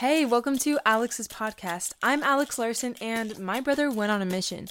Hey, 0.00 0.24
welcome 0.24 0.56
to 0.60 0.78
Alex's 0.86 1.28
podcast. 1.28 1.92
I'm 2.02 2.22
Alex 2.22 2.58
Larson, 2.58 2.96
and 3.02 3.38
my 3.38 3.60
brother 3.60 3.90
went 3.90 4.10
on 4.10 4.22
a 4.22 4.24
mission. 4.24 4.66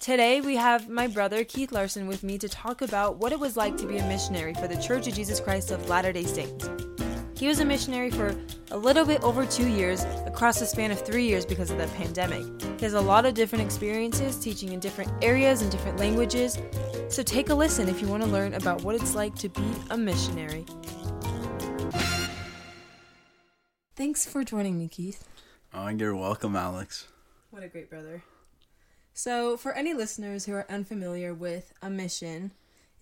Today, 0.00 0.40
we 0.40 0.56
have 0.56 0.88
my 0.88 1.06
brother 1.06 1.44
Keith 1.44 1.70
Larson 1.70 2.08
with 2.08 2.24
me 2.24 2.36
to 2.38 2.48
talk 2.48 2.82
about 2.82 3.18
what 3.18 3.30
it 3.30 3.38
was 3.38 3.56
like 3.56 3.76
to 3.76 3.86
be 3.86 3.98
a 3.98 4.08
missionary 4.08 4.54
for 4.54 4.66
the 4.66 4.76
Church 4.82 5.06
of 5.06 5.14
Jesus 5.14 5.38
Christ 5.38 5.70
of 5.70 5.88
Latter 5.88 6.12
day 6.12 6.24
Saints. 6.24 6.68
He 7.36 7.46
was 7.46 7.60
a 7.60 7.64
missionary 7.64 8.10
for 8.10 8.36
a 8.72 8.76
little 8.76 9.04
bit 9.04 9.22
over 9.22 9.46
two 9.46 9.68
years, 9.68 10.02
across 10.26 10.58
the 10.58 10.66
span 10.66 10.90
of 10.90 11.00
three 11.00 11.26
years 11.26 11.46
because 11.46 11.70
of 11.70 11.78
the 11.78 11.86
pandemic. 11.96 12.44
He 12.80 12.84
has 12.84 12.94
a 12.94 13.00
lot 13.00 13.24
of 13.24 13.34
different 13.34 13.64
experiences 13.64 14.36
teaching 14.36 14.72
in 14.72 14.80
different 14.80 15.12
areas 15.22 15.62
and 15.62 15.70
different 15.70 16.00
languages. 16.00 16.58
So 17.08 17.22
take 17.22 17.50
a 17.50 17.54
listen 17.54 17.88
if 17.88 18.02
you 18.02 18.08
want 18.08 18.24
to 18.24 18.28
learn 18.28 18.54
about 18.54 18.82
what 18.82 18.96
it's 18.96 19.14
like 19.14 19.36
to 19.36 19.48
be 19.48 19.74
a 19.90 19.96
missionary. 19.96 20.66
Thanks 23.94 24.24
for 24.24 24.42
joining 24.42 24.78
me, 24.78 24.88
Keith. 24.88 25.28
Oh, 25.74 25.88
you're 25.88 26.16
welcome, 26.16 26.56
Alex. 26.56 27.08
What 27.50 27.62
a 27.62 27.68
great 27.68 27.90
brother. 27.90 28.22
So, 29.12 29.58
for 29.58 29.74
any 29.74 29.92
listeners 29.92 30.46
who 30.46 30.54
are 30.54 30.64
unfamiliar 30.70 31.34
with 31.34 31.74
a 31.82 31.90
mission 31.90 32.52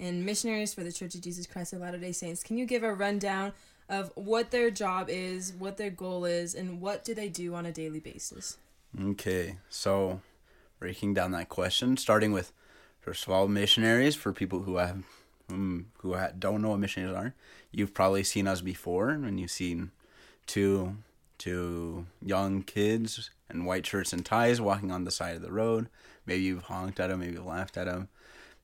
and 0.00 0.26
missionaries 0.26 0.74
for 0.74 0.82
the 0.82 0.90
Church 0.90 1.14
of 1.14 1.20
Jesus 1.20 1.46
Christ 1.46 1.72
of 1.72 1.80
Latter 1.80 1.98
day 1.98 2.10
Saints, 2.10 2.42
can 2.42 2.58
you 2.58 2.66
give 2.66 2.82
a 2.82 2.92
rundown 2.92 3.52
of 3.88 4.10
what 4.16 4.50
their 4.50 4.68
job 4.70 5.06
is, 5.08 5.52
what 5.52 5.76
their 5.76 5.90
goal 5.90 6.24
is, 6.24 6.56
and 6.56 6.80
what 6.80 7.04
do 7.04 7.14
they 7.14 7.28
do 7.28 7.54
on 7.54 7.66
a 7.66 7.72
daily 7.72 8.00
basis? 8.00 8.58
Okay, 9.00 9.58
so 9.68 10.20
breaking 10.80 11.14
down 11.14 11.30
that 11.30 11.48
question, 11.48 11.96
starting 11.96 12.32
with 12.32 12.52
first 12.98 13.24
of 13.24 13.32
all, 13.32 13.46
missionaries 13.46 14.16
for 14.16 14.32
people 14.32 14.62
who 14.62 14.78
have 14.78 15.04
who 15.48 16.16
don't 16.38 16.62
know 16.62 16.70
what 16.70 16.80
missionaries 16.80 17.14
are. 17.14 17.34
You've 17.70 17.94
probably 17.94 18.24
seen 18.24 18.48
us 18.48 18.60
before, 18.60 19.10
and 19.10 19.38
you've 19.38 19.50
seen 19.52 19.92
two 20.50 20.96
two 21.38 22.06
young 22.20 22.62
kids 22.62 23.30
in 23.48 23.64
white 23.64 23.86
shirts 23.86 24.12
and 24.12 24.26
ties 24.26 24.60
walking 24.60 24.90
on 24.90 25.04
the 25.04 25.10
side 25.10 25.36
of 25.36 25.42
the 25.42 25.52
road. 25.52 25.88
Maybe 26.26 26.42
you've 26.42 26.64
honked 26.64 26.98
at 26.98 27.08
them, 27.08 27.20
maybe 27.20 27.34
you've 27.34 27.46
laughed 27.46 27.76
at 27.76 27.86
them. 27.86 28.08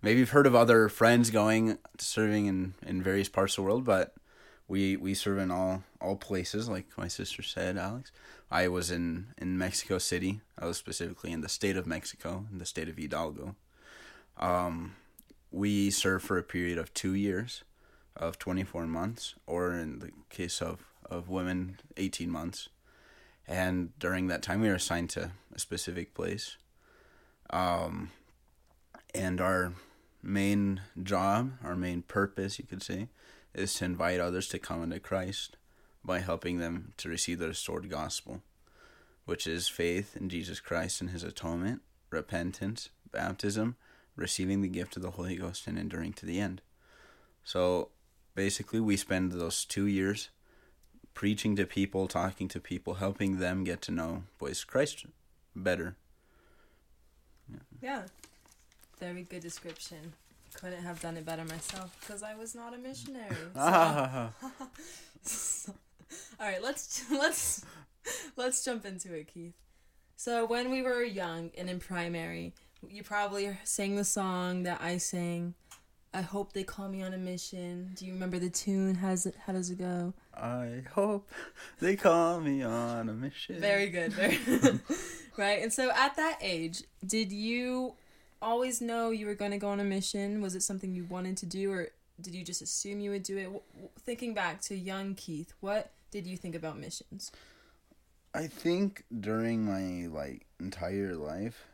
Maybe 0.03 0.19
you've 0.19 0.31
heard 0.31 0.49
of 0.49 0.55
other 0.55 0.89
friends 0.89 1.31
going 1.31 1.79
serving 1.99 2.47
in, 2.47 2.75
in 2.85 3.03
various 3.03 3.29
parts 3.29 3.53
of 3.53 3.57
the 3.57 3.63
world, 3.63 3.85
but 3.85 4.15
we 4.67 4.97
we 4.97 5.15
serve 5.15 5.39
in 5.39 5.53
all 5.53 5.85
all 6.01 6.17
places, 6.17 6.69
like 6.69 6.87
my 6.99 7.07
sister 7.07 7.43
said, 7.43 7.79
Alex. 7.79 8.11
I 8.51 8.67
was 8.67 8.91
in 8.91 9.29
in 9.39 9.57
Mexico 9.57 9.99
City. 9.99 10.41
I 10.59 10.67
was 10.67 10.77
specifically 10.77 11.31
in 11.31 11.41
the 11.41 11.49
state 11.49 11.77
of 11.77 11.87
Mexico, 11.87 12.47
in 12.51 12.59
the 12.59 12.67
state 12.67 12.89
of 12.89 12.97
Hidalgo. 12.97 13.55
Um, 14.39 14.97
we 15.53 15.91
served 15.91 16.25
for 16.27 16.37
a 16.37 16.43
period 16.43 16.79
of 16.79 16.93
two 16.93 17.15
years, 17.15 17.63
of 18.17 18.39
twenty 18.39 18.65
four 18.65 18.87
months, 18.89 19.37
or 19.47 19.73
in 19.73 20.01
the 20.01 20.11
case 20.31 20.61
of 20.61 20.85
of 21.11 21.29
women, 21.29 21.81
eighteen 21.97 22.31
months. 22.31 22.69
And 23.49 23.97
during 23.99 24.27
that 24.27 24.43
time, 24.43 24.61
we 24.61 24.69
were 24.69 24.75
assigned 24.75 25.11
to 25.11 25.31
a 25.55 25.59
specific 25.59 26.15
place. 26.15 26.57
Um, 27.51 28.11
and 29.15 29.41
our 29.41 29.75
main 30.23 30.81
job, 31.01 31.53
our 31.63 31.77
main 31.77 32.03
purpose, 32.03 32.59
you 32.59 32.65
could 32.65 32.83
say, 32.83 33.09
is 33.55 33.73
to 33.75 33.85
invite 33.85 34.19
others 34.19 34.49
to 34.49 34.59
come 34.59 34.83
into 34.83 34.99
Christ 34.99 35.57
by 36.05 36.19
helping 36.19 36.59
them 36.59 36.93
to 36.97 37.09
receive 37.09 37.39
the 37.39 37.49
restored 37.49 37.89
gospel, 37.89 38.43
which 39.25 39.47
is 39.47 39.69
faith 39.69 40.17
in 40.17 40.29
Jesus 40.29 40.61
Christ 40.61 41.01
and 41.01 41.11
his 41.11 41.23
atonement, 41.23 41.83
repentance, 42.11 42.91
baptism, 43.13 43.77
receiving 44.17 44.61
the 44.61 44.69
gift 44.69 44.97
of 44.97 45.03
the 45.03 45.13
Holy 45.13 45.37
Ghost, 45.37 45.67
and 45.67 45.79
enduring 45.79 46.13
to 46.15 46.27
the 46.27 46.41
end. 46.41 46.63
So 47.45 47.91
basically, 48.35 48.81
we 48.81 48.97
spend 48.97 49.33
those 49.33 49.65
two 49.65 49.87
years 49.87 50.31
preaching 51.17 51.57
to 51.57 51.67
people, 51.67 52.07
talking 52.07 52.47
to 52.47 52.61
people, 52.61 52.95
helping 52.95 53.39
them 53.39 53.65
get 53.65 53.83
to 53.83 53.91
know 53.91 54.23
boys 54.39 54.63
Christ 54.63 55.07
better. 55.57 55.97
Yeah. 57.51 57.59
yeah. 57.83 58.03
Very 59.01 59.23
good 59.23 59.43
description 59.43 60.13
couldn't 60.55 60.83
have 60.83 61.01
done 61.01 61.17
it 61.17 61.27
better 61.27 61.45
myself 61.45 61.97
because 62.01 62.23
I 62.23 62.35
was 62.35 62.55
not 62.55 62.73
a 62.73 62.79
missionary. 62.79 63.35
So. 63.55 64.31
All 66.41 66.47
right, 66.47 66.63
let's 66.63 67.05
let's 67.11 67.65
let's 68.37 68.65
jump 68.65 68.87
into 68.87 69.13
it, 69.15 69.33
Keith. 69.33 69.55
So 70.17 70.47
when 70.47 70.71
we 70.71 70.83
were 70.83 71.03
young 71.03 71.51
and 71.59 71.69
in 71.69 71.81
primary, 71.81 72.55
you 72.89 73.03
probably 73.03 73.59
sang 73.65 73.97
the 73.97 74.05
song 74.05 74.63
that 74.63 74.81
I 74.81 74.99
sang. 74.99 75.55
I 76.17 76.23
hope 76.23 76.55
they 76.55 76.65
call 76.65 76.89
me 76.89 77.03
on 77.03 77.13
a 77.13 77.19
mission. 77.19 77.91
Do 77.95 78.07
you 78.07 78.15
remember 78.15 78.39
the 78.39 78.49
tune? 78.49 78.95
How's 78.95 79.27
it? 79.27 79.35
How 79.47 79.53
does 79.53 79.69
it 79.69 79.77
go? 79.77 80.15
I 80.35 80.83
hope 80.95 81.31
they 81.79 81.95
call 81.95 82.41
me 82.41 82.63
on 82.63 83.11
a 83.11 83.13
mission. 83.13 83.61
Very 83.61 83.91
good. 83.91 84.15
Very 84.15 84.39
right. 85.37 85.63
And 85.63 85.71
so 85.71 85.91
at 85.91 86.17
that 86.17 86.39
age, 86.41 86.85
did 87.07 87.33
you 87.33 87.97
always 88.41 88.81
know 88.81 89.11
you 89.11 89.27
were 89.27 89.35
going 89.35 89.51
to 89.51 89.59
go 89.59 89.69
on 89.69 89.79
a 89.79 89.85
mission? 89.85 90.41
Was 90.41 90.55
it 90.55 90.63
something 90.63 90.91
you 90.91 91.05
wanted 91.05 91.37
to 91.37 91.47
do, 91.47 91.71
or 91.71 91.89
did 92.19 92.35
you 92.35 92.43
just 92.43 92.63
assume 92.63 93.01
you 93.01 93.11
would 93.11 93.23
do 93.23 93.37
it? 93.37 93.91
Thinking 94.01 94.33
back 94.33 94.63
to 94.63 94.75
young 94.75 95.17
Keith, 95.17 95.53
what 95.61 95.91
did 96.11 96.27
you 96.27 96.39
think 96.39 96.55
about 96.55 96.79
missions? 96.79 97.31
I 98.33 98.47
think 98.47 99.05
during 99.21 99.67
my 99.67 100.09
like 100.09 100.47
entire 100.61 101.15
life, 101.15 101.67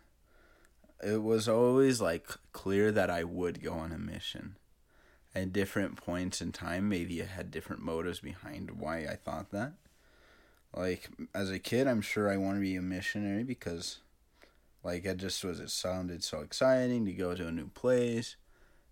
it 1.03 1.23
was 1.23 1.49
always 1.49 2.01
like 2.01 2.29
clear 2.53 2.93
that 2.93 3.11
I 3.11 3.25
would 3.25 3.63
go 3.63 3.73
on 3.73 3.93
a 3.93 3.99
mission. 3.99 4.57
At 5.35 5.53
different 5.53 5.97
points 5.97 6.43
in 6.43 6.53
time, 6.53 6.89
maybe 6.89 7.23
I 7.23 7.27
had 7.27 7.51
different 7.51 7.83
motives 7.83 8.21
behind 8.21 8.73
why 8.73 8.99
I 8.99 9.17
thought 9.17 9.51
that. 9.51 9.73
Like 10.75 11.09
as 11.35 11.51
a 11.51 11.59
kid, 11.59 11.87
I'm 11.87 12.03
sure 12.03 12.31
I 12.31 12.37
want 12.37 12.57
to 12.57 12.61
be 12.61 12.77
a 12.77 12.83
missionary 12.83 13.43
because 13.43 13.99
like 14.85 15.05
it 15.05 15.17
just 15.19 15.45
was 15.45 15.61
it 15.61 15.71
sounded 15.71 16.23
so 16.23 16.41
exciting 16.41 17.05
to 17.07 17.13
go 17.13 17.35
to 17.35 17.47
a 17.47 17.53
new 17.53 17.69
place 17.69 18.37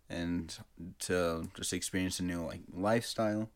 and 0.08 0.56
to 1.00 1.48
just 1.54 1.72
experience 1.72 2.20
a 2.20 2.24
new 2.24 2.44
like 2.44 2.62
lifestyle. 2.72 3.50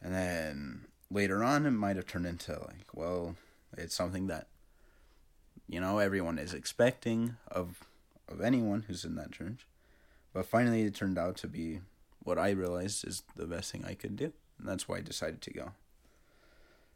And 0.00 0.14
then 0.14 0.86
later 1.10 1.42
on 1.42 1.66
it 1.66 1.70
might 1.70 1.96
have 1.96 2.06
turned 2.06 2.26
into 2.26 2.52
like, 2.52 2.94
well, 2.94 3.36
it's 3.76 3.94
something 3.94 4.26
that 4.28 4.48
you 5.72 5.80
know 5.80 5.98
everyone 5.98 6.38
is 6.38 6.52
expecting 6.52 7.36
of 7.50 7.80
of 8.28 8.42
anyone 8.42 8.84
who's 8.86 9.04
in 9.04 9.14
that 9.16 9.32
church. 9.32 9.66
But 10.34 10.46
finally 10.46 10.82
it 10.82 10.94
turned 10.94 11.18
out 11.18 11.36
to 11.38 11.48
be 11.48 11.80
what 12.22 12.38
I 12.38 12.50
realized 12.50 13.06
is 13.06 13.22
the 13.36 13.46
best 13.46 13.72
thing 13.72 13.84
I 13.84 13.94
could 13.94 14.16
do. 14.16 14.32
And 14.58 14.68
that's 14.68 14.86
why 14.86 14.98
I 14.98 15.00
decided 15.00 15.40
to 15.42 15.50
go. 15.50 15.72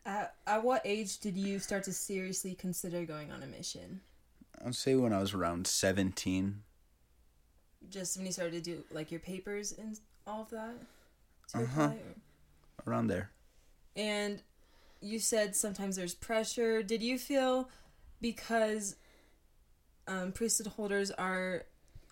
At, 0.04 0.34
at 0.46 0.62
what 0.62 0.82
age 0.84 1.18
did 1.18 1.36
you 1.36 1.58
start 1.58 1.84
to 1.84 1.92
seriously 1.92 2.54
consider 2.54 3.04
going 3.04 3.32
on 3.32 3.42
a 3.42 3.46
mission? 3.46 4.00
I'd 4.64 4.74
say 4.74 4.94
when 4.94 5.12
I 5.12 5.20
was 5.20 5.34
around 5.34 5.66
17. 5.66 6.62
Just 7.90 8.16
when 8.16 8.26
you 8.26 8.32
started 8.32 8.52
to 8.52 8.60
do 8.60 8.84
like 8.92 9.10
your 9.10 9.20
papers 9.20 9.72
and 9.72 9.98
all 10.26 10.42
of 10.42 10.50
that? 10.50 10.74
Uh 11.54 11.66
huh. 11.66 11.90
Around 12.86 13.08
there. 13.08 13.30
And 13.96 14.42
you 15.00 15.18
said 15.18 15.56
sometimes 15.56 15.96
there's 15.96 16.14
pressure. 16.14 16.82
Did 16.82 17.02
you 17.02 17.18
feel 17.18 17.68
because 18.20 18.96
um, 20.08 20.32
priesthood 20.32 20.68
holders 20.68 21.10
are 21.10 21.64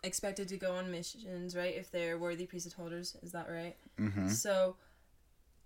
expected 0.02 0.48
to 0.48 0.56
go 0.56 0.72
on 0.72 0.90
missions, 0.90 1.56
right? 1.56 1.74
If 1.74 1.90
they're 1.90 2.18
worthy 2.18 2.46
priesthood 2.46 2.74
holders, 2.74 3.16
is 3.22 3.32
that 3.32 3.48
right? 3.48 3.76
Mm-hmm. 3.98 4.28
So, 4.28 4.76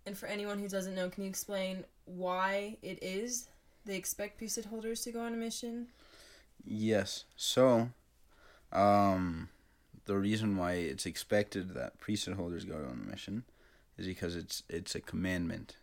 and 0.06 0.16
for 0.16 0.26
anyone 0.26 0.58
who 0.58 0.68
doesn't 0.68 0.94
know, 0.94 1.08
can 1.10 1.24
you 1.24 1.30
explain 1.30 1.84
why 2.04 2.78
it 2.82 3.02
is 3.02 3.48
they 3.84 3.96
expect 3.96 4.38
priesthood 4.38 4.66
holders 4.66 5.00
to 5.02 5.12
go 5.12 5.20
on 5.20 5.34
a 5.34 5.36
mission? 5.36 5.88
Yes. 6.64 7.24
So, 7.36 7.90
um, 8.72 9.48
the 10.04 10.16
reason 10.16 10.56
why 10.56 10.72
it's 10.72 11.06
expected 11.06 11.74
that 11.74 11.98
priesthood 11.98 12.36
holders 12.36 12.64
go 12.64 12.76
on 12.76 13.02
a 13.06 13.10
mission 13.10 13.44
is 13.96 14.06
because 14.06 14.36
it's 14.36 14.62
it's 14.68 14.94
a 14.94 15.00
commandment. 15.00 15.76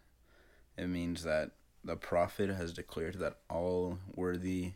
It 0.78 0.88
means 0.88 1.24
that 1.24 1.51
the 1.86 1.96
prophet 1.96 2.50
has 2.50 2.74
declared 2.74 3.20
that 3.20 3.38
all 3.48 4.00
worthy, 4.14 4.74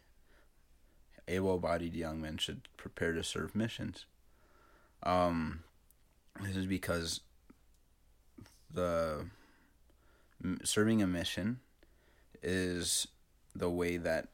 able-bodied 1.28 1.96
young 1.96 2.22
men 2.22 2.38
should 2.38 2.70
prepare 2.78 3.14
to 3.14 3.24
serve 3.24 3.56
missions. 3.56 4.06
Um, 5.02 5.64
this 6.40 6.56
is 6.56 6.68
because 6.68 7.22
the 8.72 9.26
serving 10.64 11.02
a 11.02 11.08
mission 11.08 11.60
is 12.44 13.08
the 13.56 13.70
way 13.70 13.98
that 13.98 14.28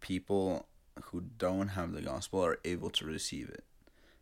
people 0.00 0.66
who 1.04 1.22
don't 1.38 1.68
have 1.68 1.92
the 1.92 2.02
gospel 2.02 2.44
are 2.44 2.58
able 2.64 2.90
to 2.90 3.06
receive 3.06 3.48
it. 3.48 3.64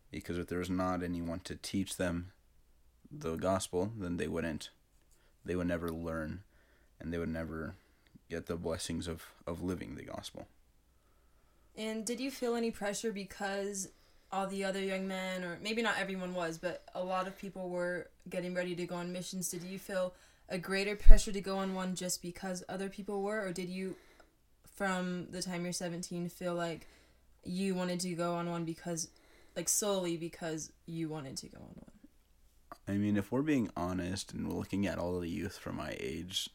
Because 0.09 0.37
if 0.37 0.47
there's 0.47 0.69
not 0.69 1.03
anyone 1.03 1.41
to 1.41 1.55
teach 1.55 1.97
them 1.97 2.31
the 3.11 3.35
gospel, 3.35 3.91
then 3.97 4.15
they 4.15 4.27
wouldn't 4.27 4.69
they 5.43 5.55
would 5.55 5.67
never 5.67 5.89
learn 5.89 6.43
and 6.99 7.11
they 7.11 7.17
would 7.17 7.29
never 7.29 7.75
get 8.31 8.47
the 8.47 8.55
blessings 8.55 9.07
of, 9.07 9.25
of 9.45 9.61
living 9.61 9.95
the 9.95 10.03
gospel. 10.03 10.47
And 11.75 12.05
did 12.05 12.19
you 12.19 12.31
feel 12.31 12.55
any 12.55 12.71
pressure 12.71 13.11
because 13.11 13.89
all 14.31 14.47
the 14.47 14.63
other 14.63 14.81
young 14.81 15.07
men, 15.07 15.43
or 15.43 15.59
maybe 15.61 15.81
not 15.81 15.95
everyone 15.99 16.33
was, 16.33 16.57
but 16.57 16.83
a 16.95 17.03
lot 17.03 17.27
of 17.27 17.37
people 17.37 17.69
were 17.69 18.09
getting 18.29 18.53
ready 18.53 18.73
to 18.75 18.85
go 18.85 18.95
on 18.95 19.11
missions? 19.11 19.49
Did 19.49 19.63
you 19.63 19.77
feel 19.77 20.13
a 20.49 20.57
greater 20.57 20.95
pressure 20.95 21.31
to 21.33 21.41
go 21.41 21.57
on 21.57 21.75
one 21.75 21.95
just 21.95 22.21
because 22.21 22.63
other 22.69 22.89
people 22.89 23.21
were, 23.21 23.45
or 23.45 23.51
did 23.51 23.69
you, 23.69 23.95
from 24.75 25.27
the 25.31 25.41
time 25.41 25.63
you're 25.63 25.73
17, 25.73 26.29
feel 26.29 26.55
like 26.55 26.87
you 27.43 27.75
wanted 27.75 27.99
to 28.01 28.13
go 28.13 28.35
on 28.35 28.49
one 28.49 28.63
because, 28.63 29.09
like, 29.55 29.67
solely 29.67 30.15
because 30.15 30.71
you 30.85 31.09
wanted 31.09 31.35
to 31.37 31.47
go 31.47 31.57
on 31.57 31.73
one? 31.75 31.91
I 32.87 32.93
mean, 32.93 33.17
if 33.17 33.31
we're 33.31 33.41
being 33.41 33.69
honest 33.75 34.33
and 34.33 34.51
looking 34.51 34.87
at 34.87 34.97
all 34.97 35.19
the 35.19 35.29
youth 35.29 35.57
from 35.57 35.77
my 35.77 35.95
age 35.99 36.49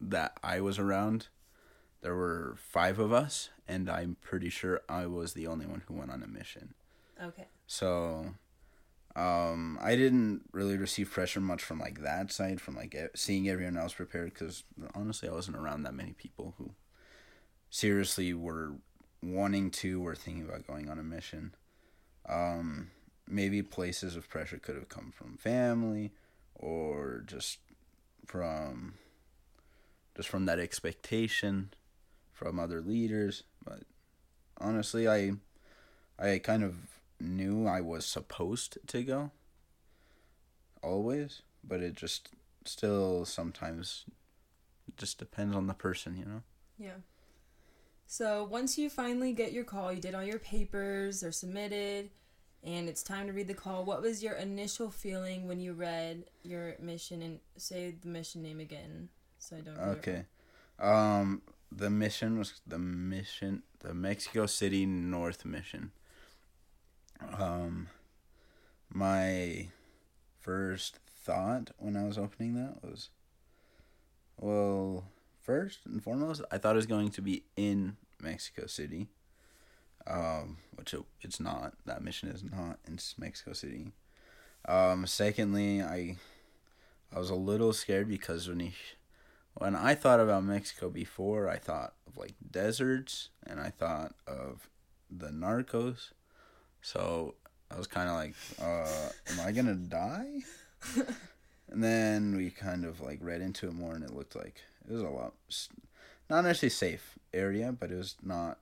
that 0.00 0.38
I 0.42 0.60
was 0.60 0.78
around, 0.78 1.28
there 2.02 2.14
were 2.14 2.56
five 2.58 2.98
of 2.98 3.12
us, 3.12 3.50
and 3.68 3.88
I'm 3.90 4.16
pretty 4.20 4.48
sure 4.48 4.80
I 4.88 5.06
was 5.06 5.34
the 5.34 5.46
only 5.46 5.66
one 5.66 5.82
who 5.86 5.94
went 5.94 6.10
on 6.10 6.22
a 6.22 6.26
mission. 6.26 6.74
Okay. 7.22 7.46
So, 7.66 8.34
um, 9.16 9.78
I 9.82 9.96
didn't 9.96 10.42
really 10.52 10.76
receive 10.76 11.10
pressure 11.10 11.40
much 11.40 11.62
from 11.62 11.78
like 11.78 12.02
that 12.02 12.32
side, 12.32 12.60
from 12.60 12.76
like 12.76 12.96
seeing 13.14 13.48
everyone 13.48 13.76
else 13.76 13.92
prepared, 13.92 14.32
because 14.32 14.64
honestly, 14.94 15.28
I 15.28 15.32
wasn't 15.32 15.56
around 15.56 15.82
that 15.82 15.94
many 15.94 16.12
people 16.12 16.54
who 16.58 16.70
seriously 17.68 18.32
were 18.32 18.74
wanting 19.22 19.70
to 19.70 20.04
or 20.04 20.14
thinking 20.14 20.44
about 20.44 20.66
going 20.66 20.88
on 20.88 20.98
a 20.98 21.02
mission. 21.02 21.54
Um, 22.28 22.90
maybe 23.26 23.62
places 23.62 24.16
of 24.16 24.28
pressure 24.28 24.58
could 24.58 24.76
have 24.76 24.88
come 24.88 25.12
from 25.14 25.36
family 25.36 26.12
or 26.54 27.22
just 27.26 27.58
from 28.26 28.94
just 30.20 30.28
from 30.28 30.44
that 30.44 30.58
expectation 30.58 31.70
from 32.30 32.60
other 32.60 32.82
leaders 32.82 33.42
but 33.64 33.84
honestly 34.60 35.08
i 35.08 35.32
i 36.18 36.36
kind 36.36 36.62
of 36.62 36.74
knew 37.18 37.66
i 37.66 37.80
was 37.80 38.04
supposed 38.04 38.76
to 38.86 39.02
go 39.02 39.30
always 40.82 41.40
but 41.64 41.80
it 41.80 41.94
just 41.94 42.28
still 42.66 43.24
sometimes 43.24 44.04
just 44.98 45.16
depends 45.16 45.56
on 45.56 45.68
the 45.68 45.72
person 45.72 46.14
you 46.18 46.26
know 46.26 46.42
Yeah. 46.78 47.00
So 48.06 48.44
once 48.44 48.76
you 48.76 48.90
finally 48.90 49.32
get 49.32 49.52
your 49.52 49.64
call, 49.64 49.90
you 49.90 50.00
did 50.00 50.14
all 50.14 50.24
your 50.24 50.40
papers, 50.40 51.20
they're 51.20 51.32
submitted, 51.32 52.10
and 52.62 52.88
it's 52.88 53.02
time 53.02 53.28
to 53.28 53.32
read 53.32 53.46
the 53.46 53.54
call. 53.54 53.84
What 53.84 54.02
was 54.02 54.22
your 54.22 54.34
initial 54.34 54.90
feeling 54.90 55.46
when 55.46 55.60
you 55.60 55.72
read 55.72 56.24
your 56.42 56.74
mission 56.80 57.22
and 57.22 57.38
say 57.56 57.94
the 58.02 58.08
mission 58.08 58.42
name 58.42 58.60
again 58.60 59.08
so 59.40 59.56
I 59.56 59.60
don't 59.60 59.78
Okay. 59.78 60.24
Um, 60.78 61.42
the 61.72 61.90
mission 61.90 62.38
was 62.38 62.60
the 62.66 62.78
mission, 62.78 63.62
the 63.80 63.94
Mexico 63.94 64.46
City 64.46 64.86
North 64.86 65.44
mission. 65.44 65.92
Um, 67.36 67.88
my 68.88 69.68
first 70.40 70.98
thought 71.06 71.70
when 71.78 71.96
I 71.96 72.04
was 72.04 72.16
opening 72.16 72.54
that 72.54 72.82
was, 72.82 73.10
well, 74.38 75.04
first 75.42 75.80
and 75.84 76.02
foremost, 76.02 76.42
I 76.50 76.58
thought 76.58 76.74
it 76.74 76.76
was 76.76 76.86
going 76.86 77.10
to 77.10 77.22
be 77.22 77.44
in 77.56 77.96
Mexico 78.20 78.66
City. 78.66 79.08
Um, 80.06 80.56
which 80.76 80.94
it, 80.94 81.02
it's 81.20 81.38
not. 81.40 81.74
That 81.84 82.02
mission 82.02 82.30
is 82.30 82.42
not 82.42 82.78
in 82.88 82.98
Mexico 83.18 83.52
City. 83.52 83.92
Um, 84.66 85.06
secondly, 85.06 85.82
I, 85.82 86.16
I 87.14 87.18
was 87.18 87.28
a 87.30 87.34
little 87.34 87.72
scared 87.74 88.08
because 88.08 88.48
when 88.48 88.60
he 88.60 88.72
when 89.60 89.76
I 89.76 89.94
thought 89.94 90.20
about 90.20 90.42
Mexico 90.42 90.88
before, 90.88 91.46
I 91.46 91.58
thought 91.58 91.92
of 92.06 92.16
like 92.16 92.32
deserts 92.50 93.28
and 93.46 93.60
I 93.60 93.68
thought 93.68 94.14
of 94.26 94.70
the 95.10 95.28
narcos. 95.28 96.12
So 96.80 97.34
I 97.70 97.76
was 97.76 97.86
kind 97.86 98.08
of 98.08 98.14
like, 98.14 98.34
uh, 98.60 99.10
am 99.32 99.46
I 99.46 99.52
gonna 99.52 99.74
die? 99.74 100.40
and 101.68 101.84
then 101.84 102.36
we 102.36 102.48
kind 102.48 102.86
of 102.86 103.02
like 103.02 103.18
read 103.20 103.42
into 103.42 103.68
it 103.68 103.74
more, 103.74 103.94
and 103.94 104.02
it 104.02 104.14
looked 104.14 104.34
like 104.34 104.62
it 104.88 104.92
was 104.92 105.02
a 105.02 105.08
lot, 105.08 105.34
not 106.30 106.44
necessarily 106.44 106.70
safe 106.70 107.18
area, 107.34 107.70
but 107.78 107.90
it 107.90 107.96
was 107.96 108.16
not 108.22 108.58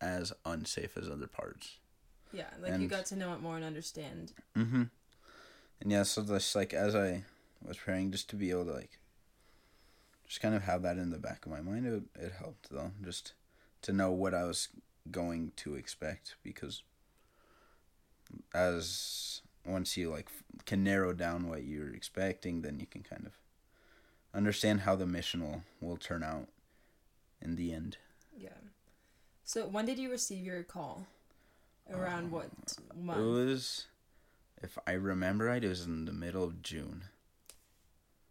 as 0.00 0.32
unsafe 0.46 0.96
as 0.96 1.10
other 1.10 1.26
parts. 1.26 1.76
Yeah, 2.32 2.48
like 2.62 2.80
you 2.80 2.88
got 2.88 3.04
to 3.06 3.16
know 3.16 3.34
it 3.34 3.42
more 3.42 3.56
and 3.56 3.64
understand. 3.64 4.32
Mm-hmm. 4.56 4.84
And 5.82 5.92
yeah, 5.92 6.04
so 6.04 6.22
just 6.22 6.56
like 6.56 6.72
as 6.72 6.94
I 6.94 7.24
was 7.62 7.76
praying, 7.76 8.12
just 8.12 8.30
to 8.30 8.36
be 8.36 8.50
able 8.50 8.64
to 8.64 8.72
like, 8.72 8.98
just 10.26 10.40
kind 10.40 10.54
of 10.54 10.62
have 10.62 10.82
that 10.82 10.98
in 10.98 11.10
the 11.10 11.18
back 11.18 11.46
of 11.46 11.52
my 11.52 11.60
mind, 11.60 11.86
it 11.86 12.02
it 12.20 12.32
helped 12.38 12.70
though, 12.70 12.92
just 13.04 13.34
to 13.82 13.92
know 13.92 14.10
what 14.10 14.34
I 14.34 14.44
was 14.44 14.68
going 15.10 15.52
to 15.56 15.76
expect 15.76 16.34
because 16.42 16.82
as 18.52 19.40
once 19.64 19.96
you 19.96 20.10
like 20.10 20.28
can 20.64 20.82
narrow 20.82 21.12
down 21.12 21.48
what 21.48 21.64
you're 21.64 21.94
expecting, 21.94 22.62
then 22.62 22.80
you 22.80 22.86
can 22.86 23.02
kind 23.02 23.26
of 23.26 23.32
understand 24.34 24.80
how 24.80 24.96
the 24.96 25.06
mission 25.06 25.42
will 25.42 25.62
will 25.80 25.96
turn 25.96 26.22
out 26.22 26.48
in 27.40 27.56
the 27.56 27.72
end. 27.72 27.96
Yeah. 28.36 28.50
So 29.44 29.66
when 29.66 29.86
did 29.86 29.98
you 29.98 30.10
receive 30.10 30.44
your 30.44 30.62
call? 30.62 31.06
Around 31.92 32.32
what 32.32 32.50
uh, 32.90 32.98
month? 33.00 33.20
It 33.20 33.22
was, 33.22 33.86
if 34.60 34.76
I 34.88 34.92
remember 34.92 35.44
right, 35.44 35.62
it 35.62 35.68
was 35.68 35.86
in 35.86 36.04
the 36.04 36.12
middle 36.12 36.42
of 36.42 36.60
June. 36.60 37.04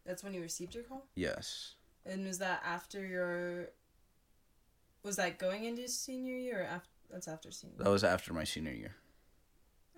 That's 0.06 0.24
when 0.24 0.34
you 0.34 0.42
received 0.42 0.76
your 0.76 0.84
call? 0.84 1.06
Yes. 1.16 1.76
And 2.06 2.26
was 2.26 2.38
that 2.40 2.62
after 2.66 3.06
your 3.06 3.70
was 5.04 5.16
that 5.18 5.38
going 5.38 5.66
into 5.66 5.88
senior 5.88 6.36
year 6.36 6.62
or 6.62 6.66
after 6.66 6.90
that's 7.12 7.28
after 7.28 7.52
senior 7.52 7.76
Year? 7.78 7.84
That 7.84 7.92
was 7.92 8.04
after 8.04 8.34
my 8.34 8.44
senior 8.44 8.74
year 8.74 8.96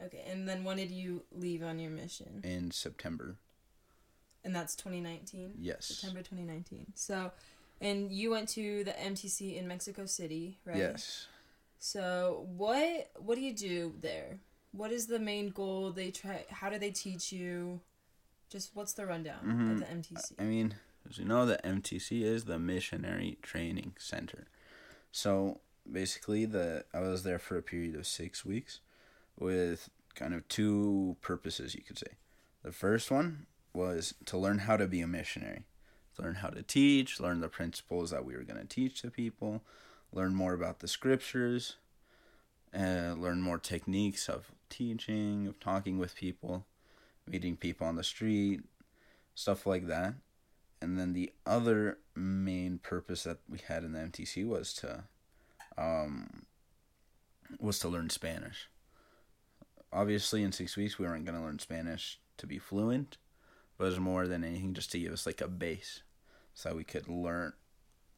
Okay, 0.04 0.24
and 0.30 0.48
then 0.48 0.64
when 0.64 0.78
did 0.78 0.92
you 0.92 1.24
leave 1.32 1.64
on 1.64 1.80
your 1.80 1.90
mission? 1.92 2.42
in 2.44 2.70
September. 2.72 3.36
And 4.44 4.56
that's 4.56 4.76
2019. 4.76 5.56
Yes. 5.60 5.88
September 5.88 6.20
2019. 6.20 6.94
So, 6.96 7.32
and 7.82 8.12
you 8.12 8.30
went 8.32 8.48
to 8.50 8.84
the 8.84 8.92
MTC 8.92 9.58
in 9.58 9.68
Mexico 9.68 10.06
City, 10.06 10.60
right? 10.66 10.78
Yes. 10.78 11.28
So, 11.80 12.46
what 12.56 13.10
what 13.18 13.36
do 13.36 13.42
you 13.42 13.54
do 13.54 13.94
there? 14.00 14.40
What 14.72 14.92
is 14.92 15.08
the 15.08 15.20
main 15.20 15.50
goal? 15.50 15.92
They 15.92 16.12
try 16.12 16.46
how 16.50 16.70
do 16.70 16.78
they 16.80 16.92
teach 16.92 17.32
you? 17.34 17.82
Just 18.50 18.72
what's 18.76 18.94
the 18.94 19.06
rundown 19.06 19.44
Mhm. 19.44 19.72
at 19.72 19.78
the 19.80 19.92
MTC? 20.16 20.36
I 20.40 20.44
mean, 20.44 20.76
as 21.10 21.18
you 21.18 21.26
know, 21.26 21.46
the 21.46 21.60
MTC 21.64 22.22
is 22.22 22.46
the 22.46 22.60
Missionary 22.60 23.38
Training 23.42 23.94
Center. 23.98 24.48
So 25.12 25.60
basically, 25.90 26.46
the 26.46 26.86
I 26.94 27.00
was 27.00 27.24
there 27.24 27.40
for 27.40 27.58
a 27.58 27.62
period 27.62 27.96
of 27.96 28.08
six 28.08 28.46
weeks, 28.46 28.82
with 29.40 29.90
kind 30.16 30.34
of 30.34 30.48
two 30.48 31.16
purposes, 31.22 31.76
you 31.76 31.82
could 31.82 31.98
say. 31.98 32.18
The 32.64 32.72
first 32.72 33.12
one 33.12 33.46
was 33.74 34.16
to 34.26 34.38
learn 34.38 34.60
how 34.60 34.78
to 34.78 34.88
be 34.88 35.02
a 35.02 35.08
missionary, 35.08 35.64
learn 36.18 36.36
how 36.36 36.50
to 36.50 36.64
teach, 36.64 37.20
learn 37.20 37.40
the 37.40 37.48
principles 37.48 38.10
that 38.10 38.26
we 38.26 38.36
were 38.36 38.44
going 38.44 38.60
to 38.60 38.66
teach 38.66 39.02
to 39.02 39.12
people, 39.12 39.62
learn 40.12 40.34
more 40.34 40.54
about 40.54 40.80
the 40.80 40.88
scriptures, 40.88 41.76
and 42.74 43.22
learn 43.22 43.42
more 43.42 43.60
techniques 43.60 44.28
of 44.28 44.52
teaching, 44.70 45.48
of 45.48 45.60
talking 45.60 45.98
with 45.98 46.16
people, 46.16 46.66
meeting 47.28 47.56
people 47.56 47.88
on 47.88 47.96
the 47.96 48.04
street, 48.04 48.62
stuff 49.36 49.66
like 49.66 49.88
that. 49.88 50.16
And 50.82 51.00
then 51.00 51.14
the 51.14 51.34
other 51.46 52.00
main 52.16 52.80
purpose 52.80 53.24
that 53.24 53.40
we 53.50 53.60
had 53.68 53.84
in 53.84 53.94
the 53.94 54.00
MTC 54.00 54.46
was 54.48 54.74
to 54.76 55.06
um 55.78 56.46
was 57.60 57.80
to 57.80 57.88
learn 57.88 58.10
Spanish. 58.10 58.70
Obviously 59.92 60.44
in 60.44 60.52
6 60.52 60.76
weeks 60.76 61.00
we 61.00 61.06
weren't 61.06 61.26
going 61.26 61.38
to 61.38 61.44
learn 61.44 61.60
Spanish 61.60 62.20
to 62.38 62.46
be 62.46 62.60
fluent, 62.60 63.18
but 63.78 63.86
it 63.86 63.90
was 63.90 64.00
more 64.00 64.28
than 64.28 64.44
anything 64.44 64.74
just 64.74 64.92
to 64.92 65.00
give 65.00 65.14
us 65.14 65.26
like 65.26 65.42
a 65.42 65.48
base 65.48 66.02
so 66.54 66.76
we 66.76 66.84
could 66.84 67.08
learn 67.08 67.54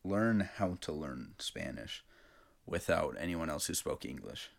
learn 0.04 0.50
how 0.56 0.78
to 0.82 0.92
learn 0.92 1.36
Spanish 1.40 2.04
without 2.66 3.16
anyone 3.20 3.50
else 3.50 3.68
who 3.68 3.74
spoke 3.74 4.06
English. 4.06 4.50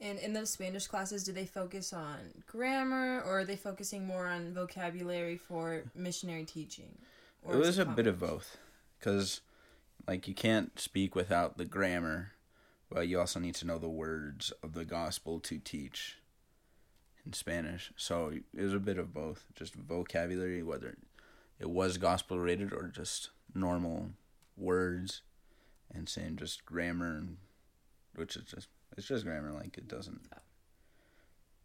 And 0.00 0.18
in 0.18 0.32
those 0.32 0.50
Spanish 0.50 0.86
classes, 0.86 1.24
do 1.24 1.32
they 1.32 1.46
focus 1.46 1.92
on 1.92 2.18
grammar 2.46 3.20
or 3.26 3.40
are 3.40 3.44
they 3.44 3.56
focusing 3.56 4.06
more 4.06 4.28
on 4.28 4.54
vocabulary 4.54 5.36
for 5.36 5.82
missionary 5.94 6.44
teaching? 6.44 6.96
It 7.48 7.56
was 7.56 7.78
a 7.78 7.84
bit 7.84 8.06
of 8.06 8.20
both 8.20 8.58
because 8.98 9.40
like 10.08 10.26
you 10.26 10.34
can't 10.34 10.78
speak 10.80 11.14
without 11.14 11.58
the 11.58 11.64
grammar 11.64 12.32
but 12.90 13.06
you 13.06 13.20
also 13.20 13.38
need 13.38 13.54
to 13.56 13.66
know 13.66 13.78
the 13.78 13.88
words 13.88 14.52
of 14.62 14.72
the 14.72 14.84
gospel 14.84 15.38
to 15.38 15.58
teach 15.58 16.18
in 17.24 17.32
spanish 17.32 17.92
so 17.96 18.32
it 18.54 18.62
was 18.62 18.72
a 18.72 18.78
bit 18.78 18.98
of 18.98 19.12
both 19.12 19.44
just 19.54 19.74
vocabulary 19.74 20.62
whether 20.62 20.96
it 21.60 21.70
was 21.70 21.98
gospel 21.98 22.38
related 22.38 22.72
or 22.72 22.88
just 22.88 23.30
normal 23.54 24.10
words 24.56 25.22
and 25.94 26.08
same 26.08 26.36
just 26.36 26.64
grammar 26.64 27.22
which 28.14 28.36
is 28.36 28.44
just 28.44 28.68
it's 28.98 29.08
just 29.08 29.24
grammar 29.24 29.52
like 29.52 29.78
it 29.78 29.88
doesn't 29.88 30.20
oh. 30.34 30.38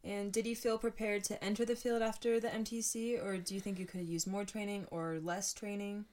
And 0.06 0.32
did 0.34 0.46
you 0.46 0.56
feel 0.56 0.78
prepared 0.78 1.24
to 1.26 1.44
enter 1.44 1.66
the 1.66 1.76
field 1.76 2.02
after 2.02 2.40
the 2.40 2.50
MTC, 2.50 3.24
or 3.24 3.38
do 3.38 3.56
you 3.56 3.62
think 3.62 3.80
you 3.80 3.86
could 3.86 4.02
have 4.02 4.10
used 4.10 4.28
more 4.28 4.44
training 4.46 4.86
or 4.92 5.20
less 5.24 5.54
training? 5.54 6.06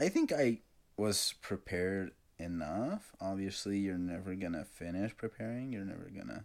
I 0.00 0.08
think 0.08 0.32
I 0.32 0.60
was 0.96 1.34
prepared 1.42 2.12
enough. 2.38 3.12
Obviously, 3.20 3.78
you're 3.78 3.98
never 3.98 4.34
gonna 4.34 4.64
finish 4.64 5.16
preparing. 5.16 5.72
You're 5.72 5.84
never 5.84 6.10
gonna 6.14 6.44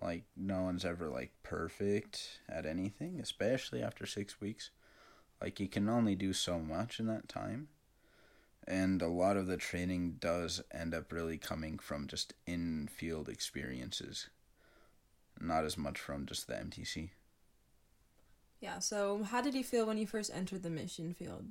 like 0.00 0.24
no 0.36 0.62
one's 0.62 0.84
ever 0.84 1.08
like 1.08 1.32
perfect 1.42 2.40
at 2.48 2.66
anything, 2.66 3.20
especially 3.20 3.82
after 3.82 4.06
6 4.06 4.40
weeks. 4.40 4.70
like 5.40 5.58
you 5.58 5.68
can 5.68 5.88
only 5.88 6.14
do 6.14 6.32
so 6.32 6.58
much 6.60 7.00
in 7.00 7.06
that 7.06 7.28
time. 7.28 7.68
And 8.66 9.02
a 9.02 9.08
lot 9.08 9.36
of 9.36 9.46
the 9.46 9.56
training 9.56 10.16
does 10.20 10.62
end 10.72 10.94
up 10.94 11.12
really 11.12 11.36
coming 11.36 11.78
from 11.78 12.06
just 12.06 12.34
in 12.46 12.88
field 12.92 13.28
experiences, 13.28 14.28
not 15.40 15.64
as 15.64 15.76
much 15.76 15.98
from 15.98 16.26
just 16.26 16.46
the 16.46 16.54
MTC. 16.54 17.10
Yeah, 18.60 18.78
so 18.78 19.24
how 19.24 19.42
did 19.42 19.54
you 19.54 19.64
feel 19.64 19.86
when 19.86 19.98
you 19.98 20.06
first 20.06 20.30
entered 20.32 20.62
the 20.62 20.70
mission 20.70 21.12
field? 21.12 21.46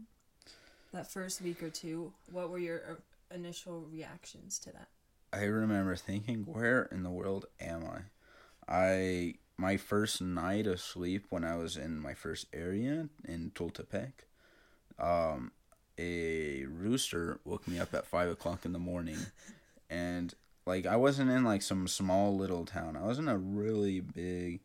That 0.94 1.12
first 1.12 1.42
week 1.42 1.62
or 1.62 1.70
two, 1.70 2.14
what 2.32 2.50
were 2.50 2.60
your 2.60 2.82
uh, 2.90 3.36
initial 3.36 3.86
reactions 3.92 4.58
to 4.60 4.72
that? 4.72 4.88
I 5.34 5.44
remember 5.44 5.96
thinking, 5.98 6.46
where 6.46 6.84
in 6.84 7.04
the 7.04 7.10
world 7.10 7.46
am 7.60 7.84
I? 7.86 8.02
I 8.68 9.36
my 9.58 9.78
first 9.78 10.22
night 10.22 10.68
of 10.68 10.80
sleep 10.80 11.26
when 11.30 11.44
I 11.44 11.56
was 11.56 11.78
in 11.78 12.00
my 12.00 12.14
first 12.14 12.48
area 12.54 13.10
in 13.26 13.52
Tultepec, 13.54 14.12
um, 14.98 15.52
a 16.02 16.66
rooster 16.66 17.40
woke 17.46 17.68
me 17.68 17.80
up 17.80 17.94
at 17.94 18.08
five 18.08 18.30
o'clock 18.30 18.66
in 18.66 18.74
the 18.74 18.80
morning, 18.80 19.20
and 19.90 20.34
like 20.66 20.86
I 20.86 20.96
wasn't 20.96 21.30
in 21.30 21.44
like 21.44 21.62
some 21.62 21.88
small 21.88 22.36
little 22.36 22.66
town. 22.66 22.98
I 22.98 23.06
was 23.06 23.20
in 23.20 23.28
a 23.28 23.38
really 23.38 24.00
big. 24.00 24.62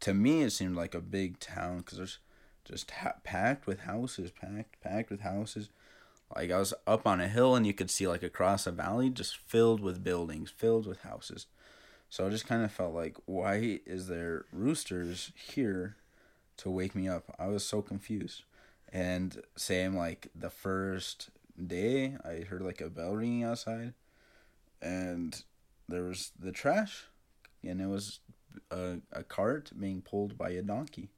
To 0.00 0.14
me, 0.14 0.42
it 0.42 0.50
seemed 0.50 0.76
like 0.76 0.94
a 0.94 1.00
big 1.00 1.40
town 1.40 1.78
because 1.78 1.98
there's 1.98 2.18
just 2.64 2.90
ha- 2.90 3.14
packed 3.24 3.66
with 3.66 3.80
houses, 3.80 4.30
packed, 4.30 4.80
packed 4.80 5.10
with 5.10 5.20
houses. 5.20 5.70
Like 6.34 6.50
I 6.50 6.58
was 6.58 6.74
up 6.86 7.06
on 7.06 7.20
a 7.20 7.28
hill 7.28 7.54
and 7.54 7.66
you 7.66 7.72
could 7.72 7.90
see 7.90 8.06
like 8.06 8.22
across 8.22 8.66
a 8.66 8.72
valley 8.72 9.10
just 9.10 9.36
filled 9.36 9.80
with 9.80 10.04
buildings, 10.04 10.50
filled 10.50 10.86
with 10.86 11.00
houses. 11.00 11.46
So 12.08 12.26
I 12.26 12.30
just 12.30 12.46
kind 12.46 12.64
of 12.64 12.72
felt 12.72 12.94
like, 12.94 13.16
why 13.26 13.80
is 13.86 14.08
there 14.08 14.44
roosters 14.52 15.32
here 15.34 15.96
to 16.58 16.70
wake 16.70 16.94
me 16.94 17.08
up? 17.08 17.34
I 17.38 17.46
was 17.48 17.64
so 17.64 17.82
confused. 17.82 18.42
And 18.92 19.42
same 19.56 19.96
like 19.96 20.28
the 20.34 20.50
first 20.50 21.30
day, 21.64 22.16
I 22.24 22.44
heard 22.44 22.62
like 22.62 22.80
a 22.80 22.90
bell 22.90 23.14
ringing 23.14 23.44
outside, 23.44 23.94
and 24.80 25.42
there 25.88 26.04
was 26.04 26.32
the 26.38 26.52
trash, 26.52 27.04
and 27.62 27.80
it 27.80 27.88
was 27.88 28.20
a, 28.70 28.98
a 29.12 29.22
cart 29.22 29.70
being 29.78 30.02
pulled 30.02 30.38
by 30.38 30.50
a 30.50 30.62
donkey. 30.62 31.10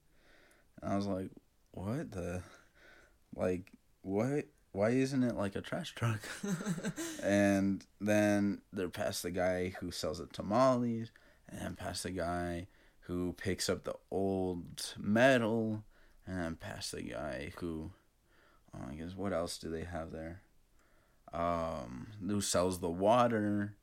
And 0.83 0.93
I 0.93 0.97
was 0.97 1.07
like, 1.07 1.31
what 1.73 2.13
the, 2.13 2.43
like, 3.35 3.73
what? 4.03 4.47
Why 4.73 4.91
isn't 4.91 5.25
it 5.25 5.35
like 5.35 5.57
a 5.57 5.63
trash 5.63 5.95
truck? 5.95 6.21
and 7.23 7.85
then 8.01 8.61
they're 8.73 8.91
past 8.91 9.23
the 9.23 9.31
guy 9.31 9.75
who 9.81 9.91
sells 9.91 10.19
the 10.19 10.27
tamales, 10.27 11.11
and 11.49 11.77
past 11.77 12.03
the 12.03 12.11
guy 12.11 12.67
who 13.01 13.33
picks 13.33 13.69
up 13.71 13.85
the 13.85 13.95
old 14.11 14.95
metal, 14.99 15.83
and 16.29 16.39
then 16.39 16.57
past 16.57 16.93
the 16.93 17.03
guy 17.03 17.53
who, 17.57 17.91
oh, 18.75 18.85
I 18.91 18.95
guess, 18.95 19.17
what 19.17 19.33
else 19.33 19.57
do 19.59 19.71
they 19.71 19.85
have 19.85 20.13
there? 20.13 20.43
Um, 21.33 22.09
who 22.27 22.41
sells 22.41 22.81
the 22.81 22.91
water. 22.91 23.75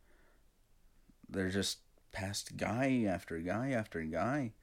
They're 1.30 1.50
just 1.50 1.80
past 2.12 2.56
guy 2.56 3.06
after 3.08 3.40
guy 3.40 3.72
after 3.72 4.02
guy 4.04 4.54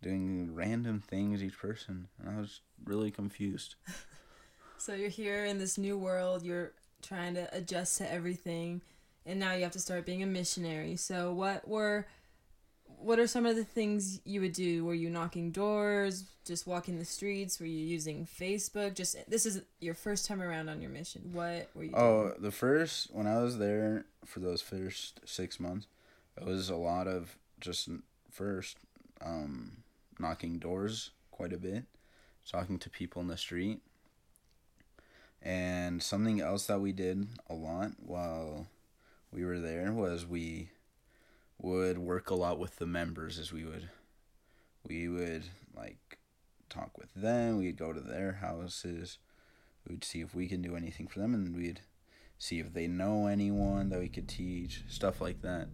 doing 0.00 0.54
random 0.54 1.02
things 1.06 1.42
each 1.42 1.58
person 1.58 2.08
and 2.18 2.34
i 2.34 2.40
was 2.40 2.60
really 2.86 3.10
confused 3.10 3.74
so 4.78 4.94
you're 4.94 5.10
here 5.10 5.44
in 5.44 5.58
this 5.58 5.76
new 5.76 5.98
world 5.98 6.42
you're 6.42 6.72
trying 7.02 7.34
to 7.34 7.46
adjust 7.54 7.98
to 7.98 8.10
everything 8.10 8.80
and 9.26 9.38
now 9.38 9.52
you 9.52 9.62
have 9.62 9.72
to 9.72 9.78
start 9.78 10.06
being 10.06 10.22
a 10.22 10.26
missionary 10.26 10.96
so 10.96 11.30
what 11.30 11.68
were 11.68 12.06
what 13.04 13.18
are 13.18 13.26
some 13.26 13.46
of 13.46 13.56
the 13.56 13.64
things 13.64 14.20
you 14.24 14.40
would 14.40 14.52
do 14.52 14.84
were 14.84 14.94
you 14.94 15.10
knocking 15.10 15.50
doors 15.50 16.24
just 16.44 16.66
walking 16.66 16.98
the 16.98 17.04
streets 17.04 17.60
were 17.60 17.66
you 17.66 17.84
using 17.84 18.26
facebook 18.26 18.94
just 18.94 19.16
this 19.28 19.46
is 19.46 19.62
your 19.80 19.94
first 19.94 20.26
time 20.26 20.42
around 20.42 20.68
on 20.68 20.80
your 20.80 20.90
mission 20.90 21.22
what 21.32 21.68
were 21.74 21.84
you 21.84 21.90
doing? 21.90 22.02
oh 22.02 22.32
the 22.38 22.50
first 22.50 23.08
when 23.12 23.26
i 23.26 23.40
was 23.42 23.58
there 23.58 24.04
for 24.24 24.40
those 24.40 24.60
first 24.60 25.20
six 25.24 25.60
months 25.60 25.86
it 26.36 26.44
was 26.44 26.68
a 26.68 26.76
lot 26.76 27.06
of 27.06 27.36
just 27.60 27.88
first 28.30 28.76
um, 29.24 29.78
knocking 30.18 30.58
doors 30.58 31.10
quite 31.30 31.52
a 31.52 31.58
bit, 31.58 31.84
talking 32.50 32.78
to 32.78 32.90
people 32.90 33.22
in 33.22 33.28
the 33.28 33.36
street. 33.36 33.80
And 35.42 36.02
something 36.02 36.40
else 36.40 36.66
that 36.66 36.80
we 36.80 36.92
did 36.92 37.26
a 37.50 37.54
lot 37.54 37.92
while 37.98 38.66
we 39.30 39.44
were 39.44 39.58
there 39.58 39.92
was 39.92 40.26
we 40.26 40.70
would 41.58 41.98
work 41.98 42.30
a 42.30 42.34
lot 42.34 42.58
with 42.58 42.76
the 42.76 42.86
members 42.86 43.38
as 43.38 43.52
we 43.52 43.64
would 43.64 43.88
we 44.86 45.08
would 45.08 45.44
like 45.74 46.18
talk 46.68 46.96
with 46.98 47.12
them, 47.14 47.58
we'd 47.58 47.78
go 47.78 47.92
to 47.92 48.00
their 48.00 48.32
houses, 48.32 49.18
we'd 49.88 50.04
see 50.04 50.20
if 50.20 50.34
we 50.34 50.48
can 50.48 50.62
do 50.62 50.76
anything 50.76 51.06
for 51.06 51.20
them 51.20 51.34
and 51.34 51.54
we'd 51.54 51.80
see 52.38 52.58
if 52.58 52.72
they 52.72 52.86
know 52.86 53.26
anyone 53.26 53.88
that 53.88 54.00
we 54.00 54.08
could 54.08 54.28
teach, 54.28 54.82
stuff 54.88 55.20
like 55.20 55.40
that. 55.42 55.68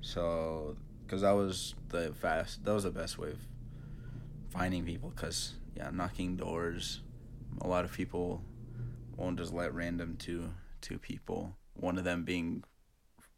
So, 0.00 0.76
because 1.04 1.22
that 1.22 1.32
was 1.32 1.74
the 1.88 2.12
fast, 2.14 2.64
that 2.64 2.72
was 2.72 2.84
the 2.84 2.90
best 2.90 3.18
way 3.18 3.30
of 3.30 3.38
finding 4.50 4.84
people. 4.84 5.10
Because 5.10 5.54
yeah, 5.76 5.90
knocking 5.90 6.36
doors, 6.36 7.00
a 7.60 7.66
lot 7.66 7.84
of 7.84 7.92
people 7.92 8.42
won't 9.16 9.38
just 9.38 9.52
let 9.52 9.74
random 9.74 10.16
two 10.18 10.50
two 10.80 10.98
people, 10.98 11.56
one 11.74 11.96
of 11.96 12.04
them 12.04 12.24
being 12.24 12.64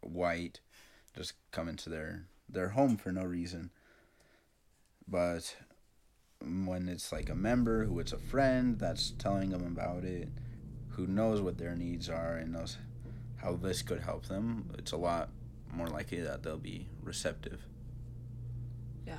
white, 0.00 0.60
just 1.16 1.34
come 1.50 1.68
into 1.68 1.88
their 1.88 2.26
their 2.48 2.70
home 2.70 2.96
for 2.96 3.12
no 3.12 3.22
reason. 3.24 3.70
But 5.06 5.56
when 6.40 6.88
it's 6.88 7.12
like 7.12 7.28
a 7.28 7.34
member 7.34 7.84
who 7.84 7.98
it's 8.00 8.12
a 8.12 8.18
friend 8.18 8.78
that's 8.78 9.10
telling 9.18 9.50
them 9.50 9.66
about 9.66 10.04
it, 10.04 10.28
who 10.90 11.06
knows 11.06 11.40
what 11.40 11.58
their 11.58 11.74
needs 11.74 12.08
are 12.08 12.36
and 12.36 12.52
knows 12.52 12.76
how 13.36 13.56
this 13.56 13.82
could 13.82 14.00
help 14.00 14.26
them, 14.26 14.70
it's 14.78 14.92
a 14.92 14.96
lot 14.96 15.30
more 15.72 15.88
likely 15.88 16.20
that 16.20 16.42
they'll 16.42 16.56
be 16.56 16.88
receptive. 17.02 17.60
Yeah. 19.06 19.16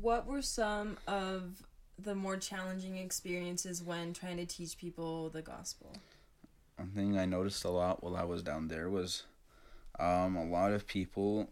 What 0.00 0.26
were 0.26 0.42
some 0.42 0.98
of 1.06 1.62
the 1.98 2.14
more 2.14 2.36
challenging 2.36 2.96
experiences 2.96 3.82
when 3.82 4.12
trying 4.12 4.36
to 4.36 4.46
teach 4.46 4.76
people 4.76 5.30
the 5.30 5.42
gospel? 5.42 5.96
One 6.76 6.90
thing 6.90 7.18
I 7.18 7.24
noticed 7.24 7.64
a 7.64 7.70
lot 7.70 8.04
while 8.04 8.16
I 8.16 8.22
was 8.22 8.42
down 8.42 8.68
there 8.68 8.88
was 8.88 9.24
um, 9.98 10.36
a 10.36 10.44
lot 10.44 10.72
of 10.72 10.86
people 10.86 11.50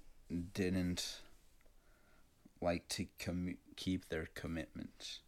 didn't 0.54 1.20
like 2.60 2.88
to 2.88 3.06
com- 3.18 3.58
keep 3.76 4.08
their 4.08 4.28
commitments. 4.34 5.20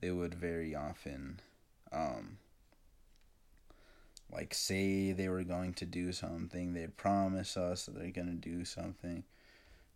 They 0.00 0.10
would 0.10 0.34
very 0.34 0.74
often 0.74 1.40
um, 1.92 2.38
like 4.32 4.54
say 4.54 5.12
they 5.12 5.28
were 5.28 5.44
going 5.44 5.72
to 5.74 5.86
do 5.86 6.12
something 6.12 6.72
they'd 6.72 6.96
promise 6.96 7.56
us 7.56 7.86
that 7.86 7.94
they're 7.94 8.10
going 8.10 8.26
to 8.26 8.48
do 8.48 8.64
something 8.64 9.24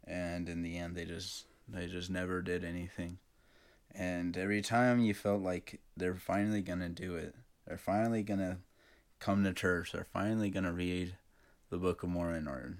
and 0.07 0.49
in 0.49 0.62
the 0.62 0.76
end 0.79 0.95
they 0.95 1.05
just 1.05 1.47
they 1.69 1.87
just 1.87 2.11
never 2.11 2.40
did 2.43 2.64
anything 2.64 3.19
and 3.95 4.37
every 4.37 4.62
time 4.62 5.00
you 5.00 5.12
felt 5.12 5.43
like 5.43 5.81
they're 5.97 6.14
finally 6.14 6.62
going 6.62 6.79
to 6.79 6.88
do 6.88 7.17
it 7.17 7.35
they're 7.67 7.76
finally 7.76 8.23
going 8.23 8.38
to 8.38 8.57
come 9.19 9.45
to 9.45 9.52
church 9.52 9.93
they're 9.93 10.07
finally 10.12 10.50
going 10.50 10.64
to 10.64 10.73
read 10.73 11.17
the 11.70 11.78
book 11.78 12.02
of 12.02 12.08
mormon 12.08 12.46
or 12.46 12.76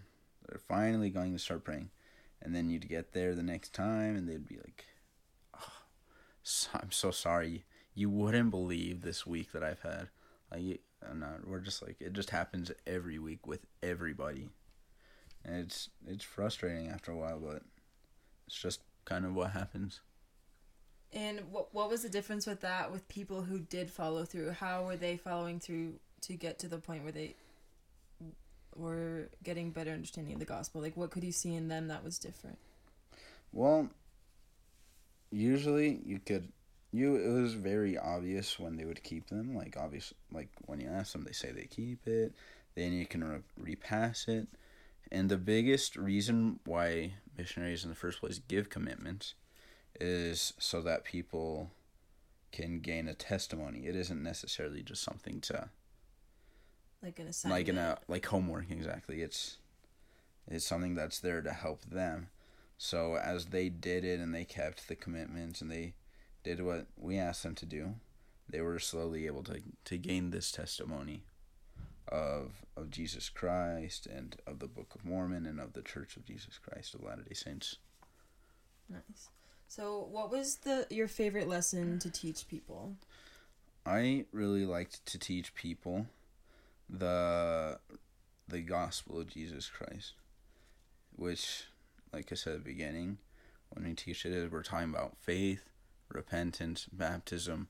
they're 0.49 0.59
finally 0.59 1.11
going 1.11 1.33
to 1.33 1.39
start 1.39 1.65
praying. 1.65 1.91
And 2.43 2.55
then 2.55 2.71
you'd 2.71 2.89
get 2.89 3.13
there 3.13 3.35
the 3.35 3.43
next 3.43 3.73
time 3.73 4.17
and 4.17 4.29
they'd 4.29 4.49
be 4.49 4.57
like 4.57 4.85
oh, 5.57 5.73
i'm 6.75 6.91
so 6.91 7.11
sorry. 7.11 7.65
You 7.95 8.11
wouldn't 8.11 8.51
believe 8.51 9.03
this 9.03 9.27
week 9.27 9.53
that 9.53 9.63
i've 9.63 9.83
had. 9.83 10.09
Like 10.51 10.81
and 11.03 11.21
not, 11.21 11.47
we're 11.47 11.61
just 11.61 11.83
like 11.83 11.97
it 12.01 12.13
just 12.13 12.31
happens 12.31 12.71
every 12.87 13.19
week 13.19 13.47
with 13.47 13.67
everybody. 13.83 14.49
And 15.45 15.57
it's 15.57 15.89
it's 16.07 16.25
frustrating 16.25 16.89
after 16.89 17.13
a 17.13 17.17
while 17.17 17.39
but 17.39 17.63
it's 18.47 18.61
just 18.61 18.81
kind 19.05 19.25
of 19.25 19.35
what 19.35 19.53
happens. 19.53 20.01
And 21.13 21.41
what 21.51 21.75
what 21.75 21.91
was 21.91 22.03
the 22.03 22.09
difference 22.09 22.47
with 22.47 22.61
that 22.61 22.91
with 22.93 23.09
people 23.09 23.43
who 23.43 23.59
did 23.61 23.91
follow 23.91 24.25
through? 24.25 24.51
How 24.53 24.85
were 24.85 24.97
they 24.97 25.17
following 25.17 25.61
through 25.61 25.95
to 26.23 26.35
get 26.35 26.59
to 26.61 26.69
the 26.69 26.79
point 26.79 27.03
where 27.03 27.13
they 27.13 27.35
were 28.77 29.29
getting 29.43 29.71
better 29.71 29.91
understanding 29.91 30.35
of 30.35 30.41
the 30.41 30.47
gospel. 30.47 30.81
Like 30.81 30.97
what 30.97 31.11
could 31.11 31.25
you 31.25 31.33
see 31.33 31.55
in 31.55 31.69
them 31.69 31.89
that 31.89 32.05
was 32.05 32.19
different? 32.19 32.59
Well 33.53 33.91
usually 35.31 36.01
you 36.05 36.19
could 36.19 36.53
you 36.93 37.17
it 37.17 37.41
was 37.41 37.55
very 37.55 37.97
obvious 37.97 38.59
when 38.59 38.77
they 38.77 38.85
would 38.85 39.03
keep 39.03 39.29
them. 39.29 39.55
Like 39.55 39.77
obvious 39.79 40.13
like 40.33 40.49
when 40.67 40.81
you 40.81 40.89
ask 40.89 41.13
them 41.13 41.25
they 41.25 41.33
say 41.33 41.53
they 41.53 41.67
keep 41.67 42.07
it. 42.07 42.35
Then 42.75 42.93
you 42.93 43.07
can 43.07 43.25
re- 43.25 43.41
repass 43.57 44.29
it. 44.29 44.49
And 45.13 45.29
the 45.29 45.39
biggest 45.39 45.97
reason 45.97 46.61
why 46.65 47.15
missionaries 47.37 47.83
in 47.83 47.91
the 47.91 47.97
first 47.97 48.21
place 48.21 48.39
give 48.39 48.71
commitments 48.71 49.35
is 50.01 50.53
so 50.59 50.81
that 50.83 51.05
people 51.05 51.71
can 52.53 52.81
gain 52.81 53.09
a 53.09 53.15
testimony. 53.15 53.87
It 53.87 53.97
isn't 53.97 54.23
necessarily 54.23 54.83
just 54.83 55.03
something 55.03 55.41
to 55.43 55.71
like 57.03 57.19
an 57.19 57.29
assignment 57.29 57.61
like 57.61 57.69
in 57.69 57.79
a 57.79 57.99
like 58.09 58.27
homework 58.27 58.71
exactly 58.71 59.23
it's 59.23 59.59
it's 60.49 60.65
something 60.65 60.95
that's 60.95 61.21
there 61.21 61.41
to 61.41 61.53
help 61.53 61.83
them 61.83 62.29
so 62.83 63.17
as 63.17 63.47
they 63.47 63.69
did 63.69 64.05
it 64.07 64.21
and 64.21 64.35
they 64.35 64.45
kept 64.45 64.89
the 64.89 64.97
commitments 64.97 65.61
and 65.61 65.71
they 65.71 65.93
did 66.43 66.63
what 66.63 66.87
we 66.97 67.19
asked 67.19 67.43
them 67.43 67.55
to 67.57 67.67
do, 67.67 67.97
they 68.49 68.63
were 68.63 68.79
slowly 68.79 69.27
able 69.27 69.43
to 69.45 69.61
to 69.85 69.99
gain 69.99 70.31
this 70.31 70.51
testimony 70.51 71.25
of 72.09 72.65
of 72.79 72.91
Jesus 72.91 73.29
Christ 73.29 74.07
and 74.07 74.37
of 74.47 74.61
the 74.61 74.67
Book 74.67 74.95
of 74.95 75.05
Mormon 75.05 75.45
and 75.45 75.61
of 75.61 75.75
the 75.75 75.83
Church 75.83 76.17
of 76.17 76.25
Jesus 76.25 76.57
Christ 76.57 76.95
of 76.95 77.03
Latter 77.03 77.23
Day 77.23 77.35
Saints. 77.35 77.77
Nice. 78.89 79.29
So, 79.69 80.09
what 80.11 80.31
was 80.31 80.57
the 80.57 80.87
your 80.89 81.07
favorite 81.07 81.49
lesson 81.49 81.99
to 81.99 82.11
teach 82.11 82.49
people? 82.49 82.95
I 83.85 84.25
really 84.33 84.65
liked 84.65 85.05
to 85.05 85.19
teach 85.19 85.55
people 85.55 86.07
the 86.91 87.79
the 88.49 88.61
gospel 88.61 89.21
of 89.21 89.29
Jesus 89.29 89.69
Christ, 89.69 90.15
which, 91.15 91.65
like 92.13 92.33
I 92.33 92.35
said 92.35 92.55
at 92.55 92.65
the 92.65 92.71
beginning, 92.71 93.19
when 93.71 93.85
we 93.85 93.95
teach 93.95 94.27
it, 94.27 94.53
we're 94.53 94.63
talking 94.63 94.91
about 94.91 95.17
faith, 95.21 95.63
repentance, 96.09 96.87
baptism, 96.93 97.69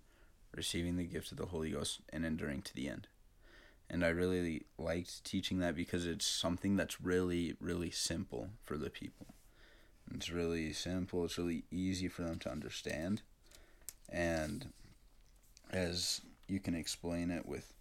receiving 0.54 0.96
the 0.96 1.04
gift 1.04 1.32
of 1.32 1.38
the 1.38 1.46
Holy 1.46 1.70
Ghost, 1.70 2.00
and 2.12 2.24
enduring 2.24 2.62
to 2.62 2.74
the 2.74 2.88
end. 2.88 3.08
And 3.90 4.04
I 4.04 4.08
really 4.08 4.62
liked 4.78 5.24
teaching 5.24 5.58
that 5.58 5.76
because 5.76 6.06
it's 6.06 6.24
something 6.24 6.76
that's 6.76 7.00
really, 7.00 7.56
really 7.60 7.90
simple 7.90 8.50
for 8.62 8.78
the 8.78 8.88
people. 8.88 9.26
It's 10.14 10.30
really 10.30 10.72
simple, 10.72 11.24
it's 11.24 11.38
really 11.38 11.64
easy 11.70 12.08
for 12.08 12.22
them 12.22 12.38
to 12.40 12.50
understand. 12.50 13.22
And 14.08 14.72
as 15.70 16.22
you 16.48 16.58
can 16.58 16.74
explain 16.74 17.30
it 17.30 17.46
with 17.46 17.74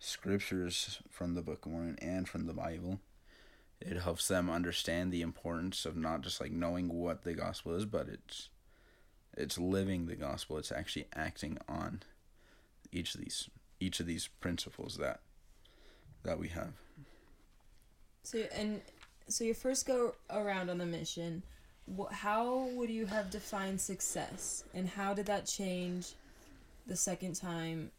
scriptures 0.00 0.98
from 1.10 1.34
the 1.34 1.42
Book 1.42 1.66
of 1.66 1.72
Mormon 1.72 1.98
and 2.00 2.28
from 2.28 2.46
the 2.46 2.54
Bible, 2.54 2.98
it 3.80 3.98
helps 3.98 4.26
them 4.26 4.50
understand 4.50 5.12
the 5.12 5.22
importance 5.22 5.84
of 5.86 5.96
not 5.96 6.22
just 6.22 6.40
like 6.40 6.50
knowing 6.50 6.88
what 6.88 7.22
the 7.22 7.34
gospel 7.34 7.76
is, 7.76 7.84
but 7.84 8.08
it's 8.08 8.48
it's 9.36 9.58
living 9.58 10.06
the 10.06 10.16
gospel. 10.16 10.58
It's 10.58 10.72
actually 10.72 11.06
acting 11.14 11.58
on 11.68 12.02
each 12.90 13.14
of 13.14 13.20
these 13.20 13.48
each 13.78 14.00
of 14.00 14.06
these 14.06 14.26
principles 14.40 14.96
that 14.96 15.20
that 16.24 16.38
we 16.38 16.48
have. 16.48 16.72
So 18.24 18.38
and 18.54 18.80
so 19.28 19.44
your 19.44 19.54
first 19.54 19.86
go 19.86 20.14
around 20.30 20.70
on 20.70 20.78
the 20.78 20.86
mission, 20.86 21.42
how 22.10 22.68
would 22.74 22.90
you 22.90 23.06
have 23.06 23.30
defined 23.30 23.80
success, 23.80 24.64
and 24.74 24.88
how 24.88 25.14
did 25.14 25.26
that 25.26 25.46
change 25.46 26.14
the 26.86 26.96
second 26.96 27.34
time 27.34 27.90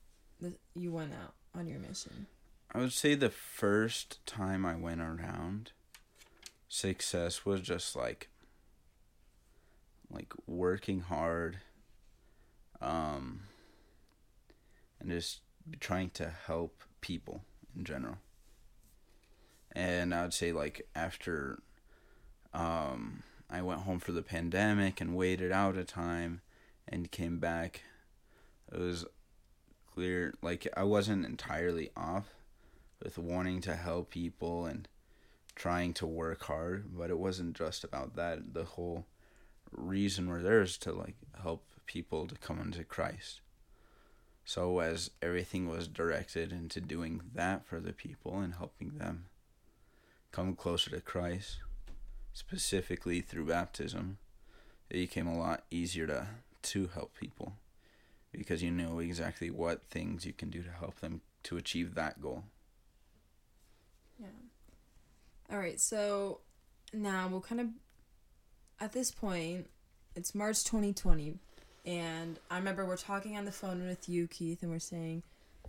that 0.41 0.59
you 0.75 0.91
went 0.91 1.13
out 1.13 1.33
on 1.55 1.67
your 1.67 1.79
mission? 1.79 2.27
I 2.73 2.79
would 2.79 2.93
say 2.93 3.15
the 3.15 3.29
first 3.29 4.25
time 4.25 4.65
I 4.65 4.75
went 4.75 5.01
around, 5.01 5.71
success 6.67 7.45
was 7.45 7.61
just 7.61 7.95
like 7.95 8.29
like 10.09 10.33
working 10.45 11.01
hard 11.01 11.59
um 12.81 13.41
and 14.99 15.09
just 15.09 15.41
trying 15.79 16.09
to 16.09 16.33
help 16.47 16.83
people 17.01 17.41
in 17.75 17.85
general. 17.85 18.17
And 19.73 20.13
I 20.13 20.23
would 20.23 20.33
say 20.33 20.51
like 20.51 20.87
after 20.95 21.59
um 22.53 23.23
I 23.49 23.61
went 23.61 23.81
home 23.81 23.99
for 23.99 24.13
the 24.13 24.21
pandemic 24.21 25.01
and 25.01 25.15
waited 25.15 25.51
out 25.51 25.77
a 25.77 25.83
time 25.83 26.41
and 26.87 27.11
came 27.11 27.39
back 27.39 27.83
it 28.71 28.79
was 28.79 29.05
clear 29.93 30.33
like 30.41 30.67
I 30.75 30.83
wasn't 30.83 31.25
entirely 31.25 31.91
off 31.95 32.33
with 33.03 33.17
wanting 33.17 33.61
to 33.61 33.75
help 33.75 34.09
people 34.09 34.65
and 34.65 34.87
trying 35.55 35.93
to 35.93 36.05
work 36.05 36.43
hard, 36.43 36.97
but 36.97 37.09
it 37.09 37.17
wasn't 37.17 37.55
just 37.55 37.83
about 37.83 38.15
that. 38.15 38.53
The 38.53 38.63
whole 38.63 39.05
reason 39.71 40.29
we're 40.29 40.41
there 40.41 40.61
is 40.61 40.77
to 40.79 40.91
like 40.91 41.15
help 41.41 41.63
people 41.85 42.27
to 42.27 42.35
come 42.35 42.59
into 42.59 42.83
Christ. 42.83 43.41
So 44.45 44.79
as 44.79 45.11
everything 45.21 45.67
was 45.67 45.87
directed 45.87 46.51
into 46.51 46.81
doing 46.81 47.21
that 47.33 47.65
for 47.65 47.79
the 47.79 47.93
people 47.93 48.39
and 48.39 48.55
helping 48.55 48.97
them 48.97 49.25
come 50.31 50.55
closer 50.55 50.89
to 50.91 51.01
Christ, 51.01 51.59
specifically 52.33 53.21
through 53.21 53.45
baptism, 53.45 54.17
it 54.89 54.95
became 54.95 55.27
a 55.27 55.37
lot 55.37 55.63
easier 55.69 56.07
to 56.07 56.27
to 56.63 56.87
help 56.93 57.15
people 57.15 57.53
because 58.37 58.63
you 58.63 58.71
know 58.71 58.99
exactly 58.99 59.49
what 59.49 59.83
things 59.89 60.25
you 60.25 60.33
can 60.33 60.49
do 60.49 60.63
to 60.63 60.71
help 60.71 60.99
them 60.99 61.21
to 61.43 61.57
achieve 61.57 61.95
that 61.95 62.21
goal. 62.21 62.43
Yeah. 64.19 64.27
All 65.51 65.57
right, 65.57 65.79
so 65.79 66.39
now 66.93 67.27
we'll 67.27 67.41
kind 67.41 67.61
of 67.61 67.67
at 68.79 68.93
this 68.93 69.11
point, 69.11 69.67
it's 70.15 70.33
March 70.33 70.63
2020, 70.63 71.37
and 71.85 72.39
I 72.49 72.57
remember 72.57 72.85
we're 72.85 72.97
talking 72.97 73.37
on 73.37 73.45
the 73.45 73.51
phone 73.51 73.85
with 73.85 74.09
you, 74.09 74.27
Keith, 74.27 74.63
and 74.63 74.71
we're 74.71 74.79
saying, 74.79 75.23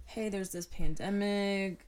"Hey, 0.05 0.29
there's 0.29 0.51
this 0.51 0.67
pandemic, 0.67 1.87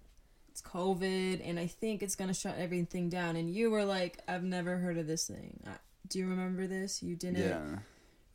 it's 0.49 0.61
COVID, 0.61 1.41
and 1.49 1.59
I 1.59 1.67
think 1.67 2.03
it's 2.03 2.15
gonna 2.15 2.35
shut 2.35 2.59
everything 2.59 3.09
down." 3.09 3.37
And 3.37 3.51
you 3.51 3.71
were 3.71 3.85
like, 3.85 4.19
"I've 4.29 4.45
never 4.45 4.77
heard 4.79 4.99
of 4.99 5.07
this 5.07 5.27
thing." 5.27 5.63
Do 6.07 6.19
you 6.19 6.29
remember 6.29 6.67
this? 6.67 7.03
You 7.03 7.17
didn't. 7.17 7.43
Yeah 7.43 7.79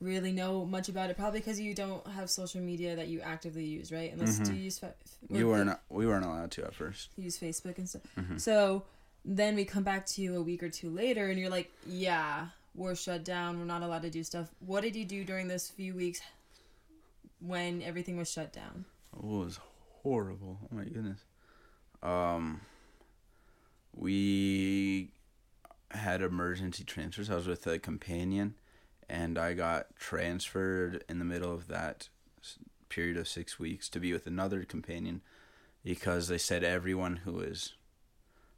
really 0.01 0.31
know 0.31 0.65
much 0.65 0.88
about 0.88 1.09
it 1.09 1.17
probably 1.17 1.39
because 1.39 1.59
you 1.59 1.73
don't 1.73 2.05
have 2.07 2.29
social 2.29 2.62
media 2.62 2.95
that 2.95 3.07
you 3.07 3.19
actively 3.21 3.65
use 3.65 3.91
right? 3.91 4.13
Unless 4.13 4.35
mm-hmm. 4.35 4.43
do 4.45 4.53
you 4.53 4.63
use 4.63 4.79
fa- 4.79 4.95
you 5.29 5.47
weren't 5.47 5.77
we 5.89 6.07
weren't 6.07 6.25
allowed 6.25 6.51
to 6.51 6.65
at 6.65 6.73
first. 6.73 7.09
Use 7.17 7.38
facebook 7.38 7.77
and 7.77 7.89
stuff? 7.89 8.01
Mm-hmm. 8.17 8.38
so 8.38 8.83
then 9.25 9.55
we 9.55 9.65
come 9.65 9.83
back 9.83 10.05
to 10.05 10.21
you 10.21 10.38
a 10.38 10.41
week 10.41 10.63
or 10.63 10.69
two 10.69 10.89
later 10.89 11.27
and 11.27 11.39
you're 11.39 11.49
like 11.49 11.71
yeah 11.85 12.47
we're 12.75 12.95
shut 12.95 13.25
down. 13.25 13.59
We're 13.59 13.65
not 13.65 13.81
allowed 13.81 14.03
to 14.03 14.09
do 14.09 14.23
stuff. 14.23 14.47
What 14.59 14.81
did 14.81 14.95
you 14.95 15.03
do 15.03 15.25
during 15.25 15.47
those 15.47 15.67
few 15.67 15.93
weeks 15.95 16.21
when 17.41 17.81
everything 17.81 18.15
was 18.15 18.31
shut 18.31 18.53
down? 18.53 18.85
Oh, 19.21 19.41
it 19.41 19.45
was 19.45 19.59
horrible. 20.03 20.59
Oh 20.63 20.75
my 20.75 20.83
goodness. 20.85 21.19
Um 22.01 22.62
we 23.93 25.12
had 25.91 26.21
emergency 26.21 26.85
transfers. 26.85 27.29
I 27.29 27.35
was 27.35 27.47
with 27.47 27.67
a 27.67 27.79
companion 27.79 28.55
and 29.10 29.38
I 29.38 29.54
got 29.54 29.95
transferred 29.95 31.04
in 31.10 31.19
the 31.19 31.26
middle 31.26 31.52
of 31.52 31.67
that 31.67 32.10
period 32.89 33.17
of 33.17 33.28
six 33.28 33.60
weeks 33.60 33.89
to 33.89 34.00
be 34.00 34.13
with 34.13 34.28
another 34.28 34.63
companion 34.63 35.22
because 35.84 36.28
they 36.28 36.38
said 36.38 36.63
everyone 36.63 37.17
who 37.17 37.39
is 37.39 37.74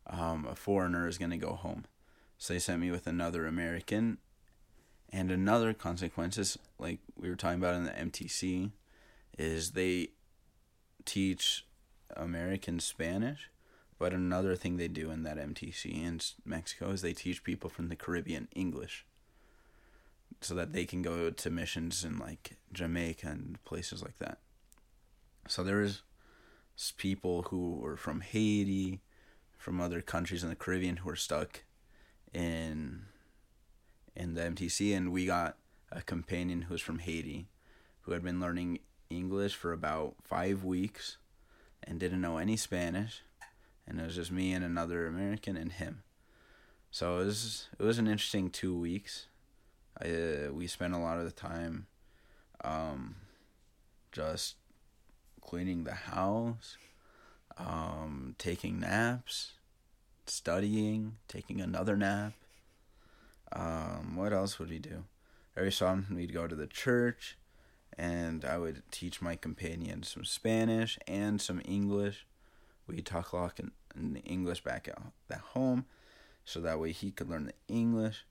um, 0.08 0.46
a 0.50 0.56
foreigner 0.56 1.08
is 1.08 1.18
going 1.18 1.32
to 1.32 1.38
go 1.38 1.54
home. 1.54 1.86
So 2.38 2.54
they 2.54 2.60
sent 2.60 2.82
me 2.82 2.92
with 2.92 3.08
another 3.08 3.46
American. 3.46 4.18
And 5.14 5.30
another 5.30 5.74
consequences, 5.74 6.58
like 6.80 7.00
we 7.18 7.30
were 7.30 7.36
talking 7.36 7.60
about 7.60 7.76
in 7.76 7.84
the 7.84 7.92
MTC, 7.92 8.72
is 9.38 9.72
they 9.72 10.10
teach 11.06 11.66
American 12.16 12.80
Spanish. 12.80 13.50
But 14.00 14.14
another 14.14 14.56
thing 14.56 14.78
they 14.78 14.88
do 14.88 15.12
in 15.12 15.24
that 15.24 15.38
MTC 15.38 15.94
in 15.94 16.22
Mexico 16.44 16.90
is 16.90 17.02
they 17.02 17.14
teach 17.14 17.44
people 17.44 17.70
from 17.70 17.90
the 17.90 17.96
Caribbean 17.96 18.48
English 18.56 19.06
so 20.40 20.56
that 20.56 20.74
they 20.74 20.86
can 20.86 21.02
go 21.02 21.30
to 21.30 21.50
missions 21.50 22.04
in 22.04 22.18
like 22.18 22.58
Jamaica 22.72 23.28
and 23.28 23.64
places 23.66 24.02
like 24.02 24.18
that. 24.20 24.40
So 25.48 25.64
there's 25.64 26.04
people 26.98 27.44
who 27.44 27.76
were 27.76 27.98
from 27.98 28.22
Haiti, 28.22 29.02
from 29.58 29.80
other 29.80 30.02
countries 30.02 30.44
in 30.44 30.50
the 30.50 30.56
Caribbean 30.56 30.98
who 30.98 31.10
were 31.10 31.16
stuck 31.16 31.64
in 32.34 33.04
in 34.16 34.34
the 34.34 34.42
MTC 34.42 34.96
and 34.96 35.12
we 35.12 35.26
got 35.26 35.58
a 35.92 36.02
companion 36.02 36.64
who 36.64 36.74
was 36.74 36.82
from 36.82 37.00
Haiti 37.00 37.48
who 38.02 38.12
had 38.12 38.24
been 38.24 38.40
learning 38.40 38.80
English 39.10 39.56
for 39.56 39.72
about 39.72 40.16
5 40.24 40.64
weeks 40.64 41.18
and 41.84 42.00
didn't 42.00 42.22
know 42.22 42.38
any 42.38 42.58
Spanish 42.58 43.22
and 43.88 44.00
it 44.00 44.04
was 44.04 44.16
just 44.16 44.32
me 44.32 44.54
and 44.54 44.66
another 44.66 45.08
American 45.08 45.56
and 45.56 45.74
him. 45.74 46.04
So 46.90 47.20
it 47.20 47.26
was 47.26 47.68
it 47.80 47.84
was 47.84 48.00
an 48.00 48.08
interesting 48.08 48.50
2 48.50 48.78
weeks 48.78 49.28
I, 50.04 50.50
we 50.52 50.68
spent 50.68 50.94
a 50.94 51.00
lot 51.00 51.18
of 51.18 51.26
the 51.26 51.32
time 51.32 51.88
um, 52.64 53.16
just 54.12 54.56
cleaning 55.42 55.84
the 55.84 55.94
house, 55.94 56.78
um, 57.58 58.36
taking 58.38 58.80
naps, 58.80 59.54
studying, 60.26 61.18
taking 61.28 61.62
another 61.62 61.96
nap. 61.96 62.34
Um, 63.54 64.16
what 64.16 64.34
else 64.34 64.60
would 64.60 64.70
we 64.70 64.80
do? 64.80 65.04
Every 65.58 65.72
so 65.72 65.88
often 65.88 66.16
we'd 66.16 66.34
go 66.34 66.48
to 66.48 66.56
the 66.56 66.68
church, 66.68 67.38
and 67.98 68.46
I 68.46 68.58
would 68.58 68.84
teach 68.92 69.22
my 69.22 69.36
companion 69.36 70.04
some 70.04 70.24
Spanish 70.24 70.98
and 71.08 71.42
some 71.42 71.62
English. 71.66 72.26
We'd 72.88 73.06
talk 73.06 73.34
a 73.34 73.36
lot 73.36 73.60
in, 73.60 73.72
in 73.96 74.16
English 74.18 74.64
back 74.64 74.88
at, 74.88 75.00
at 75.30 75.42
home, 75.42 75.86
so 76.46 76.62
that 76.62 76.80
way 76.80 76.92
he 76.92 77.12
could 77.12 77.30
learn 77.30 77.48
the 77.48 77.74
English 77.74 78.24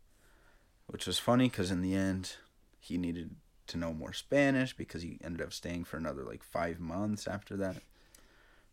which 0.91 1.07
was 1.07 1.19
funny 1.19 1.49
because 1.49 1.71
in 1.71 1.83
the 1.83 1.95
end 1.95 2.37
he 2.79 2.99
needed 2.99 3.37
to 3.69 3.77
know 3.77 3.95
more 3.95 4.13
Spanish 4.13 4.77
because 4.77 5.03
he 5.03 5.19
ended 5.23 5.41
up 5.41 5.53
staying 5.53 5.85
for 5.85 5.97
another 5.97 6.25
like 6.25 6.43
five 6.43 6.81
months 6.81 7.29
after 7.29 7.57
that. 7.57 7.77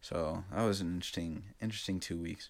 So 0.01 0.43
that 0.51 0.63
was 0.63 0.81
an 0.81 0.95
interesting, 0.95 1.43
interesting 1.61 1.99
two 1.99 2.17
weeks. 2.17 2.49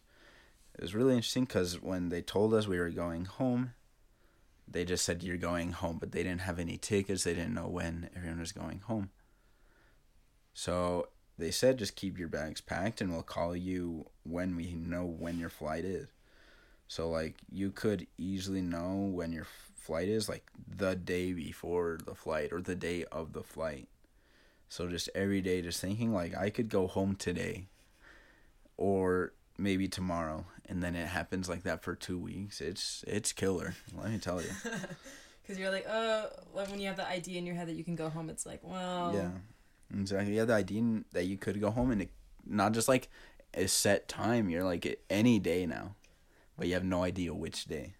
It 0.73 0.81
was 0.81 0.95
really 0.95 1.15
interesting 1.15 1.43
because 1.43 1.81
when 1.81 2.09
they 2.09 2.21
told 2.21 2.53
us 2.53 2.67
we 2.67 2.79
were 2.79 2.89
going 2.89 3.25
home, 3.25 3.73
they 4.67 4.85
just 4.85 5.03
said 5.03 5.23
you're 5.23 5.37
going 5.37 5.71
home, 5.71 5.97
but 5.99 6.11
they 6.11 6.23
didn't 6.23 6.41
have 6.41 6.59
any 6.59 6.77
tickets. 6.77 7.23
They 7.23 7.33
didn't 7.33 7.53
know 7.53 7.67
when 7.67 8.09
everyone 8.15 8.39
was 8.39 8.51
going 8.51 8.81
home. 8.81 9.09
So 10.53 11.09
they 11.37 11.51
said 11.51 11.79
just 11.79 11.95
keep 11.95 12.17
your 12.17 12.29
bags 12.29 12.61
packed 12.61 13.01
and 13.01 13.11
we'll 13.11 13.23
call 13.23 13.55
you 13.55 14.05
when 14.23 14.55
we 14.55 14.73
know 14.73 15.03
when 15.03 15.39
your 15.39 15.49
flight 15.49 15.83
is. 15.83 16.07
So 16.87 17.09
like 17.09 17.35
you 17.51 17.71
could 17.71 18.07
easily 18.17 18.61
know 18.61 19.09
when 19.11 19.31
your 19.31 19.45
flight 19.75 20.07
is 20.07 20.27
like 20.29 20.45
the 20.67 20.95
day 20.95 21.33
before 21.33 21.97
the 22.05 22.15
flight 22.15 22.51
or 22.51 22.61
the 22.61 22.75
day 22.75 23.05
of 23.11 23.33
the 23.33 23.43
flight. 23.43 23.87
So 24.69 24.87
just 24.87 25.09
every 25.15 25.41
day 25.41 25.61
just 25.61 25.79
thinking 25.81 26.13
like 26.13 26.35
I 26.35 26.49
could 26.49 26.69
go 26.69 26.87
home 26.87 27.15
today 27.15 27.67
or 28.77 29.33
maybe 29.57 29.87
tomorrow 29.87 30.45
and 30.67 30.83
then 30.83 30.95
it 30.95 31.07
happens 31.07 31.49
like 31.49 31.63
that 31.63 31.83
for 31.83 31.95
2 31.95 32.17
weeks. 32.17 32.61
It's 32.61 33.03
it's 33.07 33.31
killer. 33.33 33.75
Let 33.95 34.11
me 34.11 34.17
tell 34.17 34.41
you. 34.41 34.49
Cuz 35.47 35.57
you're 35.57 35.71
like, 35.71 35.85
"Oh, 35.87 36.29
when 36.51 36.79
you 36.79 36.87
have 36.87 36.97
the 36.97 37.07
idea 37.07 37.37
in 37.37 37.45
your 37.45 37.55
head 37.55 37.67
that 37.69 37.75
you 37.75 37.83
can 37.85 37.95
go 37.95 38.09
home, 38.09 38.29
it's 38.29 38.45
like, 38.45 38.59
well, 38.63 39.13
Yeah. 39.13 39.31
Exactly. 39.97 40.33
You 40.33 40.39
have 40.39 40.49
the 40.49 40.53
idea 40.53 41.03
that 41.13 41.23
you 41.23 41.37
could 41.37 41.61
go 41.61 41.71
home 41.71 41.91
and 41.91 42.01
it, 42.01 42.09
not 42.45 42.73
just 42.73 42.89
like 42.89 43.09
a 43.53 43.67
set 43.67 44.09
time. 44.09 44.49
You're 44.49 44.65
like 44.65 44.99
any 45.09 45.39
day 45.39 45.65
now, 45.65 45.95
but 46.57 46.67
you 46.67 46.73
have 46.73 46.83
no 46.83 47.03
idea 47.03 47.33
which 47.33 47.65
day. 47.65 47.93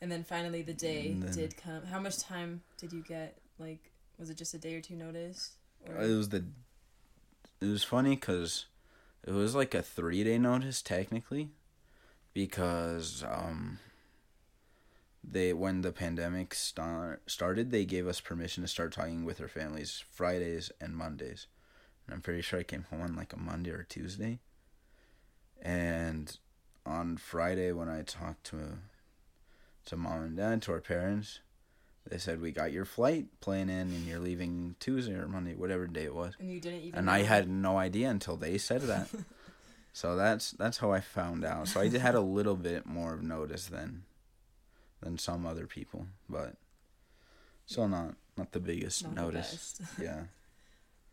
And 0.00 0.10
then 0.10 0.22
finally 0.24 0.62
the 0.62 0.74
day 0.74 1.14
then- 1.18 1.34
did 1.34 1.56
come. 1.56 1.84
How 1.86 1.98
much 2.00 2.18
time 2.18 2.62
did 2.78 2.92
you 2.92 3.02
get? 3.02 3.38
Like, 3.58 3.90
was 4.18 4.30
it 4.30 4.36
just 4.36 4.54
a 4.54 4.58
day 4.58 4.74
or 4.76 4.80
two 4.80 4.94
notice? 4.96 5.56
Or- 5.86 6.00
It 6.02 6.16
was 6.16 6.28
the. 6.28 6.44
It 7.60 7.66
was 7.66 7.82
funny 7.82 8.10
because 8.10 8.66
it 9.26 9.32
was 9.32 9.54
like 9.56 9.74
a 9.74 9.82
three 9.82 10.22
day 10.22 10.38
notice 10.38 10.82
technically, 10.82 11.50
because 12.32 13.24
um. 13.24 13.78
They 15.30 15.52
when 15.52 15.82
the 15.82 15.92
pandemic 15.92 16.54
start 16.54 17.28
started, 17.28 17.70
they 17.70 17.84
gave 17.84 18.06
us 18.06 18.20
permission 18.20 18.62
to 18.62 18.68
start 18.68 18.92
talking 18.92 19.24
with 19.24 19.40
our 19.42 19.48
families 19.48 20.02
Fridays 20.10 20.70
and 20.80 20.96
Mondays, 20.96 21.48
and 22.06 22.14
I'm 22.14 22.22
pretty 22.22 22.40
sure 22.40 22.60
I 22.60 22.62
came 22.62 22.84
home 22.84 23.02
on 23.02 23.16
like 23.16 23.32
a 23.34 23.36
Monday 23.38 23.70
or 23.70 23.82
Tuesday. 23.82 24.38
And 25.60 26.38
on 26.88 27.16
Friday 27.18 27.72
when 27.72 27.88
I 27.88 28.02
talked 28.02 28.44
to 28.44 28.78
to 29.86 29.96
mom 29.96 30.22
and 30.22 30.36
dad, 30.36 30.62
to 30.62 30.72
our 30.72 30.80
parents, 30.80 31.40
they 32.08 32.18
said 32.18 32.40
we 32.40 32.50
got 32.52 32.72
your 32.72 32.84
flight 32.84 33.26
plan 33.40 33.68
in 33.70 33.88
and 33.92 34.06
you're 34.06 34.18
leaving 34.18 34.74
Tuesday 34.80 35.14
or 35.14 35.28
Monday, 35.28 35.54
whatever 35.54 35.86
day 35.86 36.04
it 36.04 36.14
was. 36.14 36.34
and 36.38 36.50
you 36.50 36.60
didn't 36.60 36.80
even. 36.80 36.98
And 36.98 37.10
I 37.10 37.22
had 37.22 37.48
no 37.48 37.78
idea 37.78 38.10
until 38.10 38.36
they 38.36 38.58
said 38.58 38.82
that. 38.82 39.08
so 39.92 40.16
that's 40.16 40.50
that's 40.52 40.78
how 40.78 40.90
I 40.92 41.00
found 41.00 41.44
out. 41.44 41.68
So 41.68 41.80
I 41.80 41.88
had 41.88 42.14
a 42.14 42.20
little 42.20 42.56
bit 42.56 42.86
more 42.86 43.14
of 43.14 43.22
notice 43.22 43.66
than 43.66 44.04
than 45.00 45.16
some 45.18 45.46
other 45.46 45.66
people, 45.66 46.06
but 46.28 46.54
still 47.66 47.88
not 47.88 48.14
not 48.36 48.52
the 48.52 48.60
biggest 48.60 49.04
Not 49.04 49.14
the 49.14 49.20
notice. 49.22 49.78
best. 49.78 49.92
yeah. 50.02 50.22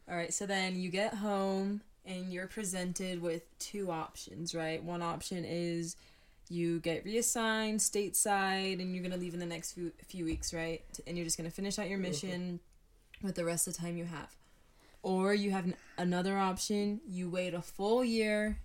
All 0.09 0.15
right, 0.15 0.33
so 0.33 0.45
then 0.45 0.75
you 0.75 0.89
get 0.89 1.15
home 1.15 1.81
and 2.05 2.31
you're 2.31 2.47
presented 2.47 3.21
with 3.21 3.43
two 3.59 3.91
options, 3.91 4.53
right? 4.53 4.83
One 4.83 5.01
option 5.01 5.45
is 5.45 5.95
you 6.49 6.79
get 6.79 7.03
reassigned 7.05 7.79
stateside 7.79 8.79
and 8.79 8.93
you're 8.93 9.01
going 9.01 9.13
to 9.13 9.19
leave 9.19 9.33
in 9.33 9.39
the 9.39 9.45
next 9.45 9.73
few 9.73 9.91
few 10.05 10.25
weeks, 10.25 10.53
right? 10.53 10.83
And 11.07 11.17
you're 11.17 11.25
just 11.25 11.37
going 11.37 11.49
to 11.49 11.55
finish 11.55 11.79
out 11.79 11.89
your 11.89 11.97
mission 11.97 12.59
with 13.21 13.35
the 13.35 13.45
rest 13.45 13.67
of 13.67 13.75
the 13.75 13.81
time 13.81 13.97
you 13.97 14.05
have. 14.05 14.35
Or 15.01 15.33
you 15.33 15.51
have 15.51 15.65
an, 15.65 15.75
another 15.97 16.37
option, 16.37 17.01
you 17.07 17.29
wait 17.29 17.53
a 17.53 17.61
full 17.61 18.03
year 18.03 18.57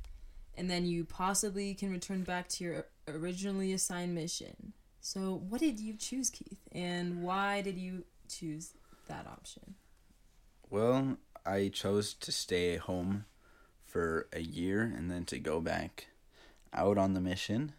and 0.57 0.71
then 0.71 0.85
you 0.85 1.05
possibly 1.05 1.75
can 1.75 1.91
return 1.91 2.23
back 2.23 2.49
to 2.49 2.65
your 2.65 2.87
originally 3.09 3.73
assigned 3.73 4.15
mission. 4.15 4.73
So, 5.01 5.41
what 5.49 5.61
did 5.61 5.81
you 5.81 5.95
choose, 5.95 6.29
Keith? 6.29 6.61
And 6.73 7.23
why 7.23 7.63
did 7.63 7.79
you 7.79 8.05
choose 8.29 8.75
that 9.09 9.27
option? 9.27 9.75
Well, 10.69 11.17
I 11.45 11.69
chose 11.69 12.15
to 12.15 12.33
stay 12.33 12.77
home 12.77 13.25
for 13.85 14.29
a 14.33 14.41
year 14.41 14.83
and 14.83 15.11
then 15.11 15.25
to 15.27 15.39
go 15.39 15.61
back 15.61 16.09
out 16.73 16.99
on 16.99 17.15
the 17.15 17.21
mission. 17.21 17.73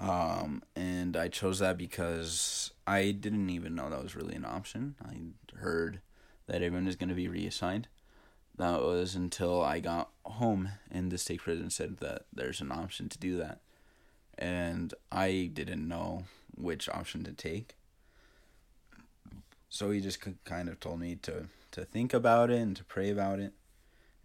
Um, 0.00 0.62
and 0.76 1.16
I 1.16 1.28
chose 1.28 1.58
that 1.58 1.76
because 1.76 2.72
I 2.86 3.10
didn't 3.10 3.50
even 3.50 3.74
know 3.74 3.90
that 3.90 4.02
was 4.02 4.14
really 4.14 4.34
an 4.34 4.44
option. 4.44 4.94
I 5.04 5.58
heard 5.58 6.00
that 6.46 6.62
everyone 6.62 6.86
is 6.86 6.96
going 6.96 7.08
to 7.08 7.14
be 7.14 7.28
reassigned. 7.28 7.88
That 8.56 8.82
was 8.82 9.14
until 9.14 9.62
I 9.62 9.80
got 9.80 10.10
home 10.24 10.70
and 10.90 11.10
the 11.10 11.18
stake 11.18 11.42
president 11.42 11.72
said 11.72 11.98
that 11.98 12.26
there's 12.32 12.60
an 12.60 12.72
option 12.72 13.08
to 13.08 13.18
do 13.18 13.36
that. 13.38 13.60
And 14.36 14.94
I 15.10 15.50
didn't 15.52 15.86
know 15.86 16.24
which 16.54 16.88
option 16.88 17.24
to 17.24 17.32
take. 17.32 17.77
So 19.68 19.90
he 19.90 20.00
just 20.00 20.18
kind 20.44 20.68
of 20.68 20.80
told 20.80 21.00
me 21.00 21.16
to 21.22 21.48
to 21.72 21.84
think 21.84 22.14
about 22.14 22.50
it 22.50 22.58
and 22.58 22.76
to 22.76 22.84
pray 22.84 23.10
about 23.10 23.38
it. 23.38 23.52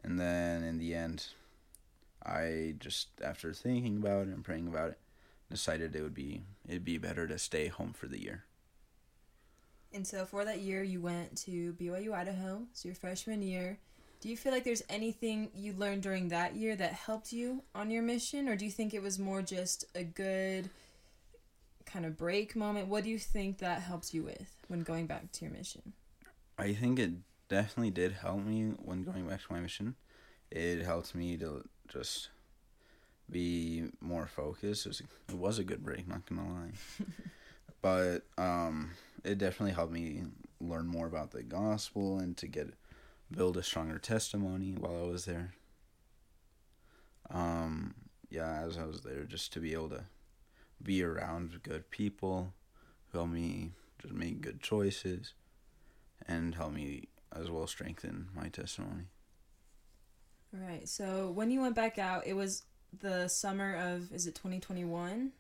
And 0.04 0.20
then 0.20 0.64
in 0.64 0.78
the 0.78 0.94
end, 0.94 1.28
I 2.26 2.76
just 2.80 3.10
after 3.22 3.54
thinking 3.54 3.98
about 3.98 4.28
it 4.28 4.34
and 4.34 4.44
praying 4.44 4.68
about 4.68 4.92
it, 4.92 5.00
decided 5.50 5.96
it 5.96 6.02
would 6.02 6.14
be 6.14 6.42
it'd 6.68 6.86
be 6.86 6.98
better 6.98 7.28
to 7.28 7.38
stay 7.38 7.68
home 7.68 7.94
for 7.94 8.08
the 8.08 8.22
year. 8.22 8.46
And 9.94 10.08
so 10.08 10.26
for 10.26 10.44
that 10.44 10.60
year, 10.60 10.82
you 10.82 11.02
went 11.02 11.38
to 11.44 11.74
BYU 11.74 12.14
Idaho, 12.14 12.64
so 12.74 12.88
your 12.88 12.96
freshman 12.96 13.44
year. 13.44 13.78
Do 14.22 14.30
you 14.30 14.38
feel 14.38 14.52
like 14.52 14.64
there's 14.64 14.84
anything 14.90 15.52
you 15.54 15.74
learned 15.74 16.02
during 16.02 16.30
that 16.30 16.56
year 16.56 16.76
that 16.78 16.94
helped 16.94 17.34
you 17.34 17.62
on 17.76 17.92
your 17.92 18.02
mission, 18.02 18.48
or 18.48 18.56
do 18.56 18.66
you 18.66 18.72
think 18.72 18.94
it 18.94 19.02
was 19.04 19.20
more 19.20 19.42
just 19.42 19.86
a 19.94 20.04
good 20.04 20.70
kind 21.94 22.06
of 22.06 22.18
break 22.18 22.56
moment? 22.56 22.88
What 22.88 23.04
do 23.04 23.12
you 23.12 23.20
think 23.20 23.60
that 23.60 23.82
helps 23.82 24.14
you 24.14 24.24
with 24.24 24.56
when 24.68 24.82
going 24.82 25.06
back 25.06 25.32
to 25.32 25.46
your 25.46 25.54
mission? 25.54 25.94
I 26.58 26.74
think 26.74 26.98
it 26.98 27.12
definitely 27.50 27.92
did 27.92 28.14
help 28.14 28.44
me 28.44 28.74
when 28.84 29.04
going 29.04 29.28
back 29.28 29.46
to 29.46 29.54
my 29.54 29.60
mission. 29.60 29.96
It 30.50 30.82
helped 30.82 31.14
me 31.14 31.38
to 31.38 31.64
just 31.88 32.30
be 33.30 33.86
more 34.02 34.26
focused. 34.26 34.88
It 34.88 34.90
was, 34.90 35.02
it 35.02 35.36
was 35.36 35.60
a 35.60 35.64
good 35.64 35.84
break, 35.84 36.08
not 36.08 36.26
gonna 36.26 36.52
lie. 36.52 36.72
but 37.82 38.24
um, 38.38 38.92
it 39.24 39.38
definitely 39.38 39.74
helped 39.74 39.94
me 39.94 40.24
learn 40.60 40.88
more 40.88 41.06
about 41.06 41.32
the 41.32 41.44
gospel 41.44 42.18
and 42.18 42.36
to 42.38 42.48
get 42.48 42.74
build 43.30 43.58
a 43.58 43.64
stronger 43.64 44.00
testimony 44.00 44.76
while 44.78 45.06
I 45.06 45.08
was 45.08 45.26
there. 45.26 45.54
Um, 47.30 47.94
yeah, 48.30 48.62
as 48.62 48.78
I 48.78 48.86
was 48.86 49.02
there, 49.02 49.24
just 49.24 49.54
to 49.54 49.60
be 49.60 49.74
able 49.74 49.90
to 49.90 50.04
be 50.84 51.04
around 51.04 51.62
good 51.64 51.90
people 51.90 52.54
who 53.12 53.20
help 53.20 53.30
me 53.30 53.72
just 54.02 54.14
make 54.14 54.42
good 54.42 54.62
choices 54.62 55.34
and 56.28 56.56
help 56.56 56.74
me 56.74 57.08
as 57.36 57.50
well 57.50 57.68
strengthen 57.68 58.30
my 58.36 58.50
testimony. 58.50 59.04
All 60.54 60.66
right. 60.68 60.88
So 60.88 61.32
when 61.32 61.50
you 61.52 61.62
went 61.62 61.76
back 61.76 61.98
out, 61.98 62.28
it 62.28 62.34
was 62.34 62.64
the 63.00 63.28
summer 63.28 63.76
of 63.76 64.12
is 64.12 64.28
it 64.28 64.36
2021? 64.36 65.32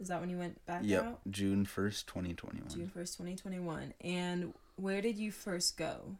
Is 0.00 0.08
that 0.08 0.20
when 0.20 0.30
you 0.30 0.38
went 0.38 0.64
back 0.66 0.82
Yep, 0.84 1.04
out? 1.04 1.20
June 1.30 1.64
1st, 1.66 2.06
2021. 2.06 2.68
June 2.70 2.90
1st, 2.94 3.16
2021. 3.18 3.94
And 4.00 4.52
where 4.76 5.00
did 5.00 5.16
you 5.16 5.30
first 5.30 5.76
go? 5.76 6.16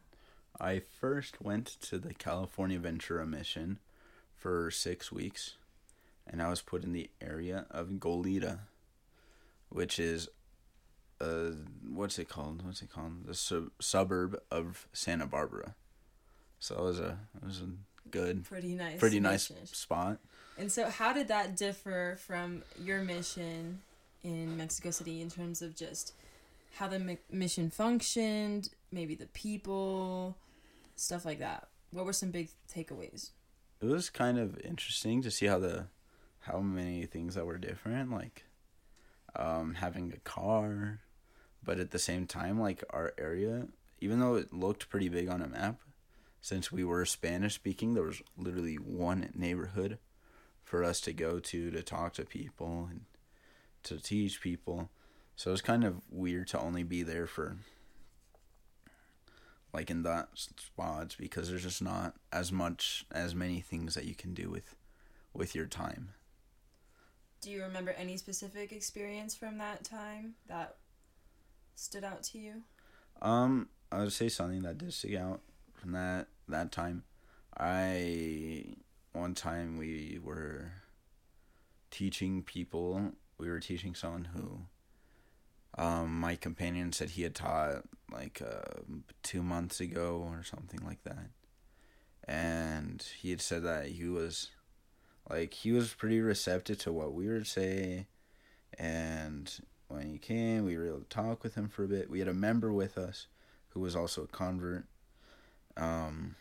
I 0.59 0.79
first 0.79 1.41
went 1.41 1.65
to 1.81 1.97
the 1.97 2.13
California 2.13 2.79
Ventura 2.79 3.25
mission 3.25 3.79
for 4.35 4.69
six 4.71 5.11
weeks, 5.11 5.55
and 6.27 6.41
I 6.41 6.49
was 6.49 6.61
put 6.61 6.83
in 6.83 6.93
the 6.93 7.09
area 7.21 7.65
of 7.71 7.87
Goleta, 7.99 8.59
which 9.69 9.99
is, 9.99 10.27
uh, 11.21 11.51
what's 11.89 12.17
it 12.19 12.29
called? 12.29 12.65
What's 12.65 12.81
it 12.81 12.91
called? 12.91 13.25
The 13.25 13.33
sub- 13.35 13.71
suburb 13.79 14.39
of 14.51 14.87
Santa 14.93 15.25
Barbara. 15.27 15.75
So 16.59 16.75
it 16.75 16.81
was 16.81 16.99
a 16.99 17.17
it 17.41 17.45
was 17.45 17.59
a 17.61 17.69
good, 18.09 18.45
Pretty 18.45 18.73
nice. 18.75 18.99
pretty 18.99 19.19
nice 19.19 19.49
mission. 19.49 19.65
spot. 19.67 20.19
And 20.57 20.71
so, 20.71 20.87
how 20.89 21.13
did 21.13 21.27
that 21.29 21.57
differ 21.57 22.17
from 22.25 22.63
your 22.81 23.01
mission 23.01 23.81
in 24.23 24.55
Mexico 24.55 24.91
City 24.91 25.19
in 25.21 25.29
terms 25.29 25.61
of 25.61 25.75
just 25.75 26.13
how 26.75 26.87
the 26.87 26.99
mi- 26.99 27.17
mission 27.31 27.69
functioned, 27.69 28.69
maybe 28.91 29.15
the 29.15 29.25
people, 29.27 30.37
stuff 30.95 31.25
like 31.25 31.39
that? 31.39 31.67
What 31.91 32.05
were 32.05 32.13
some 32.13 32.31
big 32.31 32.49
takeaways? 32.73 33.31
it 33.81 33.87
was 33.87 34.09
kind 34.09 34.39
of 34.39 34.57
interesting 34.61 35.21
to 35.21 35.29
see 35.29 35.45
how 35.47 35.59
the 35.59 35.87
how 36.43 36.59
many 36.59 37.05
things 37.05 37.35
that 37.35 37.45
were 37.45 37.57
different 37.57 38.11
like 38.11 38.45
um 39.35 39.75
having 39.75 40.11
a 40.11 40.19
car 40.19 40.99
but 41.63 41.79
at 41.79 41.91
the 41.91 41.99
same 41.99 42.25
time 42.25 42.59
like 42.59 42.83
our 42.91 43.13
area 43.17 43.67
even 43.99 44.19
though 44.19 44.35
it 44.35 44.53
looked 44.53 44.89
pretty 44.89 45.09
big 45.09 45.29
on 45.29 45.41
a 45.41 45.47
map 45.47 45.79
since 46.41 46.71
we 46.71 46.83
were 46.83 47.05
spanish 47.05 47.55
speaking 47.55 47.93
there 47.93 48.03
was 48.03 48.21
literally 48.37 48.75
one 48.75 49.29
neighborhood 49.33 49.97
for 50.63 50.83
us 50.83 50.99
to 51.01 51.13
go 51.13 51.39
to 51.39 51.69
to 51.71 51.83
talk 51.83 52.13
to 52.13 52.25
people 52.25 52.87
and 52.89 53.01
to 53.83 53.99
teach 53.99 54.41
people. 54.41 54.89
So 55.35 55.51
it 55.51 55.53
was 55.53 55.61
kind 55.61 55.83
of 55.83 56.01
weird 56.09 56.47
to 56.49 56.59
only 56.59 56.83
be 56.83 57.03
there 57.03 57.27
for 57.27 57.57
like 59.73 59.89
in 59.89 60.03
that 60.03 60.29
spots 60.33 61.15
because 61.15 61.49
there's 61.49 61.63
just 61.63 61.81
not 61.81 62.15
as 62.31 62.51
much 62.51 63.05
as 63.11 63.35
many 63.35 63.59
things 63.59 63.95
that 63.95 64.05
you 64.05 64.15
can 64.15 64.33
do 64.33 64.49
with 64.49 64.75
with 65.33 65.55
your 65.55 65.65
time 65.65 66.09
Do 67.43 67.51
you 67.51 67.61
remember 67.63 67.91
any 67.91 68.15
specific 68.15 68.71
experience 68.71 69.35
from 69.35 69.57
that 69.57 69.83
time 69.83 70.35
that 70.47 70.77
stood 71.75 72.05
out 72.05 72.23
to 72.23 72.37
you? 72.37 72.63
Um, 73.21 73.67
I 73.91 73.99
would 73.99 74.13
say 74.13 74.29
something 74.29 74.61
that 74.61 74.77
did 74.77 74.93
stick 74.93 75.17
out 75.17 75.41
from 75.73 75.91
that 75.91 76.27
that 76.47 76.71
time. 76.71 77.03
I 77.57 78.75
one 79.11 79.35
time 79.35 79.77
we 79.77 80.21
were 80.23 80.71
teaching 81.91 82.43
people. 82.43 83.11
We 83.37 83.49
were 83.49 83.59
teaching 83.59 83.93
someone 83.93 84.29
who. 84.33 84.61
Um, 85.77 86.21
my 86.21 86.37
companion 86.37 86.93
said 86.93 87.09
he 87.09 87.23
had 87.23 87.35
taught 87.35 87.83
like 88.09 88.41
uh, 88.41 88.83
two 89.21 89.43
months 89.43 89.81
ago 89.81 90.25
or 90.29 90.43
something 90.43 90.79
like 90.85 91.03
that, 91.03 91.27
and 92.25 93.03
he 93.19 93.31
had 93.31 93.41
said 93.41 93.63
that 93.63 93.87
he 93.87 94.07
was 94.07 94.49
like 95.29 95.53
he 95.53 95.71
was 95.71 95.93
pretty 95.93 96.21
receptive 96.21 96.77
to 96.79 96.91
what 96.91 97.13
we 97.13 97.27
would 97.27 97.47
say 97.47 98.07
and 98.77 99.59
when 99.87 100.09
he 100.09 100.17
came 100.17 100.65
we 100.65 100.77
were 100.77 100.87
able 100.87 100.99
to 100.99 101.05
talk 101.05 101.43
with 101.43 101.55
him 101.55 101.69
for 101.69 101.83
a 101.83 101.87
bit. 101.87 102.09
We 102.09 102.19
had 102.19 102.27
a 102.27 102.33
member 102.33 102.71
with 102.71 102.97
us 102.97 103.27
who 103.69 103.79
was 103.79 103.95
also 103.95 104.23
a 104.23 104.27
convert. 104.27 104.85
Um, 105.75 106.35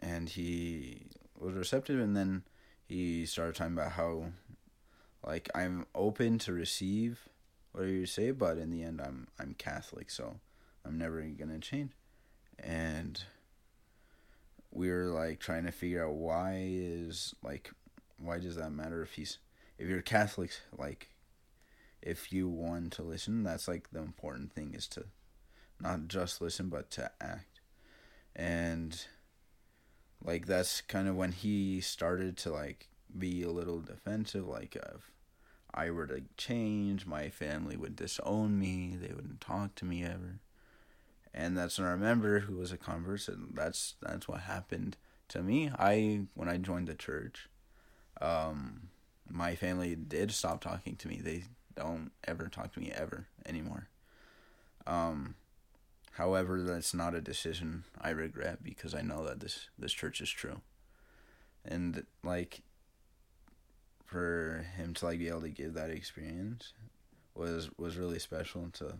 and 0.00 0.28
he 0.28 1.06
was 1.38 1.54
receptive. 1.54 1.98
And 1.98 2.16
then 2.16 2.44
he 2.86 3.26
started 3.26 3.54
talking 3.54 3.74
about 3.74 3.92
how 3.92 4.26
like 5.24 5.50
i'm 5.54 5.86
open 5.94 6.38
to 6.38 6.52
receive 6.52 7.28
whatever 7.72 7.92
you 7.92 8.06
say 8.06 8.30
but 8.30 8.56
in 8.58 8.70
the 8.70 8.82
end 8.82 9.00
i'm 9.00 9.26
i'm 9.40 9.54
catholic 9.58 10.08
so 10.10 10.36
i'm 10.84 10.96
never 10.96 11.20
gonna 11.22 11.58
change. 11.58 11.90
And 12.58 13.22
we 14.70 14.90
were 14.90 15.06
like 15.06 15.40
trying 15.40 15.64
to 15.64 15.72
figure 15.72 16.06
out 16.06 16.14
why 16.14 16.62
is 16.62 17.34
like 17.42 17.70
why 18.18 18.38
does 18.38 18.56
that 18.56 18.70
matter 18.70 19.02
if 19.02 19.12
he's 19.12 19.38
if 19.78 19.88
you're 19.88 20.02
Catholic 20.02 20.50
like 20.76 21.10
if 22.02 22.32
you 22.32 22.48
want 22.48 22.92
to 22.92 23.02
listen 23.02 23.42
that's 23.42 23.68
like 23.68 23.90
the 23.90 24.00
important 24.00 24.52
thing 24.52 24.74
is 24.74 24.86
to 24.88 25.04
not 25.80 26.08
just 26.08 26.40
listen 26.40 26.68
but 26.68 26.90
to 26.92 27.10
act. 27.20 27.60
And 28.34 28.98
like 30.22 30.46
that's 30.46 30.80
kind 30.80 31.08
of 31.08 31.16
when 31.16 31.32
he 31.32 31.80
started 31.80 32.36
to 32.38 32.52
like 32.52 32.88
be 33.16 33.42
a 33.42 33.50
little 33.50 33.80
defensive 33.80 34.46
like 34.46 34.76
if 34.76 35.10
I 35.72 35.90
were 35.90 36.06
to 36.06 36.22
change 36.36 37.06
my 37.06 37.28
family 37.28 37.76
would 37.76 37.96
disown 37.96 38.58
me 38.58 38.96
they 39.00 39.14
wouldn't 39.14 39.40
talk 39.40 39.74
to 39.76 39.84
me 39.84 40.04
ever. 40.04 40.40
And 41.34 41.56
that's 41.56 41.78
when 41.78 41.86
I 41.86 41.92
remember 41.92 42.40
who 42.40 42.56
was 42.56 42.72
a 42.72 42.78
convert 42.78 43.28
and 43.28 43.50
that's 43.54 43.94
that's 44.00 44.26
what 44.26 44.40
happened 44.40 44.96
to 45.28 45.42
me. 45.42 45.70
I 45.78 46.22
when 46.34 46.48
I 46.48 46.56
joined 46.56 46.88
the 46.88 46.94
church 46.94 47.48
um, 48.20 48.88
my 49.28 49.54
family 49.54 49.94
did 49.94 50.32
stop 50.32 50.60
talking 50.60 50.96
to 50.96 51.08
me. 51.08 51.20
They 51.22 51.44
don't 51.76 52.10
ever 52.24 52.48
talk 52.48 52.72
to 52.74 52.80
me 52.80 52.92
ever 52.94 53.26
anymore. 53.44 53.88
Um, 54.86 55.34
however, 56.12 56.62
that's 56.62 56.94
not 56.94 57.14
a 57.14 57.20
decision 57.20 57.84
I 58.00 58.10
regret 58.10 58.62
because 58.62 58.94
I 58.94 59.02
know 59.02 59.24
that 59.24 59.40
this 59.40 59.68
this 59.78 59.92
church 59.92 60.20
is 60.20 60.30
true. 60.30 60.60
And 61.64 62.04
like 62.22 62.62
for 64.04 64.64
him 64.76 64.94
to 64.94 65.04
like 65.04 65.18
be 65.18 65.28
able 65.28 65.42
to 65.42 65.48
give 65.48 65.74
that 65.74 65.90
experience 65.90 66.72
was 67.34 67.68
was 67.76 67.96
really 67.96 68.18
special 68.18 68.68
to 68.74 68.94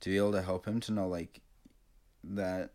to 0.00 0.10
be 0.10 0.16
able 0.16 0.32
to 0.32 0.42
help 0.42 0.66
him 0.66 0.80
to 0.80 0.92
know 0.92 1.08
like 1.08 1.40
that 2.22 2.70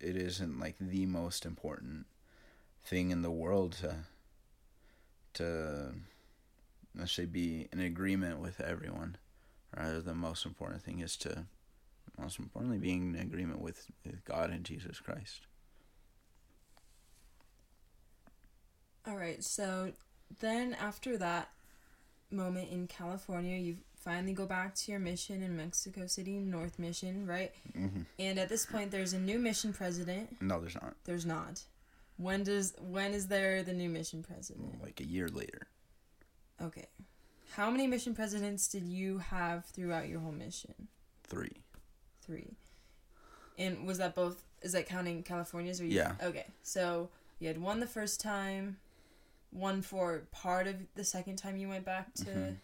it 0.00 0.16
isn't 0.16 0.58
like 0.58 0.76
the 0.80 1.06
most 1.06 1.44
important 1.44 2.06
thing 2.82 3.10
in 3.10 3.22
the 3.22 3.30
world 3.30 3.72
to 3.72 3.94
to 5.34 5.92
let's 6.96 7.12
say 7.12 7.24
be 7.24 7.68
in 7.72 7.80
agreement 7.80 8.40
with 8.40 8.60
everyone 8.60 9.16
rather 9.76 10.00
the 10.00 10.14
most 10.14 10.44
important 10.44 10.82
thing 10.82 11.00
is 11.00 11.16
to 11.16 11.44
most 12.18 12.38
importantly 12.38 12.78
being 12.78 13.14
in 13.14 13.20
agreement 13.20 13.60
with, 13.60 13.86
with 14.04 14.24
god 14.24 14.50
and 14.50 14.64
jesus 14.64 14.98
christ. 15.00 15.42
All 19.06 19.16
right 19.16 19.42
so 19.42 19.92
then 20.40 20.74
after 20.80 21.16
that 21.16 21.50
moment 22.30 22.70
in 22.70 22.86
california 22.86 23.56
you 23.58 23.76
finally 23.96 24.32
go 24.32 24.46
back 24.46 24.74
to 24.74 24.90
your 24.92 25.00
mission 25.00 25.42
in 25.42 25.56
mexico 25.56 26.06
city 26.06 26.38
north 26.38 26.78
mission 26.78 27.26
right? 27.26 27.52
Mm-hmm. 27.76 28.02
and 28.18 28.38
at 28.38 28.48
this 28.48 28.64
point 28.64 28.90
there's 28.90 29.12
a 29.12 29.18
new 29.18 29.38
mission 29.38 29.72
president. 29.72 30.40
No 30.40 30.60
there's 30.60 30.74
not. 30.74 30.94
There's 31.04 31.26
not 31.26 31.62
when 32.20 32.42
does 32.42 32.74
when 32.80 33.14
is 33.14 33.28
there 33.28 33.62
the 33.62 33.72
new 33.72 33.88
mission 33.88 34.22
president? 34.22 34.82
Like 34.82 35.00
a 35.00 35.06
year 35.06 35.28
later. 35.28 35.66
Okay. 36.60 36.86
How 37.52 37.70
many 37.70 37.86
mission 37.86 38.14
presidents 38.14 38.68
did 38.68 38.86
you 38.86 39.18
have 39.18 39.64
throughout 39.64 40.08
your 40.08 40.20
whole 40.20 40.32
mission? 40.32 40.88
Three. 41.24 41.62
Three. 42.22 42.56
And 43.58 43.86
was 43.86 43.98
that 43.98 44.14
both 44.14 44.44
is 44.62 44.72
that 44.72 44.86
counting 44.86 45.22
California's 45.22 45.80
or 45.80 45.86
you, 45.86 45.96
Yeah. 45.96 46.14
Okay. 46.22 46.46
So 46.62 47.08
you 47.38 47.48
had 47.48 47.58
one 47.58 47.80
the 47.80 47.86
first 47.86 48.20
time, 48.20 48.76
one 49.50 49.80
for 49.80 50.24
part 50.30 50.66
of 50.66 50.76
the 50.94 51.04
second 51.04 51.36
time 51.36 51.56
you 51.56 51.68
went 51.68 51.84
back 51.86 52.12
to 52.14 52.24
Mhm. 52.24 52.56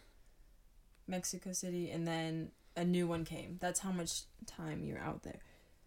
Mexico 1.07 1.51
City 1.53 1.89
and 1.89 2.07
then 2.07 2.51
a 2.75 2.85
new 2.85 3.07
one 3.07 3.25
came. 3.25 3.57
That's 3.59 3.79
how 3.79 3.91
much 3.91 4.23
time 4.45 4.83
you're 4.83 4.99
out 4.99 5.23
there. 5.23 5.39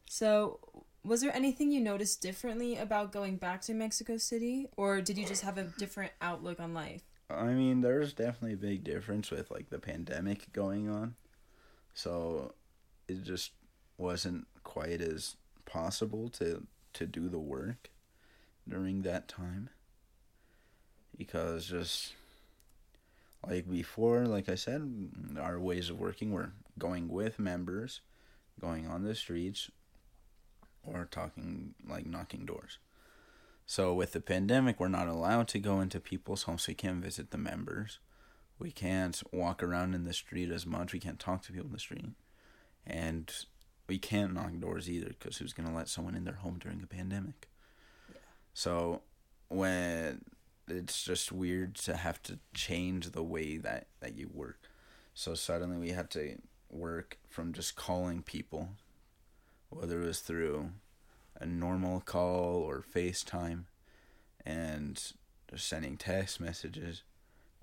So 0.08 0.58
was 1.04 1.20
there 1.20 1.34
anything 1.34 1.70
you 1.70 1.80
noticed 1.80 2.20
differently 2.20 2.76
about 2.76 3.12
going 3.12 3.36
back 3.36 3.62
to 3.62 3.74
Mexico 3.74 4.16
City, 4.16 4.66
or 4.76 5.00
did 5.00 5.16
you 5.16 5.26
just 5.26 5.42
have 5.42 5.58
a 5.58 5.64
different 5.78 6.12
outlook 6.20 6.60
on 6.60 6.74
life? 6.74 7.02
I 7.30 7.46
mean, 7.46 7.80
there's 7.80 8.12
definitely 8.12 8.54
a 8.54 8.56
big 8.56 8.84
difference 8.84 9.30
with 9.30 9.50
like 9.50 9.70
the 9.70 9.78
pandemic 9.78 10.52
going 10.52 10.90
on. 10.90 11.14
So 11.94 12.54
it 13.08 13.24
just 13.24 13.52
wasn't 13.98 14.46
quite 14.64 15.00
as 15.00 15.36
possible 15.64 16.28
to 16.30 16.66
to 16.92 17.06
do 17.06 17.28
the 17.28 17.38
work 17.38 17.90
during 18.68 19.02
that 19.02 19.28
time. 19.28 19.70
Because 21.16 21.66
just 21.66 22.14
like 23.46 23.70
before, 23.70 24.26
like 24.26 24.48
I 24.48 24.54
said, 24.54 24.90
our 25.38 25.58
ways 25.58 25.88
of 25.88 26.00
working 26.00 26.32
were 26.32 26.52
going 26.78 27.08
with 27.08 27.38
members, 27.38 28.00
going 28.60 28.86
on 28.86 29.04
the 29.04 29.14
streets, 29.14 29.70
or 30.84 31.06
talking 31.10 31.74
like 31.86 32.06
knocking 32.06 32.46
doors. 32.46 32.78
So 33.66 33.94
with 33.94 34.12
the 34.12 34.20
pandemic, 34.20 34.80
we're 34.80 34.88
not 34.88 35.08
allowed 35.08 35.48
to 35.48 35.58
go 35.58 35.80
into 35.80 36.00
people's 36.00 36.42
homes. 36.42 36.66
We 36.66 36.74
can't 36.74 37.02
visit 37.02 37.30
the 37.30 37.38
members. 37.38 37.98
We 38.58 38.72
can't 38.72 39.22
walk 39.32 39.62
around 39.62 39.94
in 39.94 40.04
the 40.04 40.12
street 40.12 40.50
as 40.50 40.66
much. 40.66 40.92
We 40.92 41.00
can't 41.00 41.18
talk 41.18 41.42
to 41.42 41.52
people 41.52 41.68
in 41.68 41.72
the 41.72 41.78
street, 41.78 42.10
and 42.86 43.32
we 43.88 43.98
can't 43.98 44.34
knock 44.34 44.58
doors 44.58 44.90
either 44.90 45.08
because 45.10 45.38
who's 45.38 45.52
gonna 45.52 45.74
let 45.74 45.88
someone 45.88 46.14
in 46.14 46.24
their 46.24 46.34
home 46.34 46.58
during 46.58 46.82
a 46.82 46.86
pandemic? 46.86 47.48
Yeah. 48.10 48.16
So 48.54 49.02
when 49.48 50.24
it's 50.68 51.02
just 51.02 51.32
weird 51.32 51.74
to 51.74 51.96
have 51.96 52.22
to 52.22 52.38
change 52.54 53.10
the 53.10 53.22
way 53.22 53.56
that 53.56 53.86
that 54.00 54.16
you 54.16 54.30
work. 54.32 54.68
So 55.14 55.34
suddenly 55.34 55.76
we 55.76 55.90
had 55.90 56.10
to 56.10 56.36
work 56.70 57.18
from 57.28 57.52
just 57.52 57.76
calling 57.76 58.22
people 58.22 58.70
whether 59.70 60.02
it 60.02 60.06
was 60.06 60.20
through 60.20 60.70
a 61.38 61.46
normal 61.46 62.00
call 62.00 62.56
or 62.62 62.84
FaceTime, 62.94 63.64
and 64.44 65.12
just 65.50 65.66
sending 65.68 65.96
text 65.96 66.40
messages, 66.40 67.02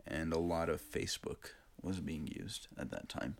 and 0.05 0.33
a 0.33 0.39
lot 0.39 0.69
of 0.69 0.81
Facebook 0.81 1.51
was 1.81 1.99
being 1.99 2.27
used 2.27 2.67
at 2.77 2.89
that 2.91 3.07
time. 3.07 3.37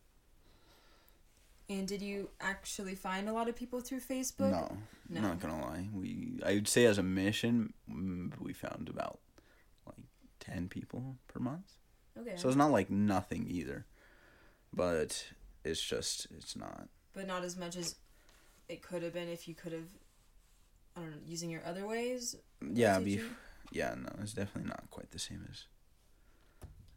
And 1.70 1.86
did 1.88 2.02
you 2.02 2.30
actually 2.40 2.96
find 2.96 3.28
a 3.28 3.34
lot 3.34 3.50
of 3.50 3.56
people 3.56 3.82
through 3.82 4.00
Facebook? 4.00 4.52
No, 4.52 4.78
No. 5.10 5.22
not 5.22 5.40
gonna 5.42 5.62
lie. 5.62 5.90
We 5.94 6.40
I 6.46 6.54
would 6.54 6.68
say 6.68 6.86
as 6.86 6.98
a 6.98 7.04
mission, 7.04 7.74
mm, 7.92 8.40
we 8.40 8.54
found 8.54 8.88
about 8.90 9.20
like 9.86 9.98
ten 10.40 10.70
people 10.70 11.18
per 11.28 11.40
month. 11.42 11.74
Okay. 12.18 12.36
So 12.38 12.48
it's 12.48 12.56
not 12.58 12.72
like 12.72 12.90
nothing 12.90 13.48
either, 13.50 13.86
but 14.74 15.28
it's 15.66 15.82
just 15.82 16.28
it's 16.38 16.56
not. 16.56 16.88
but 17.14 17.28
not 17.28 17.44
as 17.44 17.58
much 17.58 17.76
as 17.76 17.96
it 18.70 18.82
could 18.82 19.04
have 19.04 19.14
been 19.14 19.30
if 19.30 19.48
you 19.48 19.56
could 19.56 19.74
have, 19.74 19.90
I 20.96 21.02
don't 21.02 21.12
know, 21.12 21.18
using 21.26 21.50
your 21.50 21.62
other 21.66 21.86
ways. 21.88 22.36
Yeah, 22.74 23.00
be 23.00 23.22
yeah, 23.72 23.96
no, 23.96 24.10
it's 24.22 24.34
definitely 24.34 24.70
not 24.70 24.90
quite 24.90 25.12
the 25.12 25.20
same 25.20 25.48
as 25.52 25.66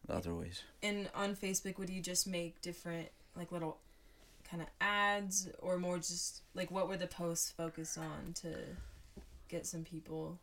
the 0.07 0.15
other 0.15 0.33
ways. 0.33 0.63
And 0.81 1.09
on 1.13 1.35
Facebook, 1.35 1.77
would 1.77 1.89
you 1.89 2.01
just 2.01 2.27
make 2.27 2.61
different, 2.61 3.09
like, 3.35 3.51
little 3.51 3.77
kind 4.43 4.61
of 4.61 4.69
ads 4.79 5.47
or 5.59 5.77
more 5.77 5.97
just, 5.97 6.41
like, 6.55 6.71
what 6.71 6.87
were 6.87 6.97
the 6.97 7.07
posts 7.07 7.51
focused 7.51 7.97
on 7.97 8.33
to 8.41 8.55
get 9.47 9.65
some 9.65 9.83
people 9.83 10.39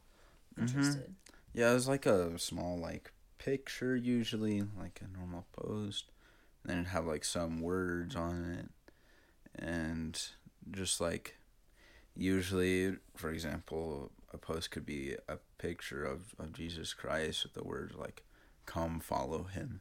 Mhm. 0.57 0.69
interested? 0.69 1.15
Yeah, 1.55 1.71
it 1.71 1.75
was 1.75 1.89
like 1.89 2.07
a 2.07 2.39
small 2.39 2.79
like 2.79 3.13
picture 3.39 3.97
usually, 3.97 4.63
like 4.79 5.01
a 5.03 5.09
normal 5.17 5.47
post. 5.53 6.11
And 6.63 6.71
then 6.71 6.79
it'd 6.79 6.93
have 6.93 7.07
like 7.07 7.25
some 7.25 7.61
words 7.61 8.15
on 8.15 8.45
it. 8.45 8.71
And 9.61 10.21
just 10.71 11.01
like 11.01 11.37
usually 12.17 12.97
for 13.17 13.31
example, 13.31 14.11
a 14.33 14.39
post 14.39 14.71
could 14.71 14.87
be 14.87 15.17
a 15.29 15.39
picture 15.59 16.05
of, 16.05 16.35
of 16.39 16.53
Jesus 16.53 16.95
Christ 16.95 17.45
with 17.45 17.55
the 17.55 17.65
words 17.65 17.95
like 17.97 18.23
come 18.67 19.01
follow 19.01 19.45
him. 19.45 19.81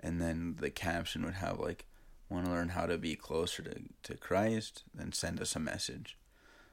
and 0.00 0.20
then 0.20 0.56
the 0.60 0.70
caption 0.70 1.24
would 1.24 1.34
have 1.34 1.58
like 1.58 1.86
want 2.28 2.46
to 2.46 2.50
learn 2.50 2.70
how 2.70 2.86
to 2.86 2.98
be 2.98 3.14
closer 3.14 3.62
to, 3.62 3.74
to 4.02 4.16
Christ, 4.16 4.84
then 4.94 5.12
send 5.12 5.40
us 5.40 5.54
a 5.54 5.60
message. 5.60 6.16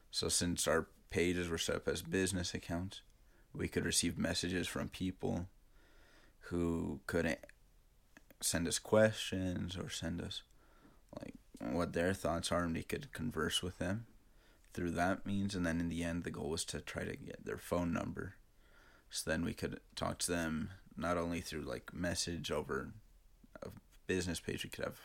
So 0.10 0.30
since 0.30 0.68
our 0.68 0.88
pages 1.10 1.50
were 1.50 1.58
set 1.58 1.76
up 1.76 1.88
as 1.88 2.02
business 2.02 2.54
accounts, 2.54 3.02
we 3.54 3.68
could 3.68 3.86
receive 3.86 4.18
messages 4.18 4.68
from 4.68 4.90
people 4.90 5.48
who 6.44 7.02
couldn't 7.08 7.40
send 8.42 8.68
us 8.68 8.80
questions 8.80 9.76
or 9.76 9.90
send 9.90 10.22
us 10.22 10.44
what 11.60 11.94
their 11.94 12.14
thoughts 12.14 12.52
are 12.52 12.64
and 12.64 12.74
we 12.74 12.84
could 12.84 13.12
converse 13.12 13.62
with 13.62 13.78
them 13.78 14.06
through 14.74 14.92
that 14.92 15.26
means. 15.26 15.56
And 15.56 15.66
then 15.66 15.80
in 15.80 15.90
the 15.90 16.04
end 16.04 16.24
the 16.24 16.32
goal 16.32 16.50
was 16.50 16.66
to 16.66 16.82
try 16.82 17.04
to 17.04 17.16
get 17.16 17.46
their 17.46 17.58
phone 17.58 17.94
number. 17.94 18.36
So 19.10 19.30
then 19.30 19.44
we 19.44 19.54
could 19.54 19.80
talk 19.96 20.20
to 20.20 20.32
them 20.32 20.70
not 20.96 21.18
only 21.18 21.42
through 21.42 21.62
like 21.62 21.94
message 21.94 22.52
over 22.52 22.92
a 23.64 23.70
business 24.08 24.40
page 24.40 24.64
we 24.64 24.70
could 24.70 24.84
have 24.84 25.00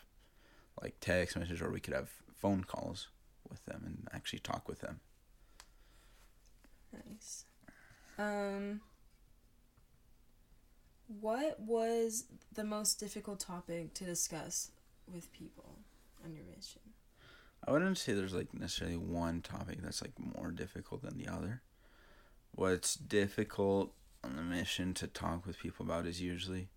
like 0.82 0.96
text 1.00 1.36
message 1.36 1.62
or 1.62 1.70
we 1.70 1.80
could 1.80 1.94
have 1.94 2.10
phone 2.34 2.64
calls 2.64 3.08
with 3.48 3.64
them 3.64 3.82
and 3.86 4.08
actually 4.12 4.40
talk 4.40 4.68
with 4.68 4.80
them. 4.80 5.00
Nice. 6.92 7.44
Um, 8.18 8.80
what 11.20 11.60
was 11.60 12.24
the 12.52 12.64
most 12.64 12.98
difficult 13.00 13.40
topic 13.40 13.94
to 13.94 14.04
discuss 14.04 14.70
with 15.12 15.32
people 15.32 15.78
on 16.24 16.34
your 16.34 16.44
mission? 16.44 16.80
I 17.66 17.72
wouldn't 17.72 17.98
say 17.98 18.12
there's 18.12 18.34
like 18.34 18.52
necessarily 18.52 18.96
one 18.96 19.40
topic 19.40 19.78
that's 19.82 20.02
like 20.02 20.12
more 20.18 20.50
difficult 20.50 21.02
than 21.02 21.18
the 21.18 21.28
other. 21.28 21.62
What's 22.52 22.94
difficult 22.94 23.92
on 24.22 24.36
the 24.36 24.42
mission 24.42 24.94
to 24.94 25.06
talk 25.06 25.46
with 25.46 25.58
people 25.58 25.84
about 25.84 26.06
is 26.06 26.20
usually 26.20 26.68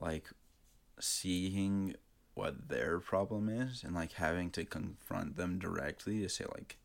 like 0.00 0.30
seeing 1.00 1.94
what 2.34 2.68
their 2.68 3.00
problem 3.00 3.48
is 3.48 3.82
and 3.82 3.94
like 3.94 4.12
having 4.12 4.50
to 4.50 4.64
confront 4.64 5.36
them 5.36 5.58
directly 5.58 6.20
to 6.20 6.28
say 6.28 6.44
like 6.54 6.76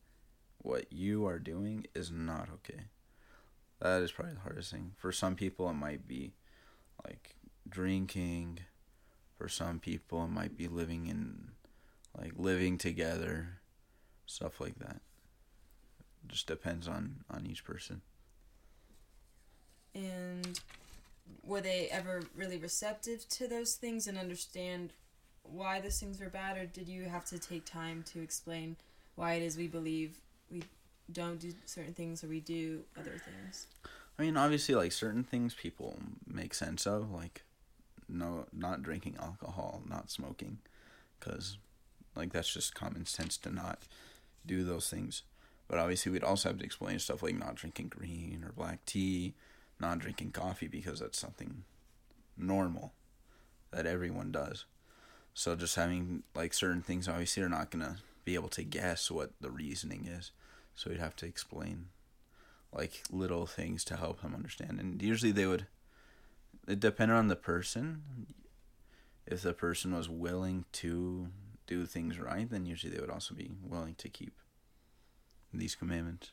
what 0.60 0.91
you 0.91 1.26
are 1.26 1.39
doing 1.39 1.86
is 1.94 2.12
not 2.12 2.50
okay. 2.54 2.86
That 3.80 4.02
is 4.02 4.12
probably 4.12 4.36
the 4.36 4.41
hardest 4.41 4.72
thing. 4.72 4.94
For 4.98 5.12
some 5.12 5.36
people 5.36 5.70
it 5.70 5.74
might 5.74 6.08
be 6.08 6.34
like 7.06 7.36
drinking. 7.67 8.60
For 9.38 9.48
some 9.48 9.80
people 9.80 10.24
it 10.26 10.30
might 10.30 10.58
be 10.58 10.67
living 10.67 11.08
in 11.08 11.50
like 12.17 12.34
living 12.36 12.78
together, 12.78 13.60
stuff 14.26 14.60
like 14.60 14.80
that. 14.80 15.02
Just 16.28 16.47
depends 16.47 16.88
on 16.88 17.24
on 17.30 17.45
each 17.45 17.63
person. 17.63 18.02
And 19.93 20.60
were 21.43 21.62
they 21.62 21.88
ever 21.91 22.24
really 22.36 22.58
receptive 22.58 23.28
to 23.30 23.47
those 23.47 23.76
things 23.76 24.08
and 24.08 24.17
understand 24.17 24.93
why 25.43 25.82
those 25.82 26.00
things 26.00 26.19
were 26.19 26.30
bad, 26.30 26.58
or 26.58 26.65
did 26.65 26.88
you 26.88 27.06
have 27.06 27.26
to 27.26 27.39
take 27.39 27.65
time 27.65 28.04
to 28.13 28.21
explain 28.21 28.78
why 29.15 29.34
it 29.34 29.43
is 29.43 29.58
we 29.58 29.67
believe 29.67 30.19
we 30.50 30.63
don't 31.12 31.39
do 31.39 31.52
certain 31.65 31.93
things 31.93 32.24
or 32.24 32.28
we 32.28 32.39
do 32.39 32.84
other 32.97 33.19
things? 33.26 33.67
I 34.19 34.21
mean, 34.21 34.38
obviously, 34.38 34.76
like 34.76 34.91
certain 34.91 35.24
things 35.24 35.54
people 35.54 35.97
make 36.28 36.54
sense 36.54 36.86
of, 36.86 37.12
like 37.12 37.43
no, 38.08 38.45
not 38.54 38.84
drinking 38.84 39.17
alcohol, 39.19 39.82
not 39.89 40.12
smoking, 40.12 40.60
because 41.19 41.58
like 42.15 42.34
that's 42.34 42.54
just 42.54 42.76
common 42.76 43.06
sense 43.06 43.38
to 43.38 43.54
not 43.54 43.80
do 44.45 44.63
those 44.63 44.89
things. 44.89 45.24
But 45.67 45.80
obviously, 45.80 46.12
we'd 46.12 46.24
also 46.24 46.50
have 46.50 46.60
to 46.60 46.65
explain 46.65 47.00
stuff 47.00 47.24
like 47.24 47.36
not 47.36 47.56
drinking 47.56 47.89
green 47.89 48.43
or 48.45 48.52
black 48.52 48.86
tea, 48.86 49.34
not 49.80 50.00
drinking 50.00 50.32
coffee 50.32 50.67
because 50.67 51.00
that's 51.00 51.19
something 51.19 51.63
normal 52.38 52.93
that 53.71 53.86
everyone 53.86 54.32
does. 54.32 54.65
So 55.34 55.56
just 55.56 55.76
having 55.76 56.24
like 56.36 56.54
certain 56.54 56.82
things, 56.82 57.08
obviously, 57.08 57.41
they're 57.41 57.50
not 57.50 57.71
gonna 57.71 57.97
be 58.26 58.36
able 58.36 58.50
to 58.50 58.63
guess 58.63 59.10
what 59.10 59.32
the 59.39 59.50
reasoning 59.50 60.06
is. 60.06 60.32
So 60.76 60.89
we'd 60.89 61.00
have 61.00 61.15
to 61.17 61.26
explain 61.26 61.88
like 62.74 63.04
little 63.12 63.45
things 63.45 63.84
to 63.86 63.97
help 63.97 64.21
them 64.21 64.36
understand. 64.36 64.80
And 64.80 65.02
usually 65.02 65.32
they 65.32 65.45
would. 65.45 65.67
It 66.67 66.80
depended 66.80 67.17
on 67.17 67.28
the 67.28 67.36
person. 67.36 68.28
If 69.26 69.41
the 69.41 69.54
person 69.54 69.95
was 69.95 70.10
willing 70.10 70.65
to 70.74 71.28
do 71.71 71.86
things 71.86 72.19
right, 72.19 72.49
then 72.49 72.65
usually 72.65 72.93
they 72.93 72.99
would 72.99 73.10
also 73.10 73.34
be 73.34 73.49
willing 73.63 73.95
to 73.95 74.10
keep 74.10 74.34
these 75.53 75.73
commandments. 75.73 76.31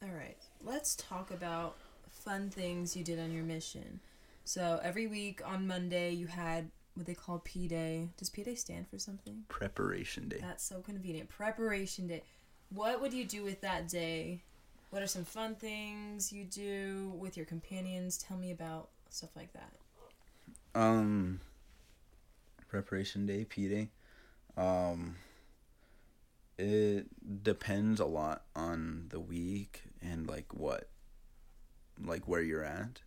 All 0.00 0.10
right, 0.10 0.36
let's 0.62 0.94
talk 0.94 1.32
about 1.32 1.76
fun 2.08 2.48
things 2.48 2.96
you 2.96 3.02
did 3.02 3.18
on 3.18 3.32
your 3.32 3.42
mission. 3.42 3.98
So 4.44 4.78
every 4.84 5.08
week 5.08 5.40
on 5.44 5.66
Monday 5.66 6.12
you 6.12 6.28
had 6.28 6.70
what 6.94 7.06
they 7.06 7.14
call 7.14 7.40
P 7.44 7.66
Day. 7.66 8.08
Does 8.16 8.30
P 8.30 8.44
Day 8.44 8.54
stand 8.54 8.86
for 8.88 8.98
something? 8.98 9.42
Preparation 9.48 10.28
day. 10.28 10.38
That's 10.40 10.64
so 10.64 10.80
convenient. 10.80 11.28
Preparation 11.28 12.06
day. 12.06 12.22
What 12.70 13.00
would 13.00 13.12
you 13.12 13.24
do 13.24 13.42
with 13.42 13.60
that 13.62 13.88
day? 13.88 14.42
What 14.90 15.02
are 15.02 15.08
some 15.08 15.24
fun 15.24 15.56
things 15.56 16.32
you 16.32 16.44
do 16.44 17.12
with 17.18 17.36
your 17.36 17.46
companions? 17.46 18.16
Tell 18.16 18.36
me 18.36 18.52
about 18.52 18.90
stuff 19.10 19.30
like 19.34 19.52
that. 19.54 19.72
Um, 20.80 21.40
preparation 22.74 23.24
day, 23.24 23.44
P 23.44 23.68
day. 23.68 23.88
Um, 24.56 25.14
it 26.58 27.06
depends 27.44 28.00
a 28.00 28.04
lot 28.04 28.46
on 28.56 29.06
the 29.10 29.20
week 29.20 29.84
and 30.02 30.26
like 30.26 30.52
what, 30.52 30.88
like 32.04 32.26
where 32.26 32.42
you're 32.42 32.64
at, 32.64 33.02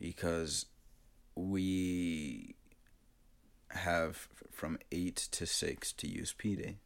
because 0.00 0.66
we 1.36 2.56
have 3.70 4.26
from 4.50 4.80
eight 4.90 5.28
to 5.30 5.46
six 5.46 5.92
to 5.92 6.08
use 6.08 6.34
P 6.36 6.56
day. 6.56 6.78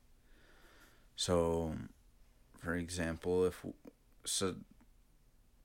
So, 1.17 1.75
for 2.59 2.75
example, 2.75 3.47
if 3.47 3.65
so, 4.27 4.57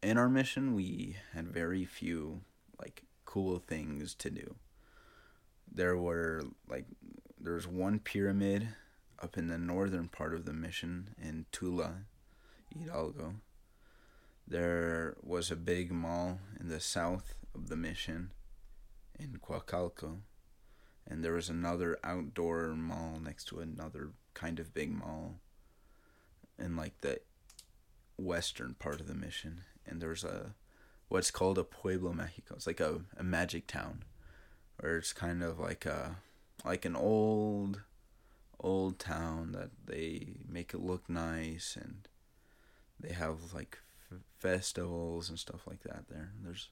in 0.02 0.18
our 0.18 0.30
mission 0.30 0.74
we 0.74 1.18
had 1.34 1.50
very 1.50 1.84
few 1.84 2.44
like 2.80 3.04
cool 3.26 3.60
things 3.60 4.14
to 4.16 4.30
do. 4.30 4.56
There 5.74 5.98
were 5.98 6.44
like 6.70 6.86
there's 7.40 7.68
one 7.68 8.00
pyramid 8.00 8.70
up 9.22 9.38
in 9.38 9.48
the 9.48 9.58
northern 9.58 10.08
part 10.08 10.34
of 10.34 10.46
the 10.46 10.54
mission 10.54 11.10
in 11.22 11.46
Tula, 11.52 12.04
Hidalgo. 12.78 13.36
There 14.48 15.16
was 15.24 15.50
a 15.50 15.56
big 15.56 15.92
mall 15.92 16.40
in 16.60 16.68
the 16.68 16.80
south 16.80 17.34
of 17.56 17.70
the 17.70 17.76
mission 17.76 18.32
in 19.18 19.40
Coacalco. 19.42 20.20
And 21.08 21.24
there 21.24 21.34
was 21.34 21.50
another 21.50 21.98
outdoor 22.04 22.70
mall 22.76 23.20
next 23.22 23.46
to 23.46 23.60
another 23.60 24.12
kind 24.34 24.60
of 24.60 24.74
big 24.74 24.92
mall 24.92 25.40
in 26.58 26.76
like 26.76 27.02
the 27.02 27.20
western 28.18 28.76
part 28.76 29.02
of 29.02 29.08
the 29.08 29.16
mission. 29.16 29.62
And 29.86 30.02
there's 30.02 30.24
a 30.24 30.56
what's 31.10 31.32
called 31.32 31.58
a 31.58 31.64
Pueblo 31.64 32.14
Mágico. 32.14 32.54
It's 32.54 32.68
like 32.68 32.80
a, 32.80 33.02
a 33.18 33.24
magic 33.24 33.68
town. 33.68 34.04
Where 34.80 34.98
it's 34.98 35.14
kind 35.14 35.44
of 35.44 35.60
like 35.60 35.86
a 35.86 36.18
like 36.66 36.86
an 36.86 36.96
old 36.96 37.82
old 38.60 39.00
town 39.00 39.52
that 39.52 39.70
they 39.86 40.38
make 40.48 40.74
it 40.74 40.80
look 40.80 41.10
nice 41.10 41.78
and 41.80 42.08
they 43.00 43.14
have 43.14 43.54
like 43.54 43.80
f- 44.12 44.20
festivals 44.40 45.30
and 45.30 45.38
stuff 45.38 45.68
like 45.68 45.84
that 45.84 46.06
there. 46.10 46.32
There's 46.42 46.70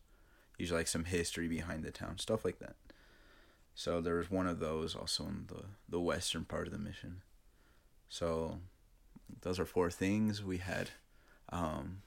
usually 0.57 0.79
like 0.79 0.87
some 0.87 1.05
history 1.05 1.47
behind 1.47 1.83
the 1.83 1.91
town, 1.91 2.17
stuff 2.17 2.45
like 2.45 2.59
that. 2.59 2.75
So 3.75 4.01
there 4.01 4.15
was 4.15 4.29
one 4.31 4.47
of 4.47 4.59
those 4.59 4.95
also 4.95 5.25
in 5.25 5.45
the 5.47 5.63
the 5.89 5.99
western 5.99 6.45
part 6.45 6.67
of 6.67 6.73
the 6.73 6.79
mission. 6.79 7.21
So 8.09 8.59
those 9.41 9.59
are 9.59 9.65
four 9.65 9.89
things 9.89 10.43
we 10.43 10.57
had. 10.57 10.91
Um, 11.49 12.01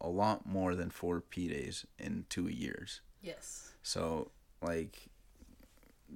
a 0.00 0.08
lot 0.08 0.46
more 0.46 0.74
than 0.74 0.90
four 0.90 1.20
P 1.20 1.48
days 1.48 1.86
in 1.98 2.24
two 2.28 2.48
years. 2.48 3.00
Yes. 3.20 3.72
So 3.82 4.30
like 4.62 5.08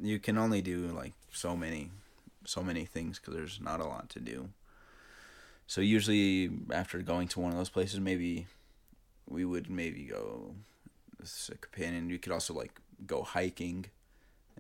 you 0.00 0.18
can 0.18 0.38
only 0.38 0.62
do 0.62 0.88
like 0.88 1.12
so 1.32 1.56
many 1.56 1.90
so 2.44 2.62
many 2.62 2.84
things 2.84 3.18
because 3.18 3.34
there's 3.34 3.60
not 3.60 3.80
a 3.80 3.84
lot 3.84 4.08
to 4.10 4.20
do. 4.20 4.48
So 5.66 5.80
usually 5.80 6.50
after 6.72 6.98
going 6.98 7.28
to 7.28 7.40
one 7.40 7.52
of 7.52 7.58
those 7.58 7.70
places, 7.70 8.00
maybe 8.00 8.46
we 9.28 9.44
would 9.44 9.70
maybe 9.70 10.04
go 10.04 10.54
as 11.22 11.50
a 11.52 11.56
companion. 11.56 12.10
You 12.10 12.18
could 12.18 12.32
also 12.32 12.52
like 12.54 12.80
go 13.06 13.22
hiking 13.22 13.86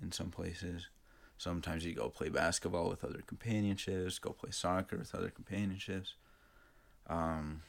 in 0.00 0.12
some 0.12 0.30
places. 0.30 0.88
Sometimes 1.38 1.84
you 1.84 1.92
go 1.92 2.08
play 2.08 2.28
basketball 2.28 2.88
with 2.88 3.04
other 3.04 3.22
companionships, 3.26 4.20
go 4.20 4.30
play 4.30 4.52
soccer 4.52 4.96
with 4.96 5.14
other 5.14 5.30
companionships. 5.30 6.14
Um, 7.08 7.62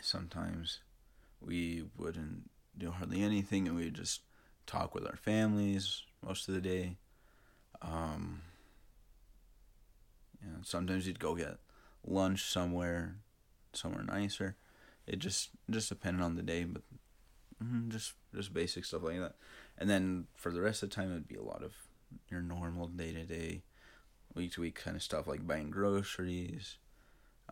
sometimes 0.00 0.80
we 1.40 1.84
wouldn't 1.96 2.50
do 2.76 2.90
hardly 2.90 3.22
anything 3.22 3.66
and 3.66 3.76
we 3.76 3.84
would 3.84 3.94
just 3.94 4.20
talk 4.66 4.94
with 4.94 5.06
our 5.06 5.16
families 5.16 6.02
most 6.24 6.48
of 6.48 6.54
the 6.54 6.60
day. 6.60 6.96
Um, 7.82 8.42
you 10.42 10.50
know, 10.50 10.58
sometimes 10.62 11.06
you'd 11.06 11.18
go 11.20 11.34
get 11.34 11.58
lunch 12.06 12.44
somewhere, 12.44 13.16
somewhere 13.72 14.04
nicer. 14.04 14.56
It 15.06 15.18
just 15.18 15.50
just 15.70 15.88
depended 15.88 16.22
on 16.22 16.36
the 16.36 16.42
day, 16.42 16.64
but 16.64 16.82
mm, 17.62 17.88
just 17.88 18.14
just 18.34 18.52
basic 18.52 18.84
stuff 18.84 19.02
like 19.02 19.18
that. 19.18 19.36
and 19.78 19.88
then 19.88 20.26
for 20.34 20.52
the 20.52 20.60
rest 20.60 20.82
of 20.82 20.90
the 20.90 20.94
time, 20.94 21.10
it'd 21.10 21.28
be 21.28 21.36
a 21.36 21.42
lot 21.42 21.62
of 21.62 21.72
your 22.28 22.42
normal 22.42 22.86
day 22.86 23.12
to 23.12 23.24
day, 23.24 23.62
week 24.34 24.52
to 24.52 24.60
week 24.60 24.74
kind 24.74 24.96
of 24.96 25.02
stuff 25.02 25.26
like 25.26 25.46
buying 25.46 25.70
groceries, 25.70 26.78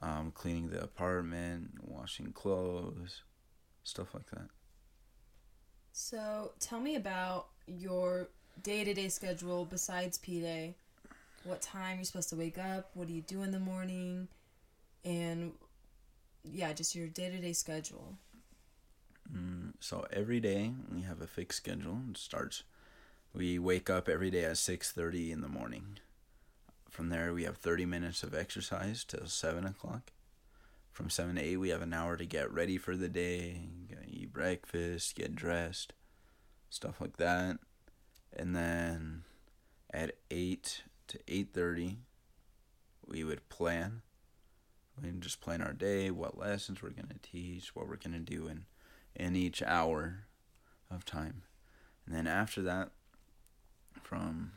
um, 0.03 0.31
cleaning 0.31 0.69
the 0.69 0.83
apartment, 0.83 1.71
washing 1.83 2.33
clothes, 2.33 3.23
stuff 3.83 4.15
like 4.15 4.31
that. 4.31 4.49
So 5.93 6.53
tell 6.61 6.81
me 6.81 6.95
about 6.95 7.49
your 7.67 8.29
day 8.63 8.85
to 8.85 8.95
day 8.95 9.09
schedule 9.09 9.65
besides 9.65 10.19
P 10.19 10.41
Day. 10.41 10.75
What 11.45 11.63
time 11.63 11.97
you're 11.97 12.05
supposed 12.05 12.29
to 12.31 12.37
wake 12.37 12.59
up? 12.59 12.91
What 12.95 13.07
do 13.07 13.15
you 13.15 13.23
do 13.23 13.43
in 13.43 13.53
the 13.53 13.61
morning? 13.61 14.29
And 15.05 15.53
yeah, 16.45 16.73
just 16.73 16.95
your 16.95 17.09
day 17.09 17.31
to 17.31 17.39
day 17.39 17.53
schedule. 17.53 18.15
Mm, 19.35 19.75
so 19.81 20.07
every 20.13 20.41
day 20.41 20.73
we 20.93 21.03
have 21.03 21.21
a 21.21 21.27
fixed 21.27 21.59
schedule. 21.59 21.99
It 22.11 22.19
starts. 22.19 22.65
We 23.35 23.59
wake 23.59 23.91
up 23.91 24.09
every 24.09 24.31
day 24.31 24.45
at 24.45 24.59
six 24.59 24.91
thirty 24.91 25.31
in 25.31 25.43
the 25.43 25.49
morning. 25.49 25.99
From 26.91 27.11
there, 27.11 27.33
we 27.33 27.45
have 27.45 27.59
thirty 27.59 27.85
minutes 27.85 28.23
of 28.23 28.35
exercise 28.35 29.05
till 29.05 29.27
seven 29.27 29.65
o'clock. 29.67 30.13
From 30.91 31.11
seven 31.11 31.37
to 31.37 31.43
eight, 31.43 31.59
we 31.59 31.69
have 31.69 31.83
an 31.83 31.93
hour 31.93 32.17
to 32.17 32.25
get 32.25 32.53
ready 32.53 32.77
for 32.77 32.97
the 32.97 33.09
day, 33.09 33.61
eat 34.09 34.33
breakfast, 34.33 35.15
get 35.15 35.37
dressed, 35.37 35.93
stuff 36.71 37.01
like 37.01 37.19
that, 37.19 37.59
and 38.37 38.55
then 38.55 39.25
at 39.93 40.17
eight 40.31 40.83
to 41.09 41.19
eight 41.29 41.53
thirty, 41.53 41.99
we 43.07 43.25
would 43.25 43.49
plan. 43.49 44.03
we 45.01 45.11
would 45.11 45.21
just 45.21 45.41
plan 45.41 45.63
our 45.63 45.73
day, 45.73 46.11
what 46.11 46.39
lessons 46.39 46.83
we're 46.83 46.91
gonna 46.91 47.15
teach, 47.23 47.75
what 47.75 47.89
we're 47.89 47.97
gonna 47.97 48.19
do 48.19 48.49
in 48.49 48.67
in 49.15 49.37
each 49.37 49.63
hour 49.63 50.27
of 50.91 51.05
time. 51.05 51.43
And 52.07 52.15
then 52.15 52.27
after 52.27 52.63
that, 52.63 52.91
from 54.03 54.53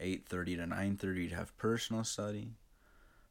8.30 0.00 0.56
to 0.56 0.66
9.30, 0.66 1.14
we'd 1.14 1.32
have 1.32 1.56
personal 1.56 2.04
study. 2.04 2.52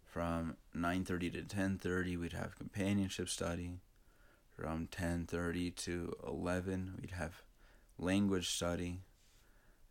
From 0.05 0.57
9.30 0.75 1.33
to 1.33 1.55
10.30, 1.55 2.19
we'd 2.19 2.33
have 2.33 2.57
companionship 2.57 3.29
study. 3.29 3.79
From 4.49 4.87
10.30 4.87 5.75
to 5.77 6.13
11, 6.27 6.99
we'd 7.01 7.11
have 7.11 7.43
language 7.97 8.49
study. 8.49 9.01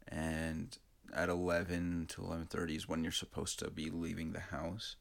And 0.09 0.76
at 1.14 1.28
11 1.28 2.07
to 2.11 2.22
11.30 2.22 2.76
is 2.76 2.88
when 2.88 3.03
you're 3.03 3.12
supposed 3.12 3.59
to 3.61 3.70
be 3.70 3.90
leaving 3.90 4.32
the 4.32 4.40
house. 4.40 4.96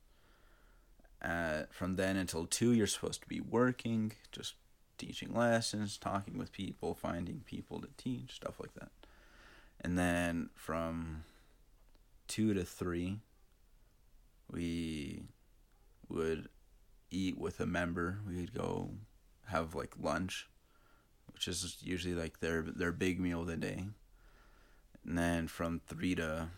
From 1.69 1.95
then 1.95 2.17
until 2.17 2.45
2, 2.45 2.73
you're 2.73 2.87
supposed 2.87 3.21
to 3.21 3.27
be 3.27 3.39
working, 3.39 4.13
just 4.31 4.55
teaching 4.97 5.33
lessons, 5.33 5.97
talking 5.97 6.37
with 6.37 6.51
people, 6.51 6.93
finding 6.93 7.41
people 7.45 7.79
to 7.81 7.87
teach, 7.97 8.33
stuff 8.35 8.59
like 8.59 8.73
that. 8.75 8.91
And 9.83 9.97
then 9.97 10.49
from 10.53 11.23
two 12.27 12.53
to 12.53 12.63
three, 12.63 13.19
we 14.49 15.23
would 16.07 16.49
eat 17.09 17.37
with 17.37 17.59
a 17.59 17.65
member. 17.65 18.19
We'd 18.27 18.53
go 18.53 18.91
have 19.47 19.73
like 19.73 19.95
lunch, 19.99 20.47
which 21.33 21.47
is 21.47 21.77
usually 21.81 22.13
like 22.13 22.39
their 22.39 22.61
their 22.61 22.91
big 22.91 23.19
meal 23.19 23.41
of 23.41 23.47
the 23.47 23.57
day. 23.57 23.85
And 25.05 25.17
then 25.17 25.47
from 25.47 25.81
three 25.87 26.15
to 26.15 26.49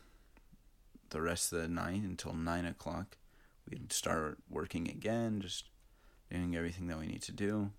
the 1.09 1.21
rest 1.21 1.53
of 1.53 1.61
the 1.61 1.67
night 1.67 2.01
until 2.01 2.33
nine 2.33 2.65
o'clock, 2.65 3.17
we'd 3.69 3.93
start 3.93 4.39
working 4.49 4.89
again, 4.89 5.41
just 5.41 5.69
doing 6.29 6.55
everything 6.55 6.87
that 6.87 6.99
we 6.99 7.07
need 7.07 7.21
to 7.23 7.31
do 7.31 7.71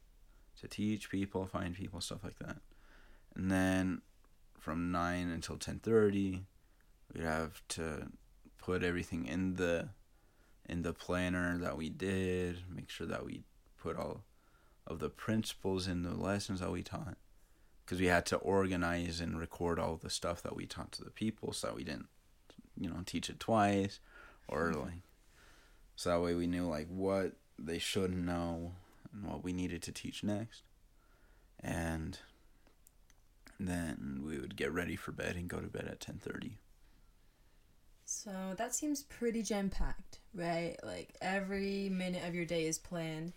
to 0.61 0.69
teach 0.69 1.11
people, 1.11 1.47
find 1.47 1.75
people, 1.75 2.01
stuff 2.01 2.25
like 2.25 2.39
that. 2.39 2.57
And 3.35 3.51
then 3.51 4.03
from 4.59 4.93
9 4.93 5.29
until 5.29 5.57
10:30, 5.57 6.45
we'd 7.13 7.25
have 7.25 7.61
to 7.69 8.13
put 8.59 8.83
everything 8.83 9.27
in 9.27 9.55
the 9.55 9.91
in 10.67 10.83
the 10.83 10.95
planner 10.95 11.59
that 11.59 11.77
we 11.77 11.91
did, 11.91 12.63
make 12.71 12.89
sure 12.89 13.07
that 13.07 13.27
we 13.27 13.45
put 13.77 13.97
all 13.97 14.25
of 14.87 14.99
the 14.99 15.11
principles 15.11 15.87
in 15.87 16.03
the 16.03 16.15
lessons 16.15 16.61
that 16.61 16.71
we 16.71 16.83
taught 16.83 17.19
because 17.85 18.01
we 18.01 18.07
had 18.07 18.27
to 18.27 18.37
organize 18.37 19.21
and 19.21 19.39
record 19.39 19.79
all 19.79 19.97
the 19.97 20.11
stuff 20.11 20.43
that 20.43 20.57
we 20.57 20.67
taught 20.67 20.93
to 20.93 21.05
the 21.05 21.11
people 21.11 21.53
so 21.53 21.69
that 21.69 21.77
we 21.77 21.85
didn't 21.85 22.07
you 22.77 22.89
know 22.89 23.03
teach 23.05 23.31
it 23.31 23.39
twice 23.39 24.01
or 24.49 24.71
mm-hmm. 24.71 24.81
like 24.81 25.03
so 25.97 26.11
that 26.11 26.21
way 26.21 26.35
we 26.35 26.47
knew 26.47 26.67
like 26.67 26.89
what 26.89 27.33
they 27.59 27.79
should 27.79 28.17
know 28.17 28.73
and 29.13 29.25
what 29.25 29.45
we 29.45 29.53
needed 29.53 29.83
to 29.83 29.93
teach 29.93 30.25
next. 30.25 30.63
And 31.61 32.19
then 33.59 34.23
we 34.25 34.39
would 34.39 34.57
get 34.57 34.73
ready 34.73 34.97
for 34.97 35.13
bed 35.13 35.37
and 35.37 35.49
go 35.49 35.61
to 35.61 35.69
bed 35.69 35.87
at 35.87 36.01
10:30. 36.01 36.57
So 38.05 38.55
that 38.57 38.75
seems 38.75 39.03
pretty 39.03 39.43
jam 39.43 39.71
packed, 39.71 40.19
right? 40.35 40.77
Like 40.83 41.15
every 41.23 41.89
minute 41.89 42.25
of 42.27 42.35
your 42.35 42.45
day 42.45 42.67
is 42.67 42.79
planned 42.79 43.33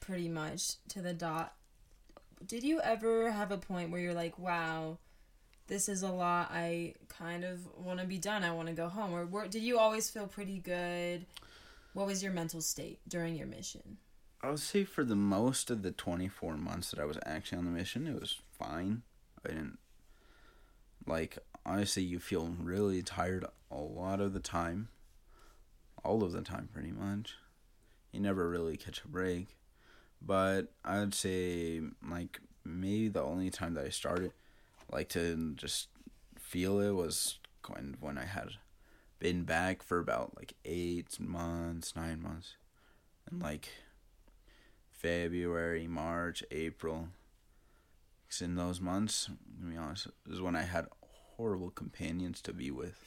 pretty 0.00 0.28
much 0.28 0.76
to 0.88 1.02
the 1.02 1.12
dot. 1.12 1.54
Did 2.46 2.62
you 2.62 2.80
ever 2.80 3.30
have 3.30 3.50
a 3.50 3.58
point 3.58 3.90
where 3.90 4.00
you're 4.00 4.14
like, 4.14 4.38
"Wow, 4.38 4.98
this 5.66 5.88
is 5.88 6.02
a 6.02 6.10
lot. 6.10 6.50
I 6.50 6.94
kind 7.08 7.44
of 7.44 7.66
want 7.76 8.00
to 8.00 8.06
be 8.06 8.18
done. 8.18 8.44
I 8.44 8.52
want 8.52 8.68
to 8.68 8.74
go 8.74 8.88
home." 8.88 9.12
Or 9.12 9.26
were, 9.26 9.48
did 9.48 9.62
you 9.62 9.78
always 9.78 10.10
feel 10.10 10.26
pretty 10.26 10.58
good? 10.58 11.26
What 11.92 12.06
was 12.06 12.22
your 12.22 12.32
mental 12.32 12.60
state 12.60 13.00
during 13.08 13.34
your 13.34 13.46
mission? 13.46 13.98
I 14.40 14.50
would 14.50 14.60
say 14.60 14.84
for 14.84 15.04
the 15.04 15.16
most 15.16 15.68
of 15.68 15.82
the 15.82 15.90
24 15.90 16.56
months 16.56 16.90
that 16.90 17.00
I 17.00 17.04
was 17.04 17.18
actually 17.26 17.58
on 17.58 17.64
the 17.64 17.72
mission, 17.72 18.06
it 18.06 18.20
was 18.20 18.38
fine. 18.56 19.02
I 19.44 19.48
didn't 19.48 19.78
like 21.08 21.38
honestly 21.64 22.02
you 22.02 22.18
feel 22.18 22.54
really 22.60 23.02
tired 23.02 23.44
a 23.70 23.76
lot 23.76 24.20
of 24.20 24.32
the 24.32 24.40
time. 24.40 24.88
All 26.04 26.22
of 26.22 26.32
the 26.32 26.42
time 26.42 26.68
pretty 26.72 26.92
much. 26.92 27.34
You 28.12 28.20
never 28.20 28.48
really 28.48 28.76
catch 28.76 29.02
a 29.04 29.08
break. 29.08 29.57
But 30.20 30.72
I'd 30.84 31.14
say 31.14 31.80
like 32.08 32.40
maybe 32.64 33.08
the 33.08 33.22
only 33.22 33.50
time 33.50 33.74
that 33.74 33.84
I 33.84 33.90
started 33.90 34.32
like 34.90 35.08
to 35.10 35.54
just 35.54 35.88
feel 36.36 36.80
it 36.80 36.92
was 36.92 37.38
when 37.68 37.96
when 38.00 38.18
I 38.18 38.24
had 38.24 38.50
been 39.18 39.44
back 39.44 39.82
for 39.82 39.98
about 39.98 40.36
like 40.36 40.54
8 40.64 41.18
months, 41.20 41.94
9 41.96 42.22
months. 42.22 42.56
And 43.30 43.42
like 43.42 43.68
February, 44.90 45.86
March, 45.86 46.42
April. 46.50 47.08
Because 48.26 48.42
in 48.42 48.56
those 48.56 48.80
months, 48.80 49.26
to 49.60 49.66
be 49.66 49.76
honest, 49.76 50.08
is 50.30 50.40
when 50.40 50.56
I 50.56 50.62
had 50.62 50.86
horrible 51.36 51.70
companions 51.70 52.40
to 52.42 52.52
be 52.52 52.70
with. 52.70 52.98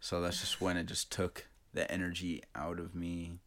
So 0.00 0.20
that's 0.20 0.40
just 0.40 0.60
when 0.60 0.76
it 0.76 0.86
just 0.86 1.10
took 1.10 1.46
the 1.72 1.90
energy 1.90 2.42
out 2.54 2.78
of 2.78 2.94
me. 2.94 3.38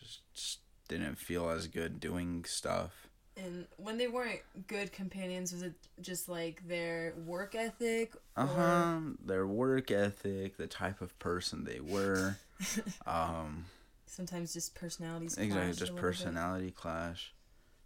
Just, 0.00 0.20
just 0.32 0.58
didn't 0.98 1.18
feel 1.18 1.48
as 1.50 1.66
good 1.66 2.00
doing 2.00 2.44
stuff. 2.44 3.08
And 3.36 3.66
when 3.78 3.96
they 3.96 4.08
weren't 4.08 4.40
good 4.66 4.92
companions, 4.92 5.52
was 5.52 5.62
it 5.62 5.74
just 6.00 6.28
like 6.28 6.66
their 6.68 7.14
work 7.24 7.54
ethic? 7.54 8.14
Uh 8.36 8.46
huh. 8.46 8.98
Their 9.24 9.46
work 9.46 9.90
ethic, 9.90 10.56
the 10.56 10.66
type 10.66 11.00
of 11.00 11.18
person 11.18 11.64
they 11.64 11.80
were. 11.80 12.36
um, 13.06 13.64
sometimes 14.10 14.52
just 14.52 14.74
personalities 14.74 15.38
exactly 15.38 15.72
just 15.72 15.96
personality 15.96 16.66
bit. 16.66 16.74
clash 16.74 17.32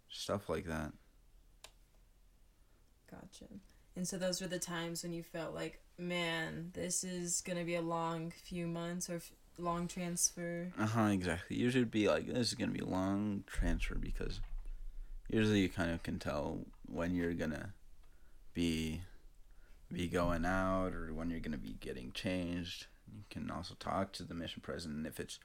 stuff 0.09 0.49
like 0.49 0.65
that 0.65 0.91
gotcha 3.09 3.45
and 3.95 4.07
so 4.07 4.17
those 4.17 4.41
were 4.41 4.47
the 4.47 4.59
times 4.59 5.03
when 5.03 5.13
you 5.13 5.21
felt 5.21 5.53
like 5.53 5.79
man 5.99 6.71
this 6.73 7.03
is 7.03 7.41
gonna 7.41 7.63
be 7.63 7.75
a 7.75 7.81
long 7.81 8.31
few 8.43 8.65
months 8.65 9.09
or 9.09 9.17
f- 9.17 9.31
long 9.57 9.87
transfer 9.87 10.71
uh-huh 10.77 11.05
exactly 11.05 11.55
usually 11.57 11.81
it'd 11.81 11.91
be 11.91 12.07
like 12.07 12.27
this 12.27 12.49
is 12.49 12.53
gonna 12.53 12.71
be 12.71 12.79
a 12.79 12.85
long 12.85 13.43
transfer 13.47 13.95
because 13.95 14.41
usually 15.29 15.59
you 15.59 15.69
kind 15.69 15.91
of 15.91 16.03
can 16.03 16.19
tell 16.19 16.59
when 16.87 17.15
you're 17.15 17.33
gonna 17.33 17.73
be 18.53 19.01
be 19.91 20.07
going 20.07 20.45
out 20.45 20.93
or 20.93 21.13
when 21.13 21.29
you're 21.29 21.39
gonna 21.39 21.57
be 21.57 21.77
getting 21.79 22.11
changed 22.11 22.87
you 23.13 23.23
can 23.29 23.49
also 23.49 23.75
talk 23.79 24.11
to 24.13 24.23
the 24.23 24.33
mission 24.33 24.61
president 24.61 25.07
if 25.07 25.19
it's 25.19 25.39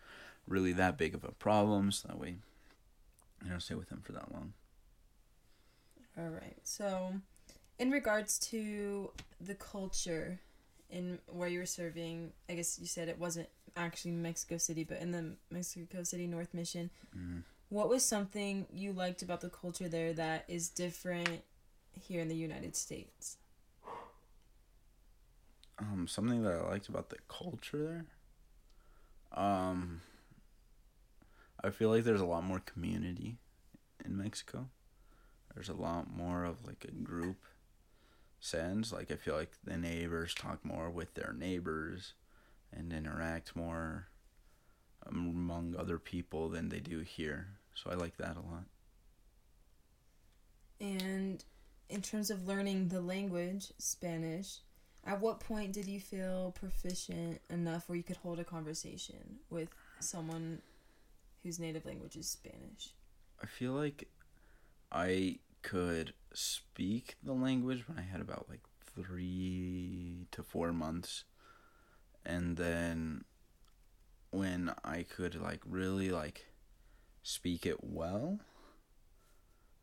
really 0.46 0.72
that 0.72 0.98
big 0.98 1.14
of 1.14 1.24
a 1.24 1.32
problem, 1.32 1.92
so 1.92 2.08
that 2.08 2.18
way 2.18 2.36
you 3.42 3.50
don't 3.50 3.61
stay 3.61 3.74
with 3.74 3.88
them 3.88 4.02
for 4.04 4.12
that 4.12 4.32
long. 4.32 4.52
All 6.18 6.28
right. 6.28 6.56
So, 6.62 7.14
in 7.78 7.90
regards 7.90 8.38
to 8.50 9.11
the 9.40 9.54
culture 9.54 10.40
in 10.91 11.18
where 11.28 11.49
you 11.49 11.61
were 11.61 11.66
serving, 11.66 12.32
I 12.49 12.55
guess 12.55 12.78
you 12.78 12.86
said 12.86 13.09
it 13.09 13.18
wasn't 13.18 13.49
actually 13.76 14.12
Mexico 14.12 14.59
City, 14.59 14.84
but 14.84 14.99
in 14.99 15.12
the 15.12 15.32
Mexico 15.51 16.03
City 16.03 16.26
North 16.26 16.53
Mission. 16.55 16.91
Mm-hmm. 17.16 17.41
What 17.68 17.88
was 17.88 18.05
something 18.05 18.66
you 18.72 18.93
liked 18.93 19.22
about 19.22 19.41
the 19.41 19.49
culture 19.49 19.88
there 19.88 20.12
that 20.14 20.45
is 20.49 20.68
different 20.68 21.43
here 22.01 22.20
in 22.20 22.28
the 22.28 22.34
United 22.34 22.74
States? 22.74 23.36
Um, 25.78 26.07
something 26.09 26.43
that 26.43 26.53
I 26.53 26.68
liked 26.68 26.88
about 26.88 27.11
the 27.11 27.18
culture 27.28 27.78
there. 29.32 29.43
Um, 29.43 30.01
I 31.62 31.70
feel 31.70 31.91
like 31.91 32.05
there's 32.05 32.20
a 32.20 32.26
lot 32.26 32.45
more 32.45 32.61
community 32.61 33.38
in 34.05 34.16
Mexico. 34.16 34.68
There's 35.55 35.68
a 35.68 35.74
lot 35.74 36.11
more 36.14 36.45
of 36.45 36.66
like 36.66 36.84
a 36.86 36.91
group 36.91 37.45
sense. 38.41 38.93
Like 38.93 39.11
I 39.11 39.16
feel 39.16 39.36
like 39.36 39.53
the 39.64 39.76
neighbors 39.76 40.34
talk 40.34 40.64
more 40.64 40.91
with 40.91 41.14
their 41.14 41.34
neighbors 41.36 42.14
and 42.72 42.93
interact 42.93 43.55
more 43.55 44.09
among 45.07 45.74
other 45.78 45.99
people 45.99 46.49
than 46.49 46.68
they 46.68 46.80
do 46.80 47.01
here. 47.01 47.49
So 47.74 47.91
I 47.91 47.95
like 47.95 48.16
that 48.18 48.36
a 48.36 48.41
lot. 48.41 48.64
And 50.80 51.45
in 51.88 52.03
terms 52.03 52.30
of 52.30 52.47
learning 52.47 52.88
the 52.88 53.01
language, 53.01 53.72
Spanish, 53.78 54.59
at 55.07 55.20
what 55.20 55.41
point 55.41 55.72
did 55.72 55.86
you 55.86 56.01
feel 56.01 56.55
proficient 56.59 57.41
enough 57.51 57.88
where 57.88 57.97
you 57.97 58.03
could 58.03 58.16
hold 58.18 58.38
a 58.38 58.45
conversation 58.45 59.38
with 59.51 59.68
someone 59.99 60.61
whose 61.43 61.59
native 61.59 61.84
language 61.84 62.16
is 62.16 62.28
Spanish? 62.28 62.91
I 63.43 63.47
feel 63.47 63.72
like 63.72 64.09
I 64.93 65.38
could 65.62 66.12
speak 66.33 67.16
the 67.22 67.33
language 67.33 67.89
when 67.89 67.99
I 67.99 68.03
had 68.03 68.20
about 68.20 68.49
like 68.49 68.62
three 68.95 70.26
to 70.33 70.43
four 70.43 70.72
months. 70.72 71.24
And 72.24 72.57
then 72.57 73.24
when 74.31 74.72
I 74.85 75.03
could 75.03 75.41
like 75.41 75.61
really 75.64 76.11
like 76.11 76.47
speak 77.22 77.66
it 77.66 77.83
well 77.83 78.39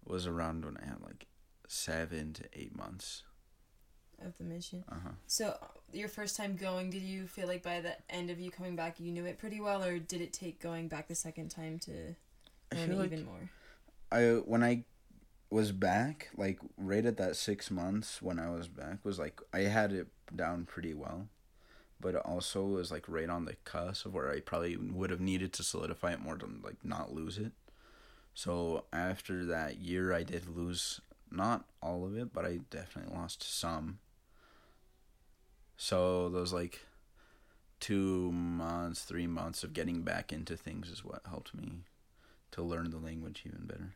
was 0.06 0.26
around 0.26 0.66
when 0.66 0.78
I 0.78 0.86
had 0.86 1.02
like 1.02 1.28
seven 1.68 2.34
to 2.34 2.44
eight 2.54 2.76
months 2.76 3.24
of 4.24 4.38
the 4.38 4.44
mission. 4.44 4.84
Uh-huh. 4.90 5.12
So 5.28 5.58
your 5.92 6.08
first 6.08 6.36
time 6.38 6.56
going, 6.56 6.90
did 6.90 7.02
you 7.02 7.28
feel 7.28 7.48
like 7.48 7.64
by 7.64 7.82
the 7.82 7.96
end 8.10 8.30
of 8.30 8.40
you 8.40 8.50
coming 8.52 8.76
back, 8.76 9.00
you 9.00 9.12
knew 9.12 9.26
it 9.26 9.38
pretty 9.38 9.60
well, 9.60 9.84
or 9.84 10.00
did 10.00 10.22
it 10.22 10.34
take 10.34 10.62
going 10.62 10.88
back 10.88 11.08
the 11.08 11.16
second 11.16 11.50
time 11.50 11.80
to 11.80 11.92
learn 12.74 12.92
it 12.92 12.98
like 12.98 13.12
even 13.12 13.26
more? 13.26 13.50
I 14.12 14.22
when 14.46 14.64
I 14.64 14.86
was 15.50 15.72
back, 15.72 16.30
like 16.36 16.60
right 16.78 17.06
at 17.06 17.18
that 17.18 17.36
six 17.36 17.72
months 17.72 18.22
when 18.22 18.40
I 18.40 18.50
was 18.50 18.68
back, 18.68 19.04
was 19.04 19.20
like 19.20 19.40
I 19.54 19.62
had 19.62 19.94
it 19.94 20.08
down 20.36 20.66
pretty 20.66 20.94
well, 20.94 21.28
but 22.00 22.16
it 22.16 22.22
also 22.26 22.64
was 22.64 22.92
like 22.92 23.06
right 23.08 23.30
on 23.30 23.46
the 23.46 23.56
cusp 23.64 24.06
of 24.06 24.14
where 24.14 24.32
I 24.32 24.42
probably 24.42 24.76
would 24.76 25.10
have 25.10 25.22
needed 25.22 25.54
to 25.54 25.64
solidify 25.64 26.14
it 26.14 26.22
more 26.22 26.38
to 26.38 26.50
like 26.64 26.84
not 26.84 27.14
lose 27.14 27.38
it. 27.38 27.54
So 28.34 28.86
after 28.94 29.46
that 29.46 29.78
year, 29.78 30.14
I 30.14 30.24
did 30.24 30.48
lose 30.48 31.02
not 31.32 31.66
all 31.82 32.06
of 32.06 32.18
it, 32.18 32.34
but 32.34 32.46
I 32.46 32.60
definitely 32.70 33.16
lost 33.16 33.44
some. 33.44 34.00
So 35.78 36.30
those 36.30 36.54
like 36.54 36.82
two 37.80 38.32
months, 38.32 39.04
three 39.04 39.28
months 39.28 39.64
of 39.64 39.74
getting 39.74 40.02
back 40.02 40.34
into 40.34 40.58
things 40.58 40.90
is 40.90 41.06
what 41.06 41.22
helped 41.28 41.56
me 41.56 41.84
to 42.52 42.62
learn 42.62 42.92
the 42.92 42.98
language 42.98 43.44
even 43.46 43.66
better. 43.66 43.94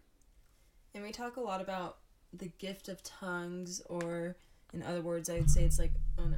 And 0.94 1.04
we 1.04 1.12
talk 1.12 1.38
a 1.38 1.42
lot 1.42 1.62
about 1.62 1.98
the 2.34 2.52
gift 2.60 2.90
of 2.90 3.02
tongues, 3.04 3.82
or 3.88 4.36
in 4.74 4.84
other 4.84 5.02
words, 5.02 5.30
I 5.30 5.36
would 5.36 5.50
say 5.50 5.64
it's 5.64 5.80
like, 5.80 5.92
oh 6.18 6.26
no, 6.26 6.38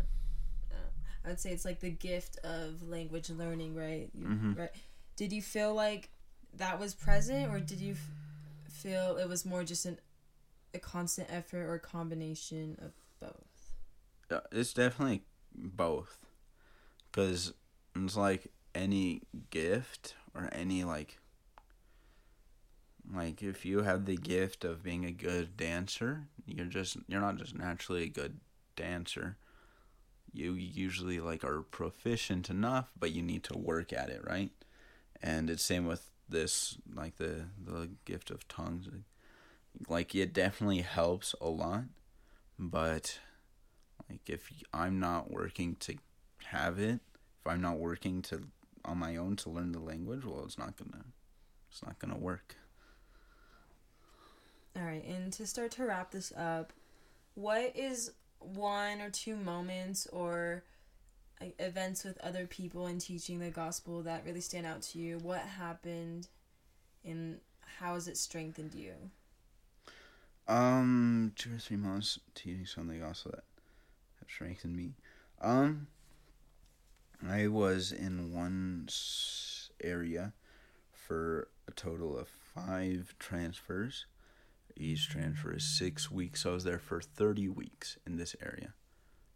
uh, 0.72 0.90
I 1.26 1.30
would 1.30 1.40
say 1.40 1.52
it's 1.52 1.66
like 1.66 1.80
the 1.80 1.90
gift 1.90 2.38
of 2.44 2.88
language 2.88 3.30
learning, 3.30 3.76
right? 3.76 4.10
Mm-hmm. 4.18 4.54
Right. 4.54 4.72
Did 5.16 5.32
you 5.32 5.42
feel 5.42 5.74
like 5.74 6.10
that 6.58 6.80
was 6.80 6.94
present, 6.94 7.52
or 7.52 7.60
did 7.60 7.80
you 7.80 7.94
f- 7.94 8.72
feel 8.72 9.18
it 9.18 9.28
was 9.28 9.46
more 9.46 9.64
just 9.64 9.86
an 9.86 9.98
a 10.74 10.80
constant 10.80 11.28
effort 11.32 11.66
or 11.66 11.76
a 11.76 11.80
combination 11.80 12.78
of 12.82 12.92
both? 13.20 13.74
Uh, 14.32 14.42
it's 14.52 14.74
definitely 14.74 15.24
both, 15.56 16.26
because 17.12 17.54
it's 17.96 18.18
like 18.18 18.52
any 18.74 19.22
gift 19.52 20.16
or 20.34 20.50
any 20.52 20.84
like 20.84 21.20
like 23.12 23.44
if 23.44 23.66
you 23.66 23.82
have 23.82 24.06
the 24.06 24.16
gift 24.16 24.64
of 24.64 24.84
being 24.84 25.06
a 25.06 25.12
good 25.12 25.58
dancer, 25.58 26.28
you're 26.46 26.66
just 26.66 26.98
you're 27.08 27.22
not 27.22 27.38
just 27.38 27.56
naturally 27.56 28.04
a 28.04 28.10
good 28.10 28.40
dancer. 28.76 29.38
You 30.32 30.54
usually 30.54 31.20
like 31.20 31.44
are 31.44 31.62
proficient 31.62 32.50
enough, 32.50 32.92
but 32.98 33.12
you 33.12 33.22
need 33.22 33.44
to 33.46 33.58
work 33.58 33.94
at 33.94 34.10
it, 34.10 34.22
right? 34.26 34.52
And 35.22 35.50
it's 35.50 35.64
same 35.64 35.86
with 35.86 36.10
this 36.30 36.78
like 36.94 37.18
the 37.18 37.46
the 37.62 37.90
gift 38.06 38.32
of 38.32 38.48
tongues. 38.48 38.88
Like 39.88 40.16
it 40.16 40.34
definitely 40.34 40.82
helps 40.82 41.36
a 41.42 41.50
lot, 41.50 41.86
but 42.58 43.20
like 44.10 44.30
if 44.30 44.50
I'm 44.74 45.00
not 45.00 45.32
working 45.32 45.76
to 45.82 45.96
have 46.46 46.80
it, 46.80 47.00
if 47.40 47.48
I'm 47.48 47.62
not 47.62 47.80
working 47.80 48.22
to 48.24 48.44
on 48.86 48.98
my 48.98 49.16
own 49.18 49.36
to 49.38 49.50
learn 49.50 49.72
the 49.72 49.80
language, 49.80 50.26
well, 50.26 50.44
it's 50.46 50.58
not 50.58 50.78
gonna 50.78 51.06
it's 51.70 51.84
not 51.84 52.00
gonna 52.00 52.18
work. 52.18 52.56
All 54.76 54.84
right, 54.84 55.06
and 55.06 55.32
to 55.34 55.46
start 55.46 55.72
to 55.72 55.86
wrap 55.86 56.12
this 56.12 56.34
up, 56.36 56.74
what 57.36 57.76
is 57.76 58.12
one 58.40 59.02
or 59.02 59.12
two 59.12 59.36
moments 59.36 60.08
or 60.08 60.64
events 61.60 62.04
with 62.04 62.18
other 62.22 62.48
people 62.48 62.88
in 62.88 62.98
teaching 62.98 63.40
the 63.40 63.52
gospel 63.52 64.02
that 64.02 64.26
really 64.26 64.42
stand 64.42 64.66
out 64.66 64.82
to 64.82 64.98
you? 64.98 65.20
What 65.20 65.42
happened, 65.42 66.28
and 67.06 67.38
how 67.80 67.94
has 67.94 68.08
it 68.08 68.18
strengthened 68.18 68.74
you? 68.74 68.94
Um, 70.48 71.34
two 71.36 71.56
or 71.56 71.60
three 71.60 71.78
months 71.78 72.20
teaching 72.34 72.66
something 72.66 73.00
gospel 73.00 73.32
that 73.36 73.44
have 74.20 74.30
strengthened 74.30 74.76
me. 74.76 74.94
Um, 75.40 75.88
I 77.28 77.48
was 77.48 77.92
in 77.92 78.34
one 78.34 78.90
area 79.84 80.34
for 80.92 81.48
a 81.68 81.72
total 81.72 82.18
of 82.18 82.28
five 82.28 83.14
transfers 83.20 84.06
each 84.76 85.10
transfer 85.10 85.54
is 85.54 85.64
six 85.64 86.10
weeks. 86.10 86.44
So 86.44 86.52
I 86.52 86.54
was 86.54 86.64
there 86.64 86.80
for 86.80 87.02
30 87.02 87.50
weeks 87.50 87.98
in 88.06 88.18
this 88.18 88.36
area. 88.42 88.74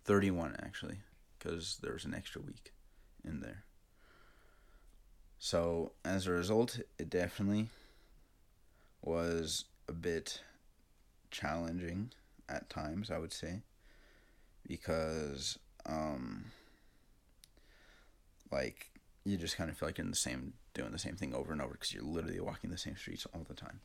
31, 0.05 0.55
actually, 0.61 0.99
because 1.37 1.77
there 1.81 1.93
was 1.93 2.05
an 2.05 2.13
extra 2.13 2.41
week 2.41 2.71
in 3.23 3.41
there. 3.41 3.65
So 5.39 5.91
as 6.03 6.27
a 6.27 6.31
result, 6.31 6.79
it 6.97 7.09
definitely 7.09 7.69
was 9.01 9.65
a 9.87 9.93
bit 9.93 10.41
challenging 11.29 12.11
at 12.49 12.69
times, 12.69 13.11
I 13.11 13.17
would 13.19 13.33
say, 13.33 13.61
because, 14.65 15.59
um, 15.85 16.45
like, 18.51 18.91
you 19.25 19.37
just 19.37 19.57
kind 19.57 19.69
of 19.69 19.77
feel 19.77 19.89
like 19.89 19.97
you're 19.97 20.05
in 20.05 20.11
the 20.11 20.17
same, 20.17 20.53
doing 20.73 20.91
the 20.91 20.99
same 20.99 21.15
thing 21.15 21.35
over 21.35 21.51
and 21.51 21.61
over 21.61 21.73
because 21.73 21.93
you're 21.93 22.03
literally 22.03 22.39
walking 22.39 22.69
the 22.69 22.77
same 22.77 22.95
streets 22.95 23.27
all 23.33 23.45
the 23.47 23.53
time. 23.53 23.81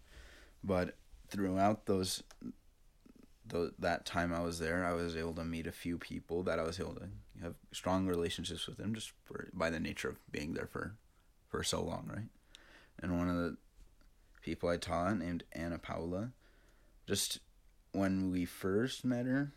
But 0.62 0.94
throughout 1.32 1.86
those 1.86 2.22
the, 3.46 3.72
that 3.78 4.04
time 4.04 4.32
I 4.32 4.40
was 4.40 4.58
there, 4.58 4.84
I 4.84 4.92
was 4.92 5.16
able 5.16 5.34
to 5.34 5.44
meet 5.44 5.66
a 5.66 5.72
few 5.72 5.98
people 5.98 6.42
that 6.44 6.58
I 6.58 6.62
was 6.62 6.78
able 6.78 6.94
to 6.94 7.08
have 7.42 7.54
strong 7.72 8.06
relationships 8.06 8.66
with 8.66 8.76
them 8.76 8.94
just 8.94 9.12
for, 9.24 9.48
by 9.52 9.70
the 9.70 9.80
nature 9.80 10.08
of 10.08 10.18
being 10.30 10.54
there 10.54 10.66
for, 10.66 10.94
for 11.48 11.64
so 11.64 11.82
long, 11.82 12.08
right? 12.12 12.28
And 13.00 13.18
one 13.18 13.28
of 13.28 13.36
the 13.36 13.56
people 14.42 14.68
I 14.68 14.76
taught 14.76 15.18
named 15.18 15.44
Anna 15.52 15.78
Paula, 15.78 16.30
just 17.06 17.40
when 17.92 18.30
we 18.30 18.44
first 18.44 19.04
met 19.04 19.26
her, 19.26 19.52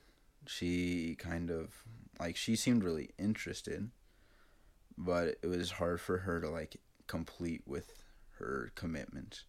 she 0.48 1.16
kind 1.20 1.50
of 1.52 1.84
like 2.20 2.38
she 2.38 2.56
seemed 2.56 2.84
really 2.84 3.12
interested, 3.20 3.90
but 4.98 5.36
it 5.42 5.48
was 5.48 5.72
hard 5.72 6.02
for 6.02 6.20
her 6.20 6.40
to 6.40 6.50
like 6.50 6.78
complete 7.08 7.62
with 7.66 7.94
her 8.40 8.72
commitment 8.76 9.44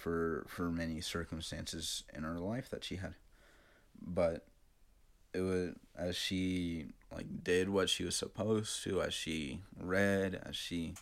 for 0.00 0.46
for 0.48 0.70
many 0.70 1.00
circumstances 1.00 2.04
in 2.14 2.22
her 2.22 2.38
life 2.38 2.70
that 2.70 2.84
she 2.84 2.96
had. 2.96 3.14
But 4.00 4.46
it 5.32 5.40
was 5.40 5.74
as 5.96 6.16
she 6.16 6.86
like 7.14 7.44
did 7.44 7.68
what 7.68 7.88
she 7.90 8.04
was 8.04 8.16
supposed 8.16 8.82
to 8.84 9.02
as 9.02 9.14
she 9.14 9.60
read 9.78 10.40
as 10.44 10.56
she 10.56 10.94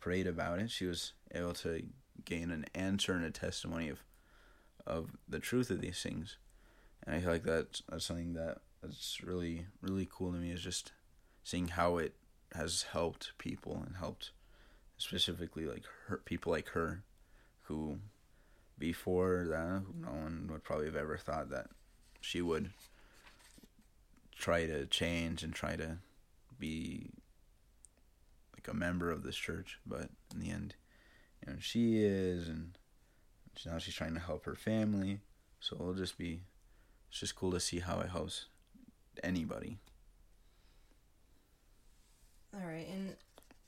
prayed 0.00 0.26
about 0.26 0.58
it 0.58 0.70
she 0.70 0.84
was 0.84 1.12
able 1.34 1.52
to 1.52 1.82
gain 2.24 2.50
an 2.50 2.66
answer 2.74 3.12
and 3.12 3.24
a 3.24 3.30
testimony 3.30 3.88
of 3.88 4.02
of 4.86 5.10
the 5.28 5.38
truth 5.38 5.70
of 5.70 5.80
these 5.80 6.02
things. 6.02 6.36
And 7.06 7.14
i 7.14 7.20
feel 7.20 7.30
like 7.30 7.44
that's, 7.44 7.82
that's 7.88 8.04
something 8.04 8.34
that 8.34 8.58
that's 8.82 9.22
really 9.22 9.66
really 9.80 10.08
cool 10.10 10.32
to 10.32 10.38
me 10.38 10.50
is 10.50 10.62
just 10.62 10.92
seeing 11.44 11.68
how 11.68 11.98
it 11.98 12.14
has 12.54 12.82
helped 12.90 13.32
people 13.38 13.82
and 13.86 13.96
helped 13.96 14.32
specifically 14.98 15.64
like 15.64 15.84
her 16.06 16.20
people 16.24 16.52
like 16.52 16.68
her 16.70 17.02
who 17.64 17.98
before 18.80 19.46
that 19.48 19.82
no 20.00 20.08
one 20.08 20.48
would 20.50 20.64
probably 20.64 20.86
have 20.86 20.96
ever 20.96 21.16
thought 21.16 21.50
that 21.50 21.68
she 22.20 22.40
would 22.40 22.70
try 24.36 24.66
to 24.66 24.86
change 24.86 25.44
and 25.44 25.54
try 25.54 25.76
to 25.76 25.98
be 26.58 27.10
like 28.54 28.66
a 28.66 28.74
member 28.74 29.10
of 29.10 29.22
this 29.22 29.36
church. 29.36 29.78
But 29.86 30.08
in 30.34 30.40
the 30.40 30.50
end 30.50 30.74
you 31.46 31.52
know 31.52 31.58
she 31.60 32.02
is 32.02 32.48
and 32.48 32.72
now 33.66 33.78
she's 33.78 33.94
trying 33.94 34.14
to 34.14 34.20
help 34.20 34.46
her 34.46 34.54
family. 34.54 35.20
So 35.60 35.76
it'll 35.76 35.94
just 35.94 36.16
be 36.16 36.40
it's 37.10 37.20
just 37.20 37.36
cool 37.36 37.52
to 37.52 37.60
see 37.60 37.80
how 37.80 38.00
it 38.00 38.08
helps 38.08 38.46
anybody. 39.22 39.78
All 42.54 42.66
right 42.66 42.88
and 42.90 43.14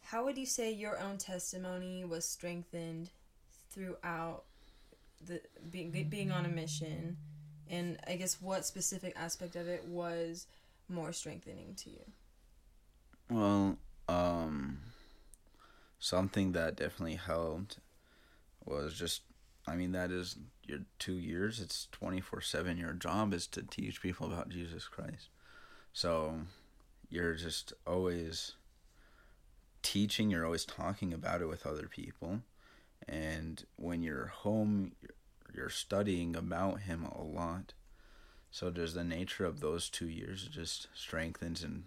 how 0.01 0.25
would 0.25 0.39
you 0.39 0.47
say 0.47 0.73
your 0.73 0.99
own 0.99 1.19
testimony 1.19 2.05
was 2.05 2.25
strengthened 2.25 3.11
throughout 3.71 4.45
the 5.27 5.41
being 5.71 5.91
being 6.09 6.33
on 6.33 6.45
a 6.45 6.49
mission 6.49 7.17
And 7.69 7.99
I 8.07 8.17
guess 8.17 8.41
what 8.41 8.67
specific 8.67 9.15
aspect 9.17 9.57
of 9.57 9.69
it 9.69 9.87
was 9.87 10.47
more 10.89 11.13
strengthening 11.13 11.75
to 11.77 11.91
you? 11.91 12.05
Well, 13.31 13.79
um, 14.09 14.81
something 15.99 16.53
that 16.53 16.77
definitely 16.77 17.17
helped 17.17 17.79
was 18.65 18.95
just, 18.95 19.23
I 19.67 19.75
mean, 19.77 19.93
that 19.93 20.11
is 20.11 20.37
your 20.65 20.81
two 20.99 21.15
years. 21.15 21.61
It's 21.61 21.89
twenty 21.93 22.21
four 22.21 22.41
seven. 22.41 22.77
Your 22.79 22.93
job 22.93 23.33
is 23.35 23.47
to 23.49 23.63
teach 23.63 24.03
people 24.03 24.27
about 24.33 24.49
Jesus 24.49 24.89
Christ. 24.89 25.29
So, 25.93 26.41
you're 27.11 27.35
just 27.35 27.73
always 27.87 28.53
teaching. 29.83 30.31
You're 30.31 30.45
always 30.47 30.65
talking 30.65 31.13
about 31.13 31.43
it 31.43 31.47
with 31.49 31.67
other 31.67 31.89
people, 31.89 32.41
and 33.09 33.65
when 33.77 34.03
you're 34.03 34.27
home, 34.29 34.93
you're 35.55 35.71
studying 35.71 36.37
about 36.37 36.81
Him 36.81 37.05
a 37.05 37.23
lot. 37.23 37.75
So, 38.51 38.71
just 38.71 38.95
the 38.95 39.05
nature 39.05 39.45
of 39.45 39.61
those 39.61 39.89
two 39.89 40.09
years 40.09 40.47
just 40.47 40.89
strengthens 40.95 41.63
and 41.63 41.85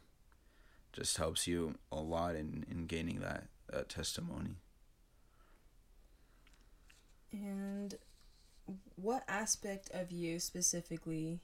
just 0.94 1.18
helps 1.18 1.46
you 1.46 1.76
a 1.92 2.00
lot 2.00 2.36
in, 2.36 2.66
in 2.70 2.86
gaining 2.86 3.20
that, 3.20 3.46
that 3.72 3.90
testimony. 3.90 4.56
And 7.32 7.96
what 8.96 9.24
aspect 9.28 9.90
of 9.94 10.12
you 10.12 10.40
specifically 10.40 11.42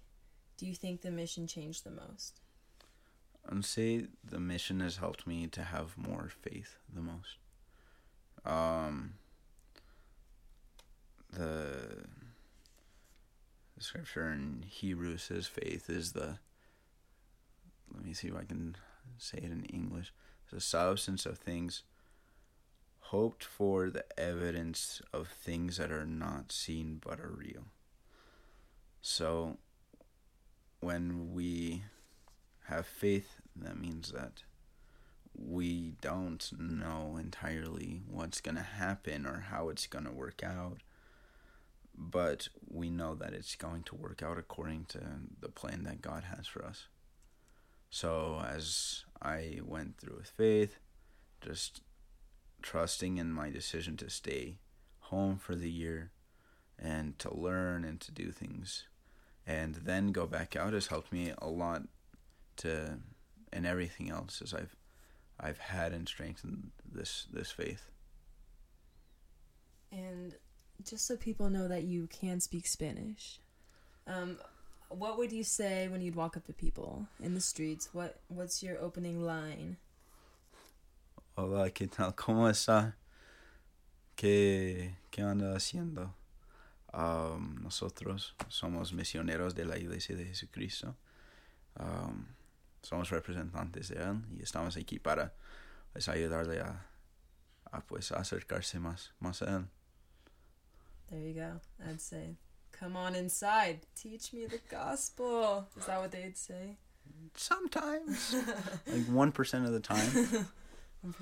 do 0.57 0.65
you 0.65 0.73
think 0.73 1.01
the 1.01 1.11
mission 1.11 1.47
changed 1.47 1.83
the 1.83 1.91
most? 1.91 2.39
I'd 3.49 3.65
say 3.65 4.05
the 4.23 4.39
mission 4.39 4.79
has 4.79 4.97
helped 4.97 5.27
me 5.27 5.47
to 5.47 5.63
have 5.63 5.97
more 5.97 6.29
faith 6.29 6.77
the 6.93 7.01
most. 7.01 7.37
Um, 8.45 9.15
the, 11.31 12.03
scripture 13.79 14.31
in 14.31 14.63
Hebrew 14.67 15.17
says 15.17 15.47
faith 15.47 15.89
is 15.89 16.11
the. 16.11 16.37
Let 17.93 18.05
me 18.05 18.13
see 18.13 18.27
if 18.27 18.35
I 18.35 18.43
can 18.43 18.75
say 19.17 19.39
it 19.39 19.51
in 19.51 19.65
English. 19.65 20.13
The 20.51 20.61
substance 20.61 21.25
of 21.25 21.37
things 21.37 21.83
hoped 22.99 23.43
for, 23.43 23.89
the 23.89 24.05
evidence 24.17 25.01
of 25.11 25.27
things 25.27 25.77
that 25.77 25.91
are 25.91 26.05
not 26.05 26.51
seen 26.51 27.01
but 27.05 27.19
are 27.19 27.33
real. 27.35 27.65
So, 29.01 29.57
when 30.79 31.33
we 31.33 31.83
have 32.67 32.85
faith, 32.85 33.41
that 33.55 33.79
means 33.79 34.11
that 34.11 34.43
we 35.35 35.93
don't 36.01 36.51
know 36.57 37.17
entirely 37.19 38.01
what's 38.07 38.41
going 38.41 38.55
to 38.55 38.61
happen 38.61 39.25
or 39.25 39.45
how 39.49 39.69
it's 39.69 39.87
going 39.87 40.05
to 40.05 40.11
work 40.11 40.43
out, 40.43 40.77
but 41.97 42.47
we 42.69 42.89
know 42.89 43.15
that 43.15 43.33
it's 43.33 43.55
going 43.55 43.83
to 43.83 43.95
work 43.95 44.23
out 44.23 44.37
according 44.37 44.85
to 44.85 44.99
the 45.39 45.49
plan 45.49 45.83
that 45.83 46.01
God 46.01 46.23
has 46.35 46.47
for 46.47 46.63
us. 46.65 46.87
So, 47.89 48.41
as 48.47 49.03
I 49.21 49.59
went 49.63 49.97
through 49.97 50.17
with 50.17 50.29
faith, 50.29 50.77
just 51.41 51.81
trusting 52.61 53.17
in 53.17 53.31
my 53.31 53.49
decision 53.49 53.97
to 53.97 54.09
stay 54.09 54.59
home 54.99 55.37
for 55.37 55.55
the 55.55 55.69
year 55.69 56.11
and 56.79 57.19
to 57.19 57.35
learn 57.35 57.83
and 57.83 57.99
to 57.99 58.11
do 58.11 58.31
things 58.31 58.85
and 59.45 59.75
then 59.75 60.11
go 60.11 60.25
back 60.25 60.55
out 60.55 60.73
has 60.73 60.87
helped 60.87 61.11
me 61.11 61.33
a 61.39 61.47
lot 61.47 61.83
to 62.57 62.99
and 63.51 63.65
everything 63.65 64.09
else 64.09 64.41
as 64.41 64.53
I've 64.53 64.75
I've 65.39 65.57
had 65.57 65.91
and 65.93 66.07
strengthened 66.07 66.71
this 66.89 67.27
this 67.31 67.51
faith. 67.51 67.89
And 69.91 70.35
just 70.85 71.05
so 71.07 71.15
people 71.15 71.49
know 71.49 71.67
that 71.67 71.83
you 71.83 72.07
can 72.07 72.39
speak 72.39 72.67
Spanish, 72.67 73.39
um, 74.07 74.37
what 74.89 75.17
would 75.17 75.31
you 75.31 75.43
say 75.43 75.87
when 75.87 76.01
you'd 76.01 76.15
walk 76.15 76.35
up 76.37 76.45
to 76.45 76.53
people 76.53 77.07
in 77.23 77.33
the 77.33 77.41
streets? 77.41 77.89
What 77.93 78.19
what's 78.27 78.61
your 78.63 78.79
opening 78.79 79.25
line? 79.25 79.77
Hola, 81.37 81.69
¿qué 81.71 81.89
tal? 81.89 82.13
¿Cómo 82.13 82.49
está? 82.49 82.93
¿Qué, 84.15 84.95
qué 85.09 85.21
anda 85.21 85.55
haciendo? 85.55 86.13
Um, 86.93 87.61
nosotros 87.63 88.35
somos 88.49 88.91
misioneros 88.91 89.55
de 89.55 89.65
la 89.65 89.77
Iglesia 89.77 90.15
de 90.15 90.25
Jesucristo. 90.25 90.95
Um, 91.79 92.27
somos 92.83 93.09
representantes 93.09 93.89
de 93.89 93.95
Él 93.95 94.21
y 94.37 94.43
estamos 94.43 94.75
aquí 94.75 94.99
para 94.99 95.33
pues, 95.93 96.09
ayudarle 96.09 96.59
a, 96.59 96.85
a 97.71 97.81
pues 97.81 98.11
acercarse 98.11 98.79
más, 98.79 99.13
más 99.19 99.41
a 99.41 99.55
Él. 99.55 99.67
There 101.11 101.19
you 101.19 101.33
go. 101.33 101.51
I'd 101.87 101.99
say, 101.99 102.35
come 102.71 102.95
on 102.95 103.15
inside, 103.15 103.79
teach 104.01 104.31
me 104.31 104.45
the 104.45 104.59
gospel. 104.69 105.67
Is 105.77 105.85
that 105.85 105.99
what 105.99 106.11
they'd 106.11 106.37
say? 106.37 106.77
Sometimes, 107.35 108.33
like 108.87 109.05
one 109.07 109.31
percent 109.31 109.65
of 109.65 109.73
the 109.73 109.79
time. 109.79 110.47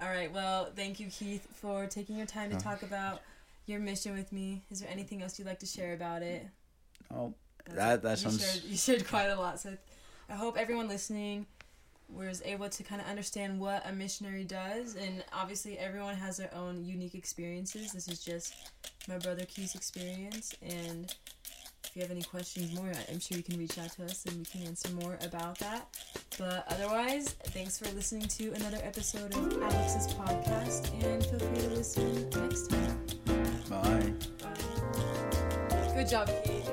All 0.00 0.08
right. 0.08 0.30
Well, 0.32 0.68
thank 0.76 1.00
you, 1.00 1.08
Keith, 1.08 1.46
for 1.54 1.86
taking 1.86 2.16
your 2.16 2.26
time 2.26 2.50
to 2.50 2.56
talk 2.56 2.82
about 2.82 3.22
your 3.66 3.80
mission 3.80 4.14
with 4.14 4.32
me. 4.32 4.62
Is 4.70 4.80
there 4.80 4.90
anything 4.90 5.22
else 5.22 5.38
you'd 5.38 5.48
like 5.48 5.60
to 5.60 5.66
share 5.66 5.94
about 5.94 6.22
it? 6.22 6.46
Oh, 7.12 7.34
that 7.70 8.02
that 8.02 8.10
you 8.22 8.30
sounds. 8.30 8.44
Shared, 8.44 8.64
you 8.64 8.76
shared 8.76 9.08
quite 9.08 9.26
a 9.26 9.36
lot. 9.36 9.60
So 9.60 9.76
I 10.28 10.34
hope 10.34 10.58
everyone 10.58 10.88
listening 10.88 11.46
was 12.08 12.42
able 12.44 12.68
to 12.68 12.82
kind 12.82 13.00
of 13.00 13.06
understand 13.08 13.58
what 13.58 13.88
a 13.88 13.92
missionary 13.92 14.44
does. 14.44 14.96
And 14.96 15.24
obviously, 15.32 15.78
everyone 15.78 16.16
has 16.16 16.36
their 16.36 16.54
own 16.54 16.84
unique 16.84 17.14
experiences. 17.14 17.92
This 17.92 18.08
is 18.08 18.24
just 18.24 18.54
my 19.08 19.18
brother 19.18 19.44
Keith's 19.44 19.74
experience. 19.74 20.54
And 20.62 21.12
if 21.84 21.94
you 21.94 22.02
have 22.02 22.10
any 22.10 22.22
questions 22.22 22.74
more, 22.74 22.92
I'm 23.10 23.20
sure 23.20 23.36
you 23.36 23.44
can 23.44 23.58
reach 23.58 23.78
out 23.78 23.90
to 23.92 24.04
us 24.04 24.24
and 24.26 24.38
we 24.38 24.44
can 24.44 24.62
answer 24.62 24.88
more 24.90 25.18
about 25.22 25.58
that. 25.58 25.88
But 26.38 26.66
otherwise, 26.68 27.28
thanks 27.48 27.78
for 27.78 27.86
listening 27.94 28.26
to 28.28 28.52
another 28.52 28.78
episode 28.82 29.34
of 29.34 29.62
Alex's 29.62 30.12
podcast. 30.14 30.92
And 31.04 31.24
feel 31.24 31.38
free 31.38 31.62
to 31.62 31.68
listen 31.70 32.30
next 32.30 32.68
time. 32.68 33.06
Bye. 33.68 34.12
Bye. 34.42 35.94
Good 35.94 36.08
job, 36.08 36.28
Keith. 36.44 36.63